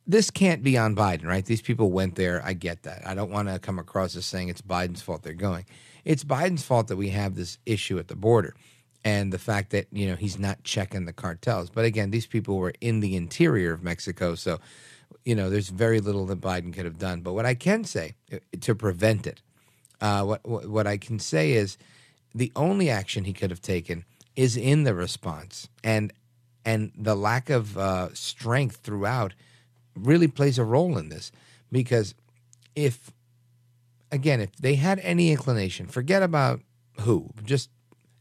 [0.09, 1.45] this can't be on Biden, right?
[1.45, 2.41] These people went there.
[2.43, 3.05] I get that.
[3.05, 5.65] I don't want to come across as saying it's Biden's fault they're going.
[6.09, 8.55] It's Biden's fault that we have this issue at the border
[9.05, 11.69] and the fact that, you know, he's not checking the cartels.
[11.69, 14.33] But again, these people were in the interior of Mexico.
[14.33, 14.59] So,
[15.23, 17.21] you know, there's very little that Biden could have done.
[17.21, 19.43] But what I can say uh, to prevent it,
[20.01, 21.77] uh, what, what I can say is
[22.33, 24.03] the only action he could have taken
[24.35, 25.69] is in the response.
[25.83, 26.11] And
[26.65, 29.35] and the lack of uh, strength throughout
[29.95, 31.31] really plays a role in this
[31.71, 32.15] because
[32.75, 33.11] if
[34.11, 36.61] again if they had any inclination forget about
[37.01, 37.69] who just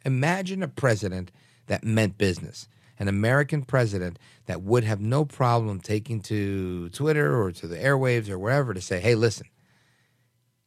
[0.04, 1.30] imagine a president
[1.66, 7.52] that meant business an american president that would have no problem taking to twitter or
[7.52, 9.46] to the airwaves or wherever to say hey listen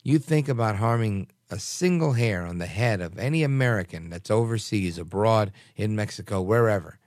[0.04, 4.98] you think about harming a single hair on the head of any american that's overseas
[4.98, 6.98] abroad in mexico wherever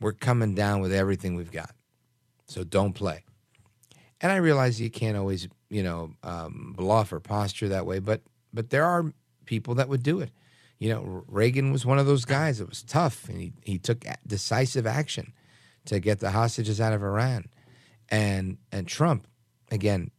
[0.00, 1.70] we're coming down with everything we've got
[2.46, 3.24] so don't play.
[4.24, 8.22] And I realize you can't always, you know, um, bluff or posture that way, but
[8.54, 9.12] but there are
[9.44, 10.30] people that would do it.
[10.78, 14.06] You know, Reagan was one of those guys that was tough, and he he took
[14.26, 15.34] decisive action
[15.84, 17.50] to get the hostages out of Iran,
[18.08, 19.28] and and Trump,
[19.70, 20.10] again,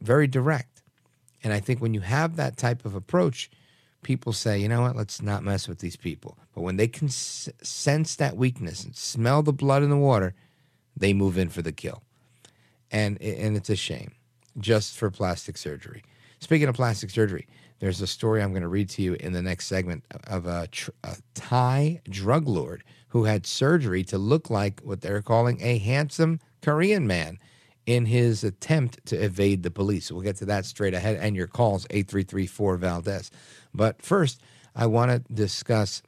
[0.00, 0.82] very direct.
[1.44, 3.48] And I think when you have that type of approach,
[4.02, 6.36] people say, you know what, let's not mess with these people.
[6.52, 10.34] But when they can sense that weakness and smell the blood in the water,
[10.96, 12.02] they move in for the kill.
[12.90, 14.12] And, and it's a shame
[14.58, 16.02] just for plastic surgery.
[16.40, 17.46] Speaking of plastic surgery,
[17.78, 20.66] there's a story I'm going to read to you in the next segment of a,
[20.68, 25.78] tr- a Thai drug lord who had surgery to look like what they're calling a
[25.78, 27.38] handsome Korean man
[27.86, 30.10] in his attempt to evade the police.
[30.10, 33.30] We'll get to that straight ahead and your calls 8334 Valdes.
[33.72, 34.40] But first,
[34.74, 36.02] I want to discuss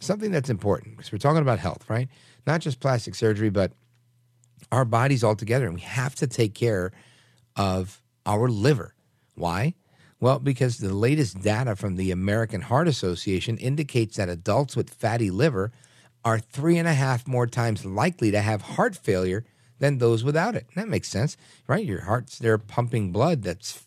[0.00, 2.08] something that's important because we're talking about health, right?
[2.46, 3.72] Not just plastic surgery, but
[4.72, 6.92] our bodies all together, and we have to take care
[7.54, 8.94] of our liver.
[9.34, 9.74] Why?
[10.18, 15.30] Well, because the latest data from the American Heart Association indicates that adults with fatty
[15.30, 15.72] liver
[16.24, 19.44] are three and a half more times likely to have heart failure
[19.78, 20.66] than those without it.
[20.74, 21.36] That makes sense,
[21.66, 21.84] right?
[21.84, 23.84] Your heart's there pumping blood that's,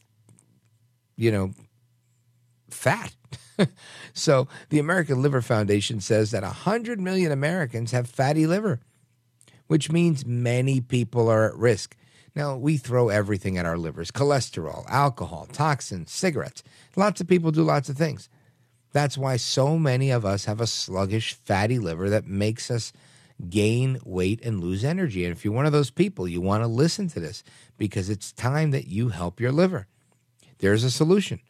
[1.17, 1.51] you know,
[2.69, 3.13] fat.
[4.13, 8.79] so the American Liver Foundation says that 100 million Americans have fatty liver
[9.69, 11.95] which means many people are at risk.
[12.35, 16.63] Now, we throw everything at our livers cholesterol, alcohol, toxins, cigarettes.
[16.95, 18.29] Lots of people do lots of things.
[18.93, 22.91] That's why so many of us have a sluggish, fatty liver that makes us
[23.47, 25.23] gain weight and lose energy.
[25.23, 27.43] And if you're one of those people, you want to listen to this
[27.77, 29.85] because it's time that you help your liver.
[30.57, 31.41] There's a solution.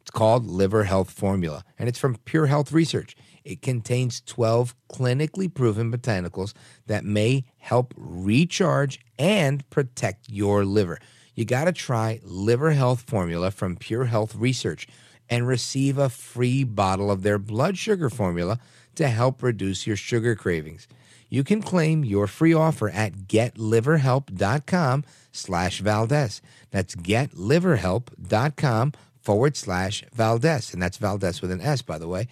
[0.00, 3.14] It's called Liver Health Formula, and it's from Pure Health Research.
[3.44, 6.52] It contains 12 clinically proven botanicals
[6.86, 10.98] that may help recharge and protect your liver.
[11.34, 14.86] You got to try Liver Health Formula from Pure Health Research
[15.30, 18.58] and receive a free bottle of their blood sugar formula
[18.96, 20.86] to help reduce your sugar cravings.
[21.30, 26.42] You can claim your free offer at getliverhelp.com slash Valdes.
[26.70, 28.92] That's getliverhelp.com
[29.22, 30.74] forward slash Valdes.
[30.74, 32.28] And that's Valdes with an S, by the way.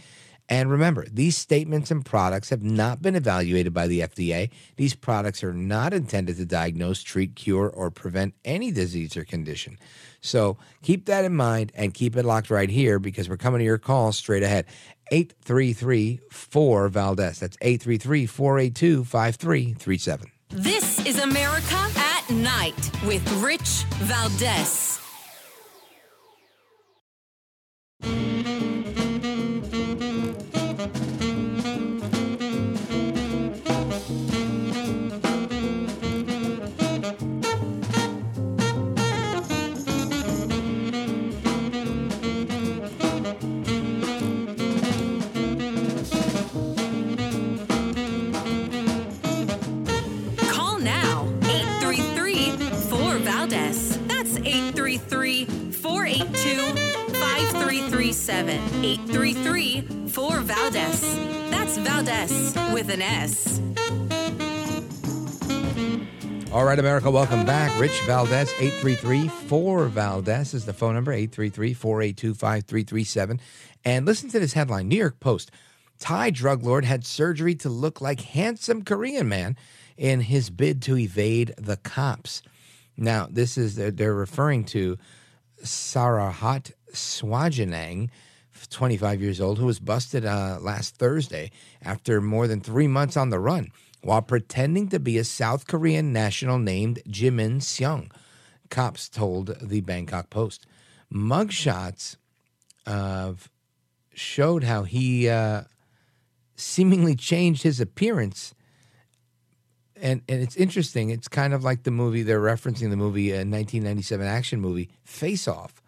[0.51, 4.51] And remember, these statements and products have not been evaluated by the FDA.
[4.77, 9.79] These products are not intended to diagnose, treat, cure, or prevent any disease or condition.
[10.21, 13.65] So keep that in mind and keep it locked right here because we're coming to
[13.65, 14.67] your call straight ahead.
[15.13, 17.39] 833 4 Valdes.
[17.39, 20.31] That's 833 482 5337.
[20.49, 24.99] This is America at Night with Rich Valdes.
[58.31, 58.85] 5337.
[58.85, 61.17] 833 4 Valdes.
[61.51, 63.61] That's Valdes with an S.
[66.53, 67.77] All right, America, welcome back.
[67.81, 73.41] Rich Valdes, 833 4 Valdes is the phone number, 833 482 5337.
[73.85, 75.51] And listen to this headline New York Post.
[75.99, 79.57] Thai drug lord had surgery to look like handsome Korean man
[79.97, 82.43] in his bid to evade the cops.
[82.97, 84.99] Now, this is, they're referring to
[85.63, 88.11] Sarahat Swajanang,
[88.69, 91.51] 25 years old, who was busted uh, last Thursday
[91.83, 93.71] after more than three months on the run.
[94.03, 98.11] while pretending to be a South Korean national named Jimin Seung.
[98.71, 100.67] Cops told the Bangkok Post.
[101.13, 102.17] Mugshots
[102.87, 103.51] of
[104.15, 105.63] showed how he uh,
[106.57, 108.55] seemingly changed his appearance.
[109.97, 111.11] And, and it's interesting.
[111.11, 115.47] It's kind of like the movie they're referencing the movie, a 1997 action movie, Face
[115.47, 115.80] Off.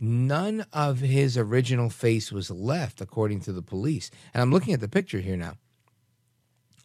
[0.00, 4.10] None of his original face was left, according to the police.
[4.32, 5.54] And I'm looking at the picture here now.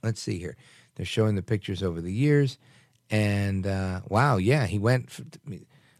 [0.03, 0.57] Let's see here.
[0.95, 2.57] They're showing the pictures over the years.
[3.09, 5.09] And uh, wow, yeah, he went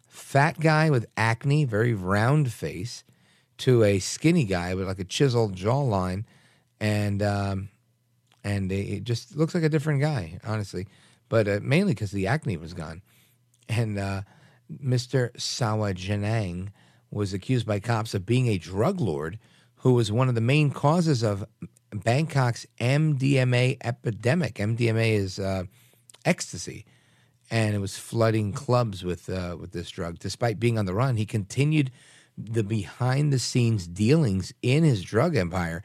[0.07, 3.03] fat guy with acne, very round face,
[3.59, 6.25] to a skinny guy with like a chiseled jawline,
[6.79, 7.69] and um,
[8.43, 10.87] and it just looks like a different guy, honestly.
[11.29, 13.01] But uh, mainly because the acne was gone.
[13.67, 14.21] And uh,
[14.71, 15.29] Mr.
[15.39, 16.69] Sawa Janang
[17.11, 19.39] was accused by cops of being a drug lord
[19.77, 21.45] who was one of the main causes of
[21.91, 24.55] Bangkok's MDMA epidemic.
[24.55, 25.63] MDMA is uh,
[26.25, 26.85] ecstasy,
[27.49, 30.19] and it was flooding clubs with uh, with this drug.
[30.19, 31.91] Despite being on the run, he continued
[32.37, 35.83] the behind the scenes dealings in his drug empire,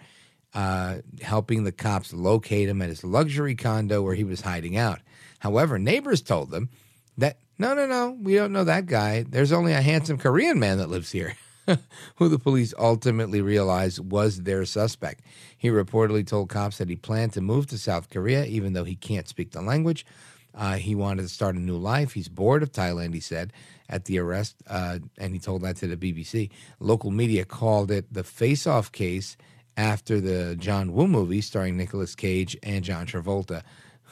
[0.54, 5.00] uh, helping the cops locate him at his luxury condo where he was hiding out.
[5.38, 6.70] However, neighbors told them
[7.16, 9.22] that no, no, no, we don't know that guy.
[9.28, 11.34] There's only a handsome Korean man that lives here.
[12.16, 15.22] who the police ultimately realized was their suspect.
[15.56, 18.96] He reportedly told cops that he planned to move to South Korea, even though he
[18.96, 20.06] can't speak the language.
[20.54, 22.12] Uh, he wanted to start a new life.
[22.12, 23.52] He's bored of Thailand, he said,
[23.88, 26.50] at the arrest, uh, and he told that to the BBC.
[26.80, 29.36] Local media called it the face off case
[29.76, 33.62] after the John Woo movie starring Nicolas Cage and John Travolta,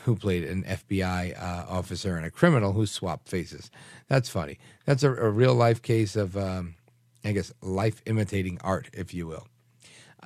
[0.09, 3.71] who played an FBI uh, officer and a criminal who swapped faces.
[4.09, 4.59] That's funny.
[4.87, 6.37] That's a, a real life case of.
[6.37, 6.77] Um,
[7.25, 9.47] I guess life imitating art, if you will.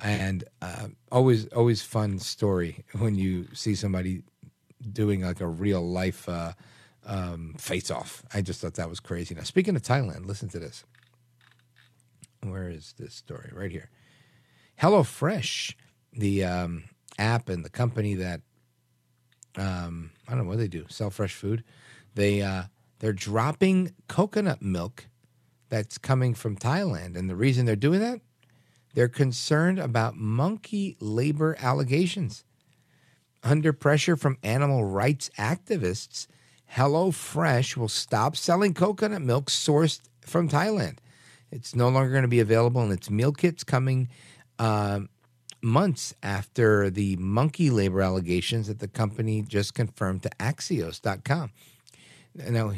[0.01, 4.23] And uh, always, always fun story when you see somebody
[4.91, 6.53] doing like a real life uh,
[7.05, 8.23] um, face off.
[8.33, 9.35] I just thought that was crazy.
[9.35, 10.83] Now, speaking of Thailand, listen to this.
[12.41, 13.51] Where is this story?
[13.53, 13.89] Right here.
[14.81, 15.75] HelloFresh,
[16.13, 16.83] the um,
[17.17, 18.41] app and the company that
[19.57, 21.63] um, I don't know what they do, sell fresh food.
[22.15, 22.63] They uh,
[22.99, 25.07] they're dropping coconut milk
[25.69, 27.17] that's coming from Thailand.
[27.17, 28.21] And the reason they're doing that,
[28.93, 32.43] they're concerned about monkey labor allegations.
[33.43, 36.27] Under pressure from animal rights activists,
[36.73, 40.99] HelloFresh will stop selling coconut milk sourced from Thailand.
[41.51, 44.09] It's no longer going to be available in its meal kits coming
[44.59, 45.01] uh,
[45.63, 51.51] months after the monkey labor allegations that the company just confirmed to Axios.com.
[52.35, 52.73] Now,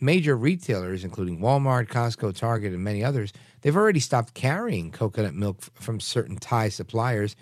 [0.00, 3.32] major retailers, including Walmart, Costco, Target, and many others,
[3.62, 7.36] they've already stopped carrying coconut milk from certain Thai suppliers,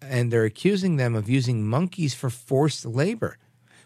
[0.00, 3.36] and they're accusing them of using monkeys for forced labor.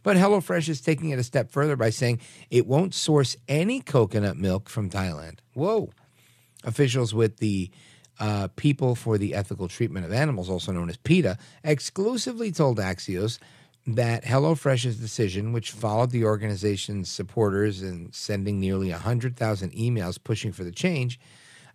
[0.03, 4.37] But HelloFresh is taking it a step further by saying it won't source any coconut
[4.37, 5.39] milk from Thailand.
[5.55, 5.91] Whoa.
[6.63, 7.71] Officials with the
[8.19, 13.39] uh, People for the Ethical Treatment of Animals, also known as PETA, exclusively told Axios
[13.87, 20.65] that HelloFresh's decision, which followed the organization's supporters and sending nearly 100,000 emails pushing for
[20.65, 21.21] the change,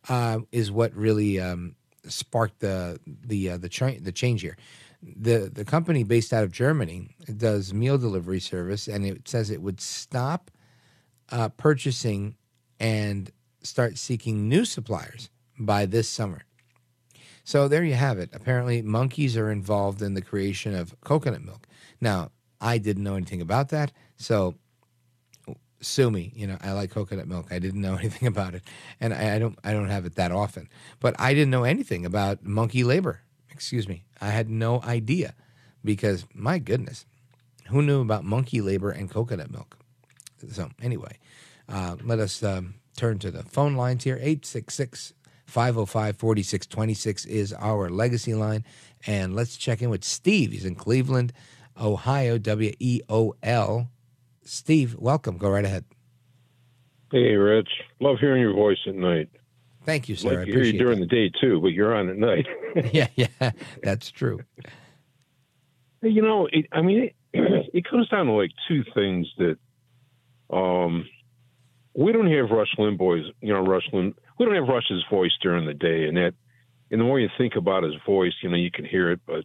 [0.09, 1.76] uh, is what really um,
[2.07, 4.57] sparked the the uh, the, tra- the change here.
[5.03, 9.61] The the company based out of Germany does meal delivery service, and it says it
[9.61, 10.51] would stop
[11.30, 12.35] uh, purchasing
[12.80, 13.31] and
[13.63, 15.30] start seeking new suppliers
[15.66, 16.44] by this summer.
[17.44, 18.30] So there you have it.
[18.34, 21.68] Apparently, monkeys are involved in the creation of coconut milk.
[22.00, 24.56] Now, I didn't know anything about that, so
[25.82, 26.32] sue me.
[26.36, 27.48] You know, I like coconut milk.
[27.52, 28.64] I didn't know anything about it,
[29.00, 29.58] and I, I, don't.
[29.64, 30.70] I don't have it that often.
[31.00, 33.22] But I didn't know anything about monkey labor.
[33.52, 34.04] Excuse me.
[34.20, 35.34] I had no idea
[35.84, 37.06] because my goodness,
[37.68, 39.78] who knew about monkey labor and coconut milk?
[40.52, 41.18] So anyway,
[41.68, 44.16] uh, let us um, turn to the phone lines here.
[44.16, 45.14] 866
[45.52, 48.64] 505 4626 is our legacy line.
[49.06, 50.52] And let's check in with Steve.
[50.52, 51.34] He's in Cleveland.
[51.80, 53.90] Ohio, W E O L.
[54.44, 55.38] Steve, welcome.
[55.38, 55.86] Go right ahead.
[57.11, 57.69] Hey, Rich.
[57.99, 59.30] Love hearing your voice at night.
[59.84, 60.30] Thank you, sir.
[60.30, 61.10] Like I hear you during that.
[61.10, 62.45] the day too, but you're on at night.
[62.94, 63.52] yeah, yeah,
[63.84, 64.40] that's true.
[66.02, 69.57] You know, it, I mean, it, it comes down to like two things that
[70.56, 71.06] um,
[71.94, 75.68] we don't have Rush Limbaugh's, you know, Rush Lim, we don't have Rush's voice during
[75.68, 76.34] the day, and that,
[76.89, 79.43] and the more you think about his voice, you know, you can hear it, but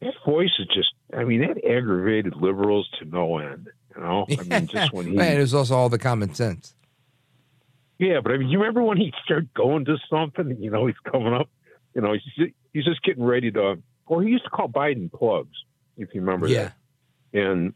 [0.00, 3.68] that voice is just I mean that aggravated liberals to no end.
[3.94, 6.74] You know, I mean just when he Man, there's also all the common sense.
[7.98, 10.56] Yeah, but I mean, you remember when he started going to something?
[10.58, 11.50] You know, he's coming up.
[11.94, 13.82] You know, he's he's just getting ready to.
[14.06, 15.52] Or he used to call Biden plugs,
[15.98, 16.70] if you remember yeah.
[17.32, 17.40] that.
[17.42, 17.74] And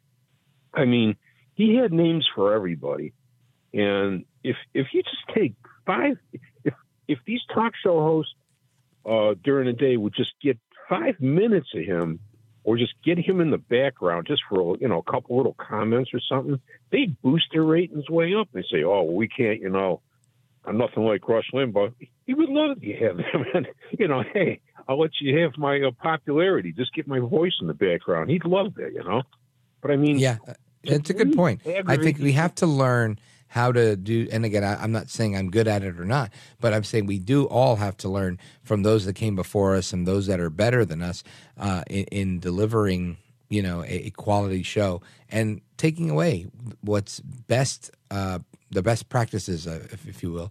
[0.72, 1.16] I mean,
[1.54, 3.12] he had names for everybody.
[3.74, 5.54] And if if you just take
[5.86, 6.18] five,
[6.64, 6.74] if
[7.08, 8.34] if these talk show hosts
[9.04, 12.20] uh, during the day would just get five minutes of him,
[12.64, 16.10] or just get him in the background just for you know a couple little comments
[16.12, 16.60] or something,
[16.90, 18.48] they boost their ratings way up.
[18.52, 20.00] They say, "Oh, we can't," you know.
[20.64, 21.92] I'm nothing like Rush Limbaugh.
[22.24, 23.44] He would love to have him.
[23.54, 23.66] And,
[23.98, 26.72] you know, hey, I'll let you have my uh, popularity.
[26.72, 28.30] Just get my voice in the background.
[28.30, 29.22] He'd love that, you know.
[29.80, 30.38] But I mean, yeah,
[30.84, 31.62] it's a good point.
[31.66, 33.18] I think we have to learn
[33.52, 34.26] how to do.
[34.32, 37.04] And again, I, am not saying I'm good at it or not, but I'm saying
[37.04, 40.40] we do all have to learn from those that came before us and those that
[40.40, 41.22] are better than us
[41.58, 43.18] uh, in, in, delivering,
[43.50, 46.46] you know, a, a, quality show and taking away
[46.80, 48.38] what's best, uh,
[48.70, 50.50] the best practices, uh, if, if, you will,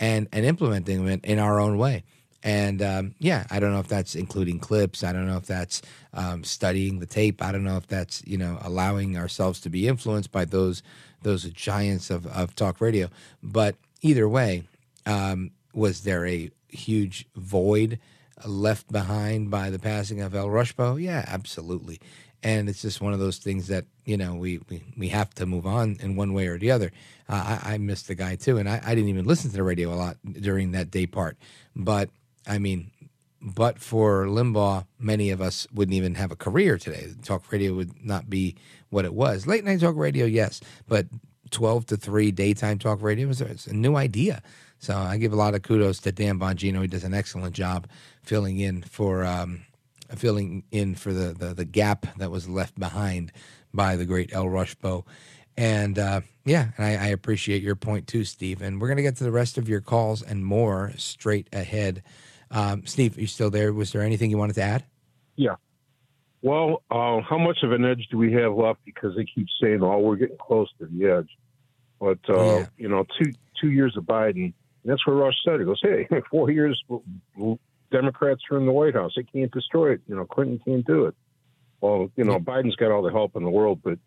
[0.00, 2.02] and and implementing them in our own way.
[2.42, 5.04] And um, yeah, I don't know if that's including clips.
[5.04, 5.82] I don't know if that's
[6.14, 7.44] um, studying the tape.
[7.44, 10.82] I don't know if that's you know allowing ourselves to be influenced by those
[11.22, 13.08] those giants of, of talk radio.
[13.42, 14.64] But either way,
[15.06, 17.98] um, was there a huge void
[18.44, 21.00] left behind by the passing of El Rushbo?
[21.00, 22.00] Yeah, absolutely.
[22.42, 25.44] And it's just one of those things that you know we we, we have to
[25.44, 26.90] move on in one way or the other.
[27.28, 29.62] Uh, I, I missed the guy too, and I, I didn't even listen to the
[29.62, 31.36] radio a lot during that day part.
[31.76, 32.08] But
[32.46, 32.92] I mean,
[33.40, 37.08] but for Limbaugh, many of us wouldn't even have a career today.
[37.22, 38.56] Talk radio would not be
[38.90, 39.46] what it was.
[39.46, 41.06] Late night talk radio, yes, but
[41.50, 44.42] 12 to 3 daytime talk radio was a new idea.
[44.78, 46.80] So I give a lot of kudos to Dan Bongino.
[46.80, 47.86] He does an excellent job
[48.22, 49.62] filling in for um,
[50.16, 53.32] filling in for the, the, the gap that was left behind
[53.72, 55.04] by the great El Rushbo.
[55.56, 58.62] And uh, yeah, and I, I, appreciate your point too, Steve.
[58.62, 62.02] And we're going to get to the rest of your calls and more straight ahead.
[62.50, 63.72] Um, Steve, are you still there?
[63.72, 64.84] Was there anything you wanted to add?
[65.36, 65.56] Yeah.
[66.42, 68.80] Well, uh, how much of an edge do we have left?
[68.84, 71.28] Because they keep saying, "Oh, we're getting close to the edge."
[71.98, 72.66] But uh, yeah.
[72.78, 74.54] you know, two two years of Biden,
[74.84, 75.60] that's what Rush said.
[75.60, 76.82] He goes, "Hey, four years,
[77.92, 79.12] Democrats are in the White House.
[79.16, 80.00] They can't destroy it.
[80.08, 81.14] You know, Clinton can't do it."
[81.80, 83.98] Well, you know, Biden's got all the help in the world, but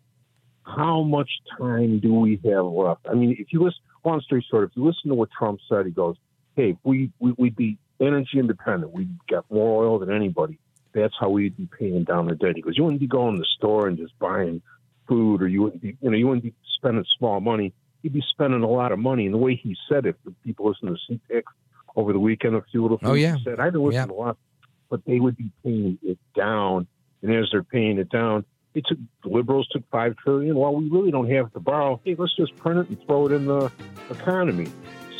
[0.64, 3.06] how much time do we have left?
[3.08, 5.86] I mean, if you listen, long story short, if you listen to what Trump said,
[5.86, 6.16] he goes,
[6.56, 8.92] "Hey, we we we'd be energy independent.
[8.92, 10.58] We've got more oil than anybody.
[10.92, 12.56] That's how we'd be paying down the debt.
[12.56, 14.62] He goes, you wouldn't be going to the store and just buying
[15.08, 17.72] food, or you wouldn't be, you know, you wouldn't be spending small money.
[18.02, 19.24] You'd be spending a lot of money.
[19.24, 21.42] And the way he said it, the people listen to CPAC
[21.96, 23.36] over the weekend, a few little things oh, yeah.
[23.36, 24.14] he said, I didn't listen yeah.
[24.14, 24.36] a lot,
[24.90, 26.86] but they would be paying it down.
[27.22, 28.44] And as they're paying it down,
[28.74, 30.56] they took the liberals took five trillion.
[30.56, 32.00] Well, we really don't have to borrow.
[32.04, 33.70] Hey, let's just print it and throw it in the
[34.10, 34.70] economy.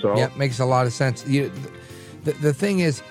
[0.03, 1.27] So yeah, makes a lot of sense.
[1.27, 1.51] You,
[2.25, 3.03] the, the thing is,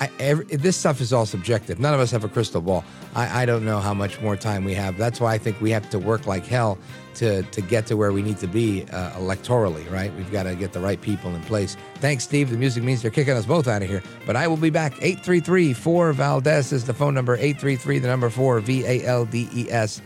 [0.00, 1.80] I, every, this stuff is all subjective.
[1.80, 2.84] None of us have a crystal ball.
[3.14, 4.96] I, I don't know how much more time we have.
[4.96, 6.78] That's why I think we have to work like hell
[7.14, 10.14] to, to get to where we need to be uh, electorally, right?
[10.14, 11.76] We've got to get the right people in place.
[11.96, 12.50] Thanks, Steve.
[12.50, 14.02] The music means they're kicking us both out of here.
[14.24, 14.92] But I will be back.
[15.02, 17.34] 833 4 Valdes is the phone number.
[17.34, 20.00] 833, the number 4 V A L D E S.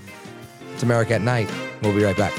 [0.73, 1.51] It's America at Night.
[1.83, 2.33] We'll be right back.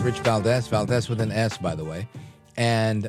[0.00, 2.08] Rich Valdes, Valdes with an S, by the way.
[2.56, 3.06] And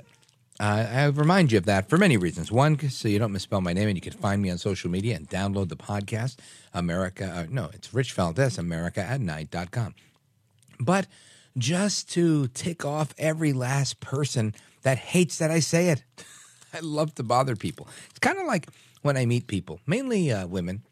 [0.60, 2.52] uh, I remind you of that for many reasons.
[2.52, 5.16] One, so you don't misspell my name and you can find me on social media
[5.16, 6.38] and download the podcast,
[6.74, 7.26] America.
[7.26, 9.96] Uh, no, it's Rich Valdes, America at night.com.
[10.80, 11.08] But
[11.58, 16.04] just to tick off every last person that hates that I say it.
[16.74, 17.88] I love to bother people.
[18.10, 18.68] It's kind of like
[19.02, 20.84] when I meet people, mainly uh, women.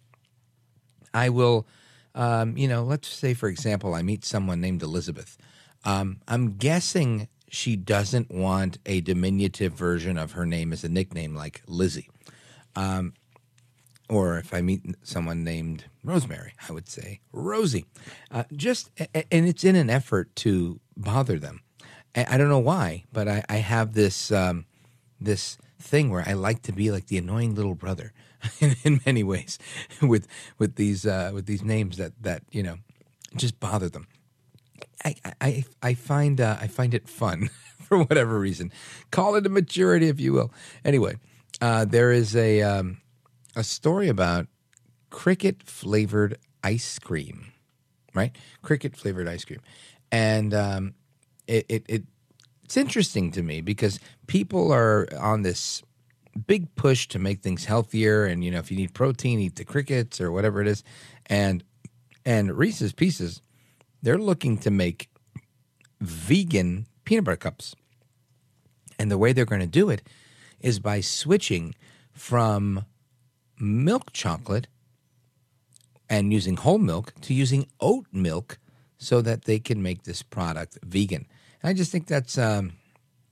[1.14, 1.68] I will,
[2.16, 5.38] um, you know, let's say, for example, I meet someone named Elizabeth.
[5.84, 11.36] Um, I'm guessing she doesn't want a diminutive version of her name as a nickname
[11.36, 12.10] like Lizzie.
[12.76, 13.14] Um,
[14.10, 17.86] or if I meet someone named Rosemary, I would say Rosie.
[18.32, 21.62] Uh, just and it's in an effort to bother them.
[22.16, 24.66] I don't know why, but I, I have this um,
[25.20, 28.14] this thing where I like to be like the annoying little brother
[28.60, 29.60] in, in many ways
[30.02, 30.28] with
[30.58, 32.78] with these uh, with these names that that you know
[33.36, 34.08] just bother them.
[35.08, 37.50] I I I find uh, I find it fun
[37.82, 38.72] for whatever reason.
[39.12, 40.52] Call it a maturity, if you will.
[40.84, 41.16] Anyway,
[41.62, 42.98] uh, there is a um,
[43.56, 44.48] a story about
[45.10, 47.54] cricket flavored ice cream,
[48.14, 48.36] right?
[48.62, 49.62] Cricket flavored ice cream,
[50.12, 50.94] and um,
[51.48, 52.04] it, it, it
[52.64, 55.82] it's interesting to me because people are on this
[56.46, 59.66] big push to make things healthier, and you know if you need protein, eat the
[59.66, 60.84] crickets or whatever it is,
[61.28, 61.64] and
[62.26, 63.42] and Reese's Pieces,
[64.02, 65.10] they're looking to make
[66.00, 67.76] vegan peanut butter cups,
[69.00, 70.02] and the way they're going to do it
[70.60, 71.76] is by switching
[72.12, 72.86] from
[73.60, 74.68] milk chocolate
[76.10, 78.58] and using whole milk to using oat milk
[78.98, 81.26] so that they can make this product vegan.
[81.62, 82.74] And I just think that's um,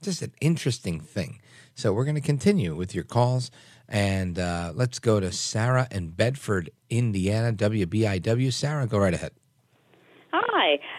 [0.02, 1.42] just an interesting thing.
[1.74, 3.52] So we're going to continue with your calls.
[3.88, 8.52] And uh, let's go to Sarah in Bedford, Indiana, WBIW.
[8.54, 9.32] Sarah, go right ahead.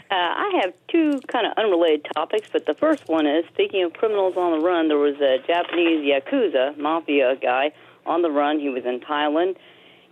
[0.08, 3.92] Uh, I have two kind of unrelated topics, but the first one is speaking of
[3.92, 7.72] criminals on the run, there was a Japanese Yakuza mafia guy
[8.04, 8.60] on the run.
[8.60, 9.56] He was in Thailand.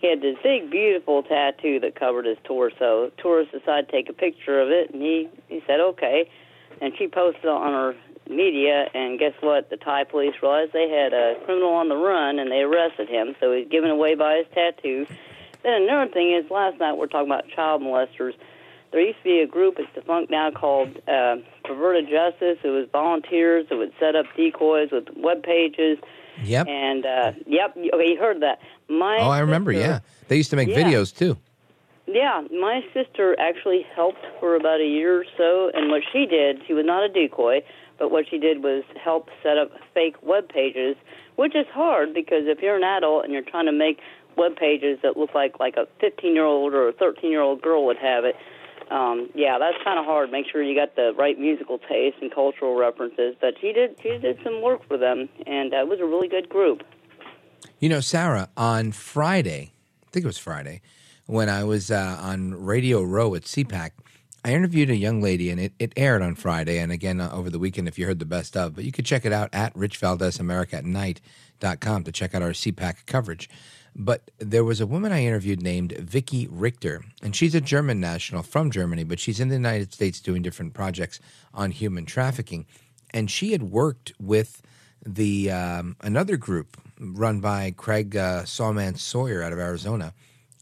[0.01, 3.12] He had this big, beautiful tattoo that covered his torso.
[3.19, 6.29] Tourists decided to take a picture of it, and he, he said, okay.
[6.81, 7.95] And she posted on her
[8.29, 9.71] media, and guess what?
[9.71, 13.37] The Thai police realized they had a criminal on the run, and they arrested him.
[13.39, 15.07] So he's given away by his tattoo.
[15.62, 18.35] Then another thing is, last night we're talking about child molesters.
[18.95, 22.59] There used to be a group, it's defunct now, called uh, Perverted Justice.
[22.62, 25.99] It was volunteers that would set up decoys with web pages.
[26.45, 26.69] Yep.
[26.69, 28.61] And uh, yep, okay, you heard that.
[28.89, 29.73] My Oh, I remember.
[29.73, 29.99] sister- Yeah,
[30.29, 30.77] they used to make Yeah.
[30.85, 31.37] videos too.
[32.07, 36.61] yeah, my sister actually helped for about a year or so, and what she did,
[36.65, 37.62] she was not a decoy,
[37.99, 40.95] but what she did was help set up fake web pages,
[41.35, 43.99] which is hard because if you're an adult and you're trying to make
[44.37, 47.61] web pages that look like like a 15 year old or a 13 year old
[47.62, 48.37] girl would have it,
[48.95, 50.31] um, yeah, that's kind of hard.
[50.31, 53.35] Make sure you got the right musical taste and cultural references.
[53.41, 56.29] But she did she did some work for them, and uh, it was a really
[56.29, 56.85] good group.
[57.81, 59.73] You know, Sarah, on Friday,
[60.07, 60.81] I think it was Friday,
[61.27, 63.91] when I was uh, on Radio Row at CPAC,
[64.45, 67.51] I interviewed a young lady, and it, it aired on Friday, and again uh, over
[67.51, 68.77] the weekend if you heard the best of.
[68.77, 72.43] But you could check it out at Rich Valdes America at night.com to check out
[72.43, 73.51] our CPAC coverage.
[73.97, 78.43] But there was a woman I interviewed named Vicky Richter, and she's a German national
[78.43, 81.21] from Germany, but she's in the United States doing different projects
[81.53, 82.66] on human trafficking.
[83.12, 84.62] And she had worked with
[85.07, 90.12] the um, another group run by Craig uh, Sawman Sawyer out of Arizona,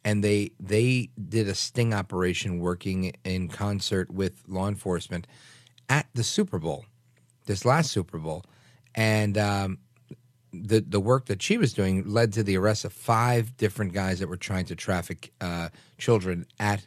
[0.04, 5.26] and they they did a sting operation working in concert with law enforcement
[5.88, 6.84] at the Super Bowl,
[7.46, 8.44] this last Super Bowl,
[8.94, 9.78] and um,
[10.52, 14.18] the the work that she was doing led to the arrest of five different guys
[14.18, 15.68] that were trying to traffic uh,
[15.98, 16.86] children at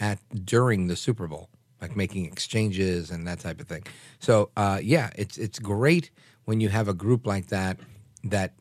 [0.00, 1.48] at during the Super Bowl,
[1.80, 3.84] like making exchanges and that type of thing.
[4.18, 6.10] So uh, yeah, it's it's great
[6.44, 7.78] when you have a group like that
[8.24, 8.54] that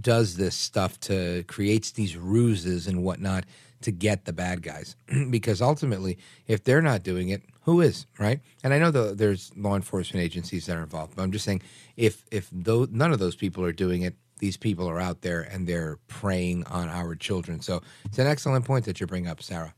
[0.00, 3.44] does this stuff to creates these ruses and whatnot
[3.82, 4.96] to get the bad guys
[5.30, 9.52] because ultimately if they're not doing it who is right and i know the, there's
[9.56, 11.62] law enforcement agencies that are involved but i'm just saying
[11.96, 15.66] if if none of those people are doing it these people are out there and
[15.66, 19.74] they're preying on our children so it's an excellent point that you bring up sarah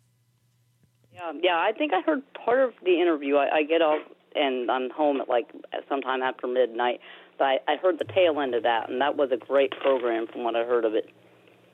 [1.14, 1.56] Yeah, yeah.
[1.56, 3.36] I think I heard part of the interview.
[3.36, 4.02] I, I get off
[4.34, 5.46] and I'm home at like
[5.88, 7.00] sometime after midnight.
[7.38, 10.26] But I, I heard the tail end of that, and that was a great program
[10.26, 11.08] from what I heard of it.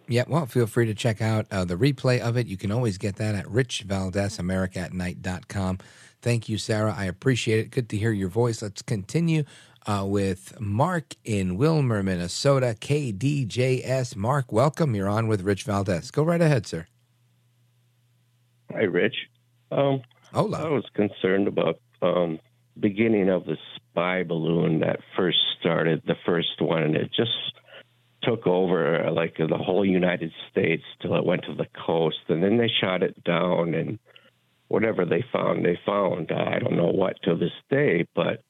[0.09, 2.47] Yeah, well, feel free to check out uh, the replay of it.
[2.47, 5.79] You can always get that at richvaldesamerica at night.com.
[6.23, 6.95] Thank you, Sarah.
[6.97, 7.71] I appreciate it.
[7.71, 8.63] Good to hear your voice.
[8.63, 9.45] Let's continue
[9.87, 14.17] uh, with Mark in Willmar, Minnesota, KDJS.
[14.17, 14.95] Mark, welcome.
[14.95, 16.11] You're on with Rich Valdes.
[16.11, 16.87] Go right ahead, sir.
[18.73, 19.15] Hi, Rich.
[19.71, 20.03] Um,
[20.33, 20.67] Hola.
[20.67, 22.39] I was concerned about um,
[22.79, 27.31] beginning of the spy balloon that first started, the first one, and it just
[28.29, 32.43] took over uh, like the whole United States till it went to the coast, and
[32.43, 33.99] then they shot it down, and
[34.69, 36.31] whatever they found, they found.
[36.31, 38.43] I don't know what to this day, but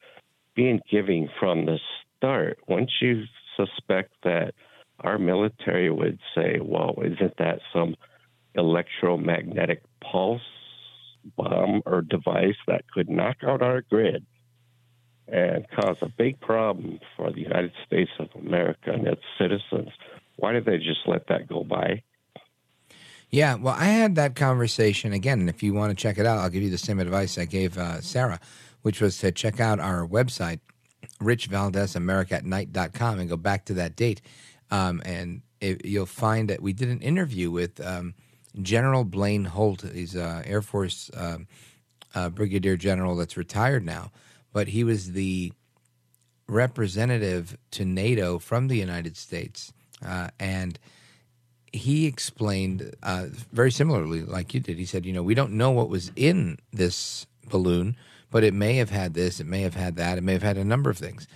[0.55, 1.79] being giving from the
[2.17, 3.25] start, once you
[3.57, 4.55] suspect that
[5.01, 7.95] our military would say, well, isn't that some
[8.55, 10.43] electromagnetic pulse
[11.37, 14.25] bomb or device that could knock out our grid
[15.31, 19.91] and cause a big problem for the United States of America and its citizens?
[20.37, 22.03] Why did they just let that go by?
[23.31, 25.41] Yeah, well, I had that conversation again.
[25.41, 27.45] And if you want to check it out, I'll give you the same advice I
[27.45, 28.41] gave uh, Sarah,
[28.83, 30.61] which was to check out our website,
[31.21, 34.23] richvaldesamerica at night.com, and go back to that date.
[34.71, 38.15] Um, and it, you'll find that we did an interview with um,
[38.63, 39.83] General Blaine Holt.
[39.83, 41.47] He's an Air Force um
[42.15, 44.11] uh, Brigadier General that's retired now,
[44.53, 45.53] but he was the
[46.49, 49.73] representative to NATO from the United States,
[50.05, 50.79] uh, and
[51.73, 54.79] he explained uh, very similarly, like you did.
[54.79, 57.97] He said, "You know, we don't know what was in this balloon,
[58.31, 60.59] but it may have had this, it may have had that, it may have had
[60.59, 61.27] a number of things."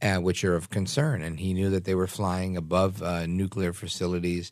[0.00, 3.72] Uh, which are of concern, and he knew that they were flying above uh, nuclear
[3.72, 4.50] facilities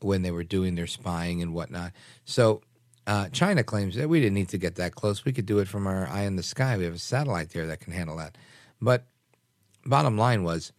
[0.00, 1.92] when they were doing their spying and whatnot.
[2.24, 2.62] So
[3.08, 5.24] uh, China claims that we didn't need to get that close.
[5.24, 6.76] We could do it from our eye in the sky.
[6.76, 8.36] We have a satellite there that can handle that.
[8.82, 9.06] But
[9.86, 10.72] bottom line was,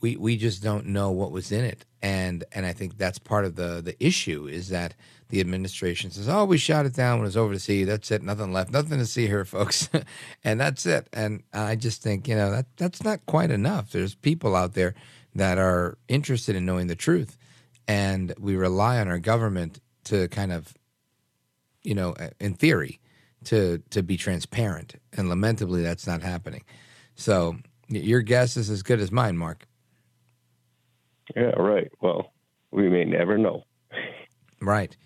[0.00, 3.44] we we just don't know what was in it, and and I think that's part
[3.44, 4.94] of the the issue is that
[5.28, 7.84] the administration says, oh, we shot it down when it was over the sea.
[7.84, 8.22] That's it.
[8.22, 8.70] Nothing left.
[8.70, 9.88] Nothing to see here, folks,
[10.44, 11.08] and that's it.
[11.12, 13.90] And I just think you know that that's not quite enough.
[13.90, 14.94] There's people out there
[15.34, 17.36] that are interested in knowing the truth,
[17.86, 20.72] and we rely on our government to kind of,
[21.86, 23.00] you know, in theory,
[23.44, 26.64] to to be transparent, and lamentably, that's not happening.
[27.14, 27.56] So
[27.88, 29.66] your guess is as good as mine, Mark.
[31.34, 31.90] Yeah, right.
[32.00, 32.32] Well,
[32.72, 33.64] we may never know.
[34.60, 34.96] Right.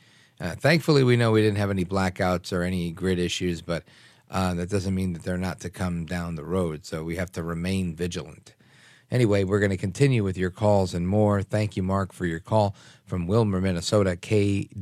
[0.41, 3.83] Uh, thankfully, we know we didn't have any blackouts or any grid issues, but
[4.31, 6.87] uh, that doesn't mean that they're not to come down the road.
[6.87, 8.55] So we have to remain vigilant.
[9.11, 11.43] Anyway, we're going to continue with your calls and more.
[11.43, 14.73] Thank you, Mark, for your call from Willmar, Minnesota, KDJS.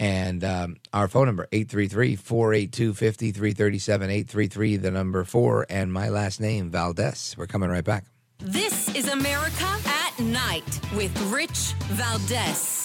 [0.00, 7.34] And um, our phone number, 833-482-5337, 833, the number four, and my last name, Valdes.
[7.36, 8.06] We're coming right back.
[8.38, 12.79] This is America at Night with Rich Valdes.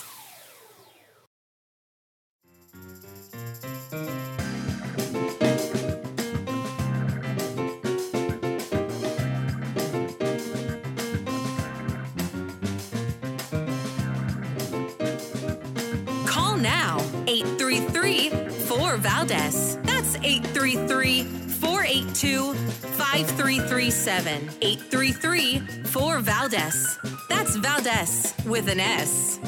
[17.28, 19.78] 833 4 Valdes.
[19.84, 24.50] That's 833 482 5337.
[24.62, 27.00] 833 4 Valdes.
[27.30, 29.40] That's Valdes with an S.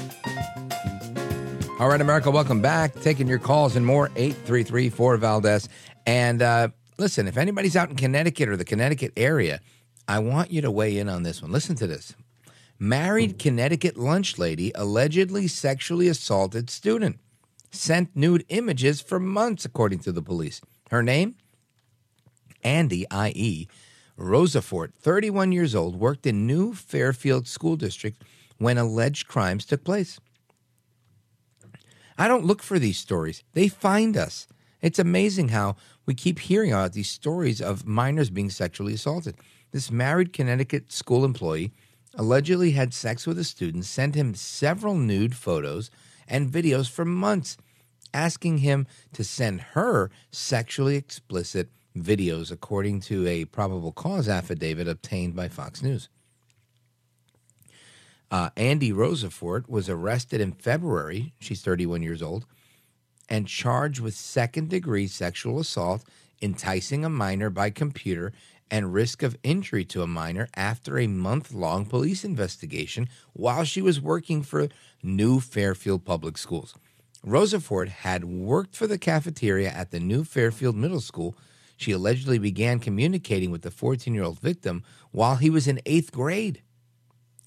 [1.79, 2.99] All right, America, welcome back.
[3.01, 5.69] Taking your calls and more, 833 Valdes.
[6.07, 9.59] And uh, listen, if anybody's out in Connecticut or the Connecticut area,
[10.07, 11.51] I want you to weigh in on this one.
[11.51, 12.15] Listen to this.
[12.79, 17.19] Married Connecticut lunch lady allegedly sexually assaulted student.
[17.77, 20.61] Sent nude images for months, according to the police.
[20.89, 21.35] Her name?
[22.63, 23.67] Andy, i.e.,
[24.17, 28.23] Rosafort, 31 years old, worked in New Fairfield School District
[28.57, 30.19] when alleged crimes took place.
[32.17, 34.47] I don't look for these stories, they find us.
[34.81, 35.75] It's amazing how
[36.07, 39.35] we keep hearing about these stories of minors being sexually assaulted.
[39.71, 41.73] This married Connecticut school employee
[42.15, 45.91] allegedly had sex with a student, sent him several nude photos
[46.27, 47.55] and videos for months,
[48.17, 55.35] asking him to send her sexually explicit videos, according to a probable cause affidavit obtained
[55.35, 56.09] by Fox News.
[58.31, 61.33] Uh, Andy Rosafort was arrested in February.
[61.39, 62.45] She's 31 years old
[63.29, 66.03] and charged with second degree sexual assault,
[66.41, 68.33] enticing a minor by computer,
[68.71, 73.81] and risk of injury to a minor after a month long police investigation while she
[73.81, 74.67] was working for
[75.03, 76.73] New Fairfield Public Schools.
[77.25, 81.35] Rosafort had worked for the cafeteria at the New Fairfield Middle School.
[81.75, 86.11] She allegedly began communicating with the 14 year old victim while he was in eighth
[86.11, 86.61] grade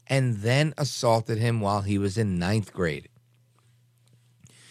[0.07, 3.09] and then assaulted him while he was in ninth grade.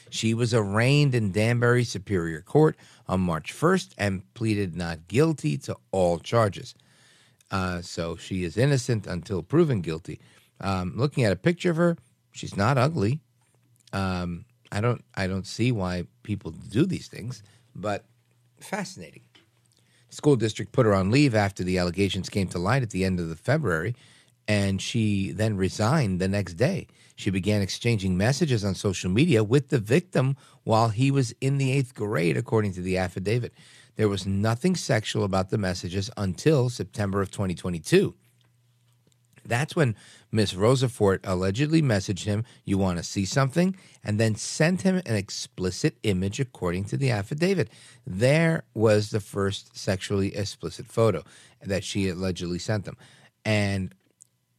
[0.10, 2.76] She was arraigned in Danbury Superior Court
[3.08, 6.76] on March 1st and pleaded not guilty to all charges.
[7.52, 10.20] Uh, so she is innocent until proven guilty.
[10.60, 11.98] Um, looking at a picture of her,
[12.32, 13.22] she's not ugly.
[13.94, 17.44] Um, I don't I don't see why people do these things,
[17.76, 18.06] but
[18.60, 19.24] fascinating.
[20.10, 23.20] School district put her on leave after the allegations came to light at the end
[23.20, 23.96] of the February,
[24.48, 26.88] and she then resigned the next day.
[27.16, 31.72] She began exchanging messages on social media with the victim while he was in the
[31.72, 33.54] eighth grade, according to the affidavit.
[33.98, 38.16] There was nothing sexual about the messages until September of 2022.
[39.50, 39.96] That's when
[40.32, 43.76] Miss Rosafort allegedly messaged him, You want to see something?
[44.04, 47.70] and then sent him an explicit image according to the affidavit.
[48.08, 51.24] There was the first sexually explicit photo
[51.62, 52.96] that she allegedly sent them.
[53.44, 53.94] And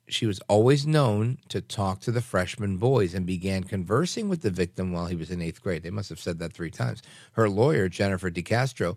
[0.09, 4.51] she was always known to talk to the freshman boys and began conversing with the
[4.51, 5.83] victim while he was in eighth grade.
[5.83, 7.03] They must have said that three times.
[7.33, 8.97] Her lawyer, Jennifer DeCastro,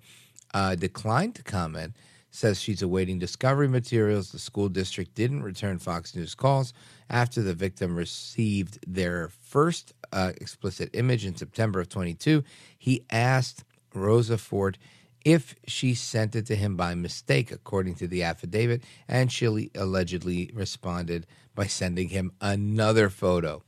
[0.54, 1.96] uh, declined to comment
[2.34, 4.32] says she's awaiting discovery materials.
[4.32, 6.74] The school district didn't return Fox News calls
[7.08, 12.44] after the victim received their first uh, explicit image in September of 22.
[12.76, 14.78] He asked Rosafort
[15.24, 20.50] if she sent it to him by mistake, according to the affidavit, and she allegedly
[20.56, 23.62] responded by sending him another photo.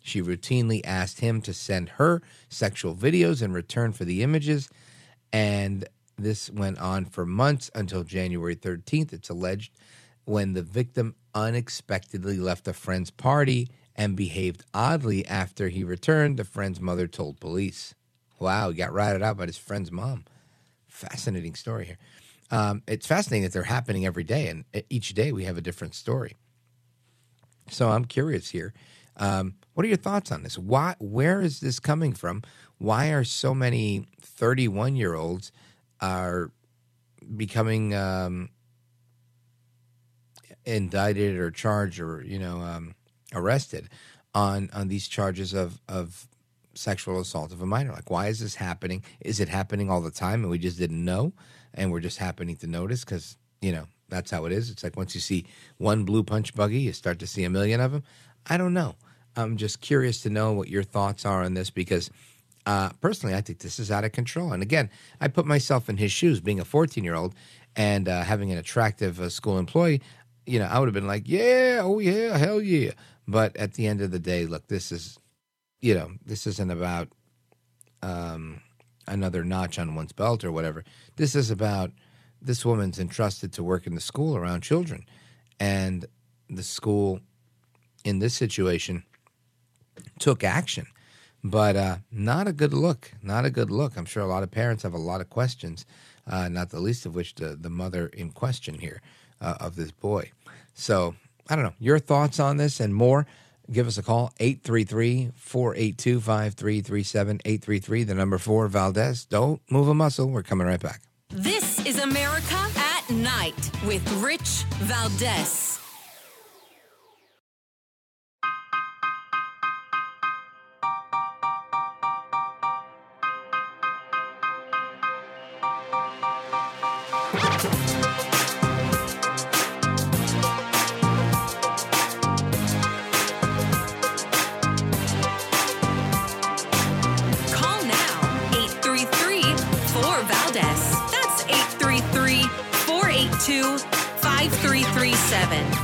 [0.00, 4.70] She routinely asked him to send her sexual videos in return for the images,
[5.32, 9.72] and this went on for months until January 13th, it's alleged,
[10.24, 16.44] when the victim unexpectedly left a friend's party and behaved oddly after he returned, the
[16.44, 17.94] friend's mother told police.
[18.38, 20.24] Wow, he got ratted out by his friend's mom.
[20.86, 21.98] Fascinating story here.
[22.50, 25.94] Um, it's fascinating that they're happening every day, and each day we have a different
[25.94, 26.36] story.
[27.70, 28.74] So I'm curious here.
[29.16, 30.58] Um, what are your thoughts on this?
[30.58, 30.94] Why?
[30.98, 32.42] Where is this coming from?
[32.78, 35.52] Why are so many 31 year olds
[36.02, 36.50] are
[37.36, 38.50] becoming um,
[40.66, 42.94] indicted or charged or you know um,
[43.34, 43.88] arrested
[44.34, 46.28] on on these charges of of
[46.74, 47.92] sexual assault of a minor.
[47.92, 49.04] Like, why is this happening?
[49.20, 51.32] Is it happening all the time and we just didn't know,
[51.72, 54.70] and we're just happening to notice because you know that's how it is.
[54.70, 55.46] It's like once you see
[55.78, 58.02] one blue punch buggy, you start to see a million of them.
[58.46, 58.96] I don't know.
[59.36, 62.10] I'm just curious to know what your thoughts are on this because
[62.66, 64.52] uh, personally, I think this is out of control.
[64.52, 64.90] And again,
[65.20, 67.34] I put myself in his shoes, being a 14 year old
[67.74, 70.00] and uh, having an attractive uh, school employee.
[70.46, 72.92] You know, I would have been like, yeah, oh yeah, hell yeah.
[73.26, 75.18] But at the end of the day, look, this is,
[75.80, 77.08] you know, this isn't about
[78.02, 78.60] um,
[79.06, 80.84] another notch on one's belt or whatever.
[81.16, 81.92] This is about
[82.40, 85.04] this woman's entrusted to work in the school around children.
[85.60, 86.06] And
[86.50, 87.20] the school,
[88.04, 89.04] in this situation,
[90.18, 90.86] took action
[91.44, 93.12] but uh, not a good look.
[93.22, 93.96] Not a good look.
[93.96, 95.84] I'm sure a lot of parents have a lot of questions,
[96.26, 99.00] uh, not the least of which the, the mother in question here
[99.40, 100.30] uh, of this boy.
[100.74, 101.14] So
[101.48, 101.74] I don't know.
[101.78, 103.26] Your thoughts on this and more.
[103.70, 109.24] Give us a call, 833 482 5337 833, the number four, Valdes.
[109.24, 110.28] Don't move a muscle.
[110.28, 111.00] We're coming right back.
[111.30, 115.71] This is America at Night with Rich Valdes.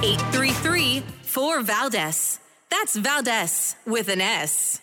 [0.08, 2.38] Seven eight three three four Valdes.
[2.70, 4.80] That's Valdes with an S.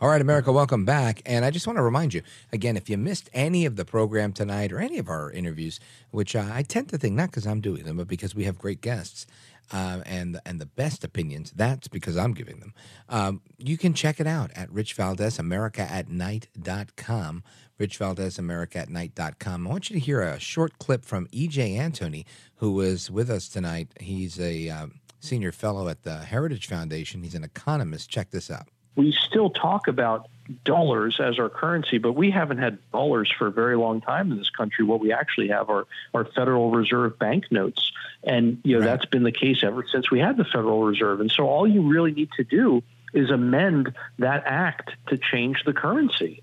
[0.00, 1.22] All right, America, welcome back.
[1.26, 4.32] And I just want to remind you again, if you missed any of the program
[4.32, 7.60] tonight or any of our interviews, which uh, I tend to think not because I'm
[7.60, 9.26] doing them, but because we have great guests
[9.72, 12.74] uh, and and the best opinions, that's because I'm giving them.
[13.08, 17.44] Um, you can check it out at Rich Valdes, America at night.com.
[17.78, 19.66] Rich Valdes, America at night.com.
[19.66, 21.76] I want you to hear a short clip from E.J.
[21.76, 22.24] Antoni,
[22.56, 23.88] who was with us tonight.
[24.00, 24.86] He's a uh,
[25.20, 27.22] senior fellow at the Heritage Foundation.
[27.22, 28.10] He's an economist.
[28.10, 28.66] Check this out.
[28.96, 30.28] We still talk about
[30.64, 34.38] dollars as our currency, but we haven't had dollars for a very long time in
[34.38, 34.84] this country.
[34.84, 37.92] What we actually have are, are Federal Reserve banknotes.
[38.24, 38.86] And, you know, right.
[38.86, 41.20] that's been the case ever since we had the Federal Reserve.
[41.20, 42.82] And so all you really need to do
[43.14, 46.42] is amend that act to change the currency.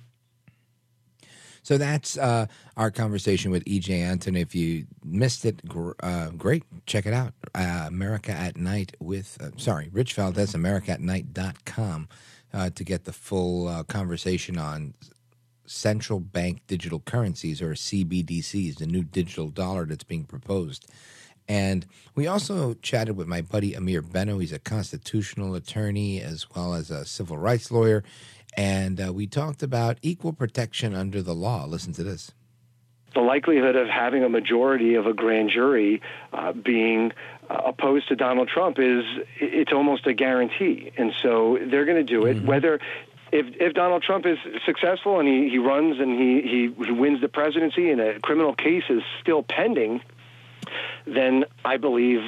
[1.66, 2.46] So that's uh,
[2.78, 4.40] our conversation with EJ Antoni.
[4.40, 6.62] If you missed it, gr- uh, great.
[6.86, 7.34] Check it out.
[7.56, 12.08] Uh, America at Night with, uh, sorry, Rich Valdes, America at Night.com
[12.54, 14.94] uh, to get the full uh, conversation on
[15.66, 20.86] central bank digital currencies or CBDCs, the new digital dollar that's being proposed.
[21.48, 24.38] And we also chatted with my buddy Ameer Benno.
[24.38, 28.04] He's a constitutional attorney as well as a civil rights lawyer
[28.58, 31.66] and uh, we talked about equal protection under the law.
[31.66, 32.32] Listen to this.
[33.14, 36.02] The likelihood of having a majority of a grand jury
[36.34, 37.14] uh, being
[37.50, 39.06] uh, opposed to Donald Trump is
[39.40, 42.38] it's almost a guarantee, and so they're going to do it.
[42.38, 42.48] Mm-hmm.
[42.48, 42.80] Whether
[43.32, 47.22] if if Donald Trump is successful and he, he runs and he, he, he wins
[47.22, 50.02] the presidency and a criminal case is still pending,
[51.06, 52.22] then I believe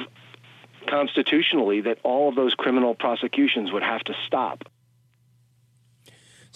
[0.86, 4.64] constitutionally that all of those criminal prosecutions would have to stop.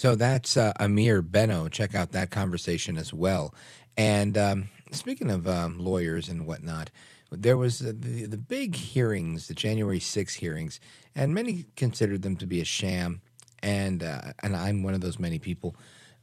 [0.03, 1.69] So that's uh, Ameer Benno.
[1.69, 3.55] Check out that conversation as well.
[3.97, 6.91] And um, speaking of um, lawyers and whatnot,
[7.31, 10.81] there was the, the, the big hearings, the January 6 hearings,
[11.15, 13.21] and many considered them to be a sham.
[13.63, 15.77] And uh, and I'm one of those many people.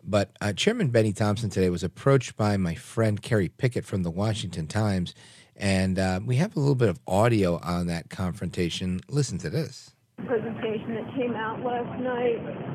[0.03, 4.11] But uh, Chairman Benny Thompson today was approached by my friend Kerry Picket from the
[4.11, 5.15] Washington Times,
[5.55, 8.99] and uh, we have a little bit of audio on that confrontation.
[9.07, 9.91] Listen to this.
[10.25, 12.68] Presentation that came out last night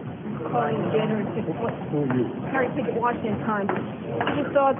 [0.50, 3.70] calling the January 6th, Kerry Picket, Washington Times.
[4.52, 4.76] Thought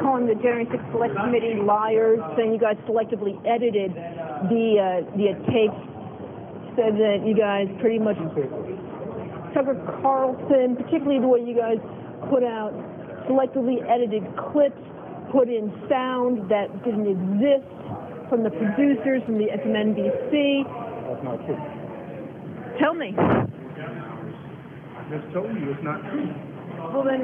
[0.00, 3.92] calling the January 6th Select Committee liars, saying you guys selectively edited
[4.48, 5.80] the uh, the tapes,
[6.76, 8.16] said that you guys pretty much
[9.54, 11.78] Tucker Carlson, particularly the way you guys
[12.30, 12.72] put out
[13.28, 14.80] selectively edited clips,
[15.30, 17.68] put in sound that didn't exist
[18.28, 20.64] from the producers from the from NBC.
[21.08, 21.60] That's not true.
[22.80, 23.14] Tell me.
[25.12, 26.24] Just told you it's not true.
[26.88, 27.20] Well then,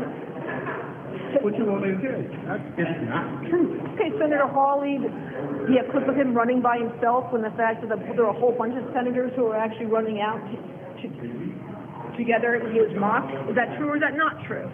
[1.41, 2.29] What you want me to tell you?
[2.29, 3.81] It's not true.
[3.97, 7.89] okay, Senator Hawley, you have clips of him running by himself when the fact that
[7.89, 10.37] there are a whole bunch of senators who are actually running out
[11.01, 11.27] to, to,
[12.21, 13.33] together he was mocked.
[13.49, 14.69] Is that true or is that not true?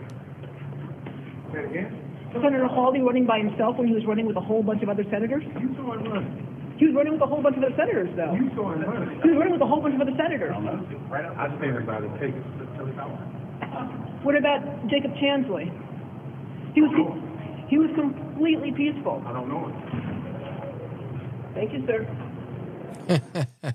[1.54, 1.94] Say again.
[2.42, 5.04] Senator Hawley running by himself when he was running with a whole bunch of other
[5.06, 5.44] senators?
[5.54, 6.53] You saw him running.
[6.76, 8.34] He was running with a whole bunch of other senators, though.
[8.34, 9.20] You saw him running.
[9.22, 10.52] He was running with a whole bunch of other senators.
[10.52, 12.34] I stand by the tape.
[12.76, 13.08] Tell us how.
[14.22, 15.70] What about Jacob Chansley?
[16.74, 16.90] He was
[17.68, 19.22] he was completely peaceful.
[19.26, 19.74] I don't know it.
[21.54, 23.74] Thank you, sir.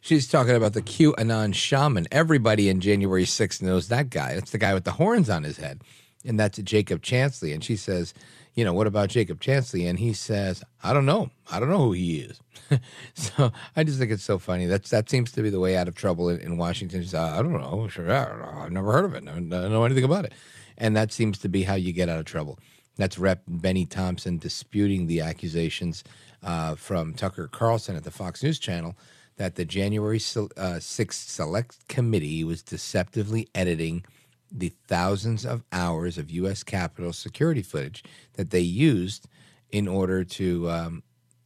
[0.00, 2.06] She's talking about the QAnon shaman.
[2.12, 4.34] Everybody in January 6th knows that guy.
[4.34, 5.82] That's the guy with the horns on his head.
[6.24, 7.52] And that's Jacob Chansley.
[7.52, 8.14] And she says,
[8.58, 9.88] you know, what about Jacob Chansley?
[9.88, 11.30] And he says, I don't know.
[11.48, 12.40] I don't know who he is.
[13.14, 14.66] so I just think it's so funny.
[14.66, 17.02] That's that seems to be the way out of trouble in, in Washington.
[17.16, 17.86] I don't know.
[17.86, 18.60] Sure, I don't know.
[18.60, 19.22] I've never heard of it.
[19.28, 20.32] I don't know anything about it.
[20.76, 22.58] And that seems to be how you get out of trouble.
[22.96, 23.44] That's Rep.
[23.46, 26.02] Benny Thompson disputing the accusations
[26.42, 28.96] uh, from Tucker Carlson at the Fox News Channel
[29.36, 34.04] that the January se- uh, 6th Select Committee was deceptively editing
[34.50, 36.62] the thousands of hours of U.S.
[36.62, 38.02] Capitol security footage
[38.34, 39.26] that they used
[39.70, 41.02] in order to um,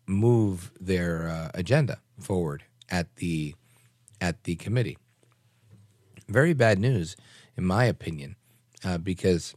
[0.06, 3.54] move their uh, agenda forward at the
[4.20, 4.96] at the committee.
[6.28, 7.16] Very bad news,
[7.56, 8.36] in my opinion,
[8.84, 9.54] uh, because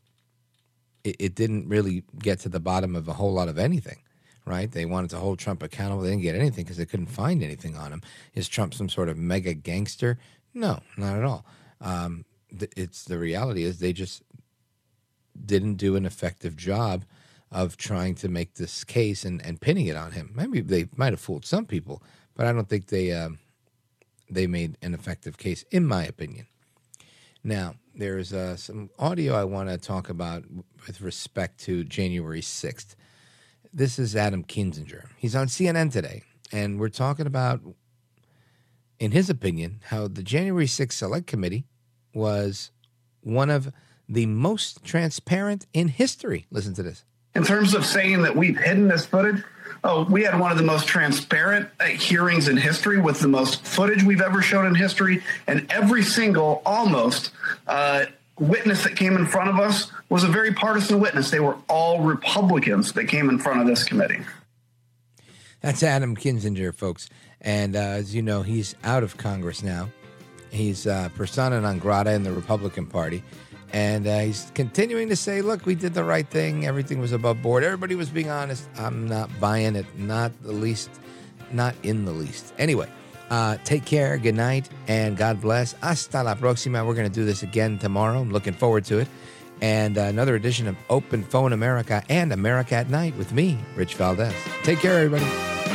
[1.03, 3.99] it, it didn't really get to the bottom of a whole lot of anything.
[4.47, 4.71] Right?
[4.71, 6.03] They wanted to hold Trump accountable.
[6.03, 8.03] They didn't get anything because they couldn't find anything on him.
[8.35, 10.19] Is Trump some sort of mega gangster?
[10.53, 11.45] No, not at all.
[11.81, 12.25] Um,
[12.75, 14.23] it's the reality is they just
[15.45, 17.05] didn't do an effective job
[17.51, 20.31] of trying to make this case and, and pinning it on him.
[20.35, 22.01] Maybe they might have fooled some people,
[22.35, 23.39] but I don't think they um,
[24.29, 26.47] they made an effective case, in my opinion.
[27.43, 30.43] Now, there's uh, some audio I want to talk about
[30.87, 32.95] with respect to January 6th.
[33.71, 35.05] This is Adam Kinzinger.
[35.17, 37.61] He's on CNN today, and we're talking about,
[38.99, 41.65] in his opinion, how the January 6th Select Committee
[42.15, 42.71] was
[43.21, 43.71] one of
[44.07, 46.45] the most transparent in history.
[46.51, 47.03] Listen to this.
[47.35, 49.43] In terms of saying that we've hidden this footage,
[49.83, 53.65] oh, we had one of the most transparent uh, hearings in history with the most
[53.65, 55.21] footage we've ever shown in history.
[55.47, 57.31] And every single, almost,
[57.67, 58.05] uh,
[58.39, 61.29] witness that came in front of us was a very partisan witness.
[61.29, 64.19] They were all Republicans that came in front of this committee.
[65.61, 67.09] That's Adam Kinzinger, folks.
[67.41, 69.89] And uh, as you know, he's out of Congress now.
[70.55, 73.23] He's uh, persona non grata in the Republican Party.
[73.73, 76.65] And uh, he's continuing to say, look, we did the right thing.
[76.65, 77.63] Everything was above board.
[77.63, 78.69] Everybody was being honest.
[78.77, 79.85] I'm not buying it.
[79.97, 80.89] Not the least.
[81.51, 82.53] Not in the least.
[82.57, 82.89] Anyway,
[83.29, 84.17] uh, take care.
[84.17, 84.69] Good night.
[84.87, 85.73] And God bless.
[85.73, 86.85] Hasta la próxima.
[86.85, 88.21] We're going to do this again tomorrow.
[88.21, 89.09] I'm looking forward to it.
[89.61, 93.95] And uh, another edition of Open Phone America and America at Night with me, Rich
[93.95, 94.33] Valdes.
[94.63, 95.74] Take care, everybody.